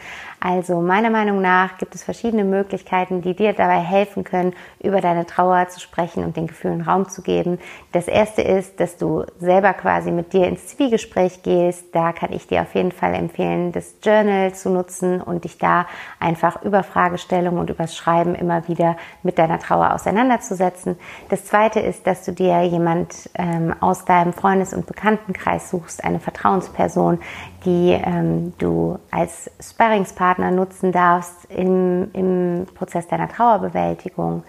Also 0.40 0.80
meiner 0.80 1.10
Meinung 1.10 1.40
nach 1.40 1.78
gibt 1.78 1.96
es 1.96 2.04
verschiedene 2.04 2.44
Möglichkeiten, 2.44 3.22
die 3.22 3.34
dir 3.34 3.52
dabei 3.52 3.80
helfen 3.80 4.22
können, 4.22 4.54
über 4.80 5.00
deine 5.00 5.26
Trauer 5.26 5.68
zu 5.68 5.80
sprechen 5.80 6.22
und 6.24 6.36
den 6.36 6.46
Gefühlen 6.46 6.82
Raum 6.82 7.08
zu 7.08 7.22
geben. 7.22 7.58
Das 7.92 8.06
erste 8.06 8.42
ist, 8.42 8.78
dass 8.78 8.96
du 8.96 9.24
selber 9.40 9.72
quasi 9.72 10.12
mit 10.12 10.32
dir 10.32 10.46
ins 10.46 10.68
Zwiegespräch 10.68 11.42
gehst. 11.42 11.86
Da 11.92 12.12
kann 12.12 12.32
ich 12.32 12.46
dir 12.46 12.62
auf 12.62 12.74
jeden 12.74 12.92
Fall 12.92 13.14
empfehlen, 13.14 13.72
das 13.72 13.96
Journal 14.02 14.54
zu 14.54 14.70
nutzen 14.70 15.20
und 15.20 15.42
dich 15.42 15.58
da 15.58 15.86
einfach 16.20 16.62
über 16.62 16.84
Fragestellungen 16.84 17.58
und 17.58 17.70
übers 17.70 17.96
Schreiben 17.96 18.36
immer 18.36 18.68
wieder 18.68 18.96
mit 19.24 19.38
deiner 19.38 19.58
Trauer 19.58 19.92
auseinanderzusetzen. 19.92 20.96
Das 21.30 21.46
zweite 21.46 21.80
ist, 21.80 22.06
dass 22.06 22.24
du 22.24 22.32
dir 22.32 22.62
jemand 22.62 23.28
ähm, 23.34 23.74
aus 23.80 24.04
deinem 24.04 24.32
Freundes- 24.32 24.72
und 24.72 24.86
Bekanntenkreis 24.86 25.70
suchst, 25.70 26.04
eine 26.04 26.20
Vertrauensperson, 26.20 27.18
die 27.64 27.90
ähm, 27.90 28.52
du 28.58 28.98
als 29.10 29.50
Sparringspartner 29.60 30.50
nutzen 30.50 30.92
darfst 30.92 31.46
im, 31.50 32.10
im 32.12 32.66
Prozess 32.74 33.08
deiner 33.08 33.28
Trauerbewältigung. 33.28 34.44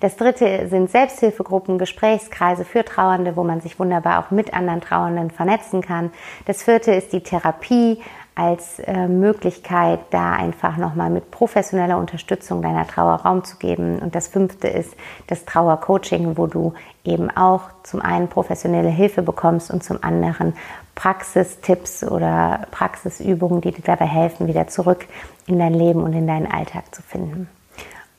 Das 0.00 0.16
dritte 0.16 0.68
sind 0.68 0.90
Selbsthilfegruppen, 0.90 1.78
Gesprächskreise 1.78 2.64
für 2.64 2.84
Trauernde, 2.84 3.36
wo 3.36 3.44
man 3.44 3.60
sich 3.60 3.78
wunderbar 3.78 4.18
auch 4.18 4.30
mit 4.30 4.52
anderen 4.54 4.80
Trauernden 4.80 5.30
vernetzen 5.30 5.82
kann. 5.82 6.10
Das 6.46 6.62
vierte 6.62 6.92
ist 6.92 7.12
die 7.12 7.22
Therapie 7.22 8.02
als 8.34 8.80
äh, 8.80 9.06
Möglichkeit, 9.06 10.00
da 10.10 10.32
einfach 10.32 10.76
nochmal 10.76 11.08
mit 11.08 11.30
professioneller 11.30 11.98
Unterstützung 11.98 12.62
deiner 12.62 12.86
Trauer 12.86 13.14
Raum 13.16 13.44
zu 13.44 13.58
geben. 13.58 14.00
Und 14.00 14.14
das 14.14 14.26
fünfte 14.28 14.66
ist 14.66 14.96
das 15.28 15.44
Trauercoaching, 15.44 16.36
wo 16.36 16.48
du 16.48 16.74
eben 17.04 17.30
auch 17.30 17.62
zum 17.84 18.00
einen 18.02 18.28
professionelle 18.28 18.88
Hilfe 18.88 19.22
bekommst 19.22 19.70
und 19.70 19.84
zum 19.84 20.02
anderen 20.02 20.54
Praxistipps 20.94 22.04
oder 22.04 22.66
Praxisübungen, 22.70 23.60
die 23.60 23.72
dir 23.72 23.82
dabei 23.82 24.06
helfen, 24.06 24.46
wieder 24.46 24.68
zurück 24.68 25.06
in 25.46 25.58
dein 25.58 25.74
Leben 25.74 26.02
und 26.02 26.12
in 26.12 26.26
deinen 26.26 26.46
Alltag 26.46 26.94
zu 26.94 27.02
finden. 27.02 27.48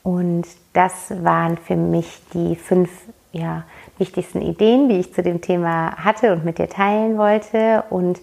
Und 0.02 0.46
das 0.72 1.12
waren 1.24 1.56
für 1.56 1.74
mich 1.74 2.20
die 2.32 2.54
fünf 2.54 2.90
ja, 3.32 3.64
wichtigsten 3.98 4.40
Ideen, 4.40 4.88
die 4.88 5.00
ich 5.00 5.12
zu 5.12 5.22
dem 5.22 5.40
Thema 5.40 5.96
hatte 5.96 6.32
und 6.32 6.44
mit 6.44 6.58
dir 6.58 6.68
teilen 6.68 7.18
wollte. 7.18 7.84
Und 7.90 8.20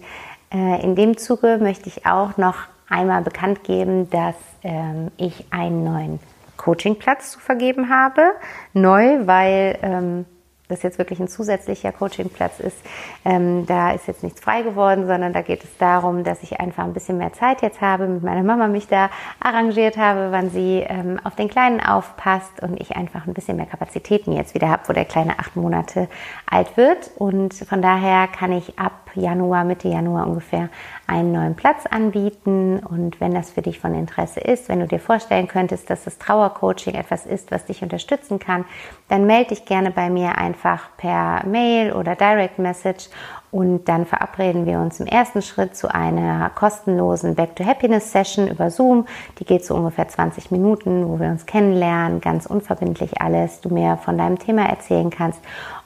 äh, 0.52 0.82
in 0.82 0.96
dem 0.96 1.16
Zuge 1.18 1.58
möchte 1.60 1.88
ich 1.88 2.06
auch 2.06 2.36
noch 2.36 2.56
einmal 2.88 3.22
bekannt 3.22 3.64
geben, 3.64 4.08
dass 4.10 4.36
ähm, 4.62 5.10
ich 5.16 5.46
einen 5.50 5.84
neuen 5.84 6.20
Coachingplatz 6.56 7.32
zu 7.32 7.40
vergeben 7.40 7.90
habe. 7.90 8.32
Neu, 8.72 9.26
weil 9.26 9.78
ähm, 9.82 10.24
das 10.68 10.82
jetzt 10.82 10.98
wirklich 10.98 11.20
ein 11.20 11.28
zusätzlicher 11.28 11.92
Coachingplatz 11.92 12.60
ist. 12.60 12.76
Ähm, 13.24 13.66
da 13.66 13.92
ist 13.92 14.06
jetzt 14.06 14.22
nichts 14.22 14.40
frei 14.40 14.62
geworden, 14.62 15.06
sondern 15.06 15.32
da 15.32 15.42
geht 15.42 15.62
es 15.62 15.76
darum, 15.78 16.24
dass 16.24 16.42
ich 16.42 16.58
einfach 16.60 16.84
ein 16.84 16.94
bisschen 16.94 17.18
mehr 17.18 17.32
Zeit 17.32 17.62
jetzt 17.62 17.80
habe, 17.80 18.06
mit 18.06 18.22
meiner 18.22 18.42
Mama 18.42 18.66
mich 18.68 18.86
da 18.86 19.10
arrangiert 19.40 19.96
habe, 19.96 20.28
wann 20.30 20.50
sie 20.50 20.84
ähm, 20.86 21.20
auf 21.22 21.36
den 21.36 21.48
Kleinen 21.48 21.80
aufpasst 21.80 22.62
und 22.62 22.80
ich 22.80 22.96
einfach 22.96 23.26
ein 23.26 23.34
bisschen 23.34 23.56
mehr 23.56 23.66
Kapazitäten 23.66 24.32
jetzt 24.32 24.54
wieder 24.54 24.68
habe, 24.68 24.88
wo 24.88 24.92
der 24.92 25.04
Kleine 25.04 25.38
acht 25.38 25.56
Monate 25.56 26.08
alt 26.50 26.76
wird. 26.76 27.10
Und 27.16 27.54
von 27.54 27.82
daher 27.82 28.26
kann 28.28 28.52
ich 28.52 28.78
ab 28.78 29.03
Januar, 29.20 29.64
Mitte 29.64 29.88
Januar 29.88 30.26
ungefähr 30.26 30.68
einen 31.06 31.32
neuen 31.32 31.54
Platz 31.54 31.86
anbieten. 31.86 32.78
Und 32.78 33.20
wenn 33.20 33.34
das 33.34 33.50
für 33.50 33.62
dich 33.62 33.80
von 33.80 33.94
Interesse 33.94 34.40
ist, 34.40 34.68
wenn 34.68 34.80
du 34.80 34.86
dir 34.86 35.00
vorstellen 35.00 35.48
könntest, 35.48 35.90
dass 35.90 36.04
das 36.04 36.18
Trauercoaching 36.18 36.94
etwas 36.94 37.26
ist, 37.26 37.50
was 37.50 37.64
dich 37.66 37.82
unterstützen 37.82 38.38
kann, 38.38 38.64
dann 39.08 39.26
melde 39.26 39.50
dich 39.50 39.64
gerne 39.64 39.90
bei 39.90 40.10
mir 40.10 40.38
einfach 40.38 40.88
per 40.96 41.46
Mail 41.46 41.92
oder 41.92 42.14
Direct 42.16 42.58
Message 42.58 43.08
und 43.54 43.84
dann 43.84 44.04
verabreden 44.04 44.66
wir 44.66 44.80
uns 44.80 44.98
im 44.98 45.06
ersten 45.06 45.40
Schritt 45.40 45.76
zu 45.76 45.94
einer 45.94 46.50
kostenlosen 46.50 47.36
Back 47.36 47.54
to 47.54 47.64
Happiness 47.64 48.10
Session 48.10 48.48
über 48.48 48.68
Zoom. 48.68 49.06
Die 49.38 49.44
geht 49.44 49.64
so 49.64 49.76
ungefähr 49.76 50.08
20 50.08 50.50
Minuten, 50.50 51.08
wo 51.08 51.20
wir 51.20 51.28
uns 51.28 51.46
kennenlernen, 51.46 52.20
ganz 52.20 52.46
unverbindlich 52.46 53.22
alles, 53.22 53.60
du 53.60 53.68
mir 53.68 53.96
von 53.98 54.18
deinem 54.18 54.40
Thema 54.40 54.68
erzählen 54.68 55.08
kannst 55.08 55.40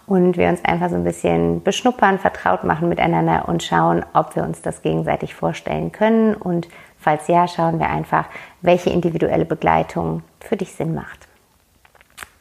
und 0.09 0.39
wir 0.39 0.49
uns 0.49 0.65
einfach 0.65 0.89
so 0.89 0.97
ein 0.97 1.05
bisschen 1.05 1.63
beschnuppern, 1.63 2.19
vertraut 2.19 2.65
machen 2.65 2.89
miteinander 2.89 3.47
und 3.49 3.63
schauen, 3.63 4.05
ob 4.15 4.35
wir 4.35 4.43
uns 4.43 4.63
das 4.63 4.81
gegenseitig 4.81 5.35
vorstellen 5.35 5.93
können. 5.93 6.35
Und 6.35 6.67
falls 6.99 7.29
ja, 7.29 7.47
schauen 7.47 7.79
wir 7.79 7.91
einfach, 7.91 8.25
welche 8.63 8.91
individuelle 8.91 9.45
Begleitung 9.45 10.23
für 10.41 10.57
dich 10.57 10.73
Sinn 10.73 10.95
macht. 10.95 11.29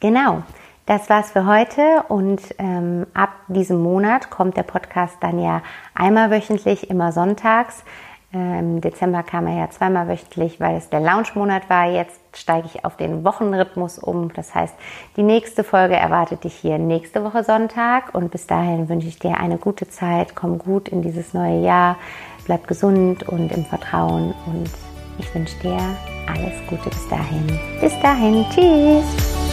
Genau, 0.00 0.42
das 0.86 1.10
war's 1.10 1.32
für 1.32 1.44
heute 1.44 2.04
und 2.08 2.40
ähm, 2.58 3.06
ab 3.12 3.30
diesem 3.48 3.82
Monat 3.82 4.30
kommt 4.30 4.56
der 4.56 4.62
Podcast 4.62 5.18
dann 5.20 5.38
ja 5.38 5.60
einmal 5.94 6.30
wöchentlich, 6.30 6.88
immer 6.88 7.12
sonntags. 7.12 7.84
Im 8.30 8.82
Dezember 8.82 9.22
kam 9.22 9.46
er 9.46 9.58
ja 9.58 9.70
zweimal 9.70 10.06
wöchentlich, 10.06 10.60
weil 10.60 10.76
es 10.76 10.90
der 10.90 11.00
Launch-Monat 11.00 11.70
war. 11.70 11.90
Jetzt 11.90 12.20
steige 12.34 12.66
ich 12.66 12.84
auf 12.84 12.96
den 12.96 13.24
Wochenrhythmus 13.24 13.98
um. 13.98 14.30
Das 14.34 14.54
heißt, 14.54 14.74
die 15.16 15.22
nächste 15.22 15.64
Folge 15.64 15.96
erwartet 15.96 16.44
dich 16.44 16.54
hier 16.54 16.78
nächste 16.78 17.24
Woche 17.24 17.42
Sonntag. 17.42 18.14
Und 18.14 18.30
bis 18.30 18.46
dahin 18.46 18.90
wünsche 18.90 19.08
ich 19.08 19.18
dir 19.18 19.38
eine 19.38 19.56
gute 19.56 19.88
Zeit. 19.88 20.36
Komm 20.36 20.58
gut 20.58 20.90
in 20.90 21.00
dieses 21.00 21.32
neue 21.32 21.60
Jahr. 21.62 21.96
Bleib 22.44 22.68
gesund 22.68 23.26
und 23.26 23.50
im 23.50 23.64
Vertrauen. 23.64 24.34
Und 24.44 24.70
ich 25.18 25.34
wünsche 25.34 25.58
dir 25.60 25.78
alles 26.26 26.54
Gute 26.68 26.90
bis 26.90 27.08
dahin. 27.08 27.46
Bis 27.80 27.98
dahin. 28.00 28.44
Tschüss. 28.50 29.47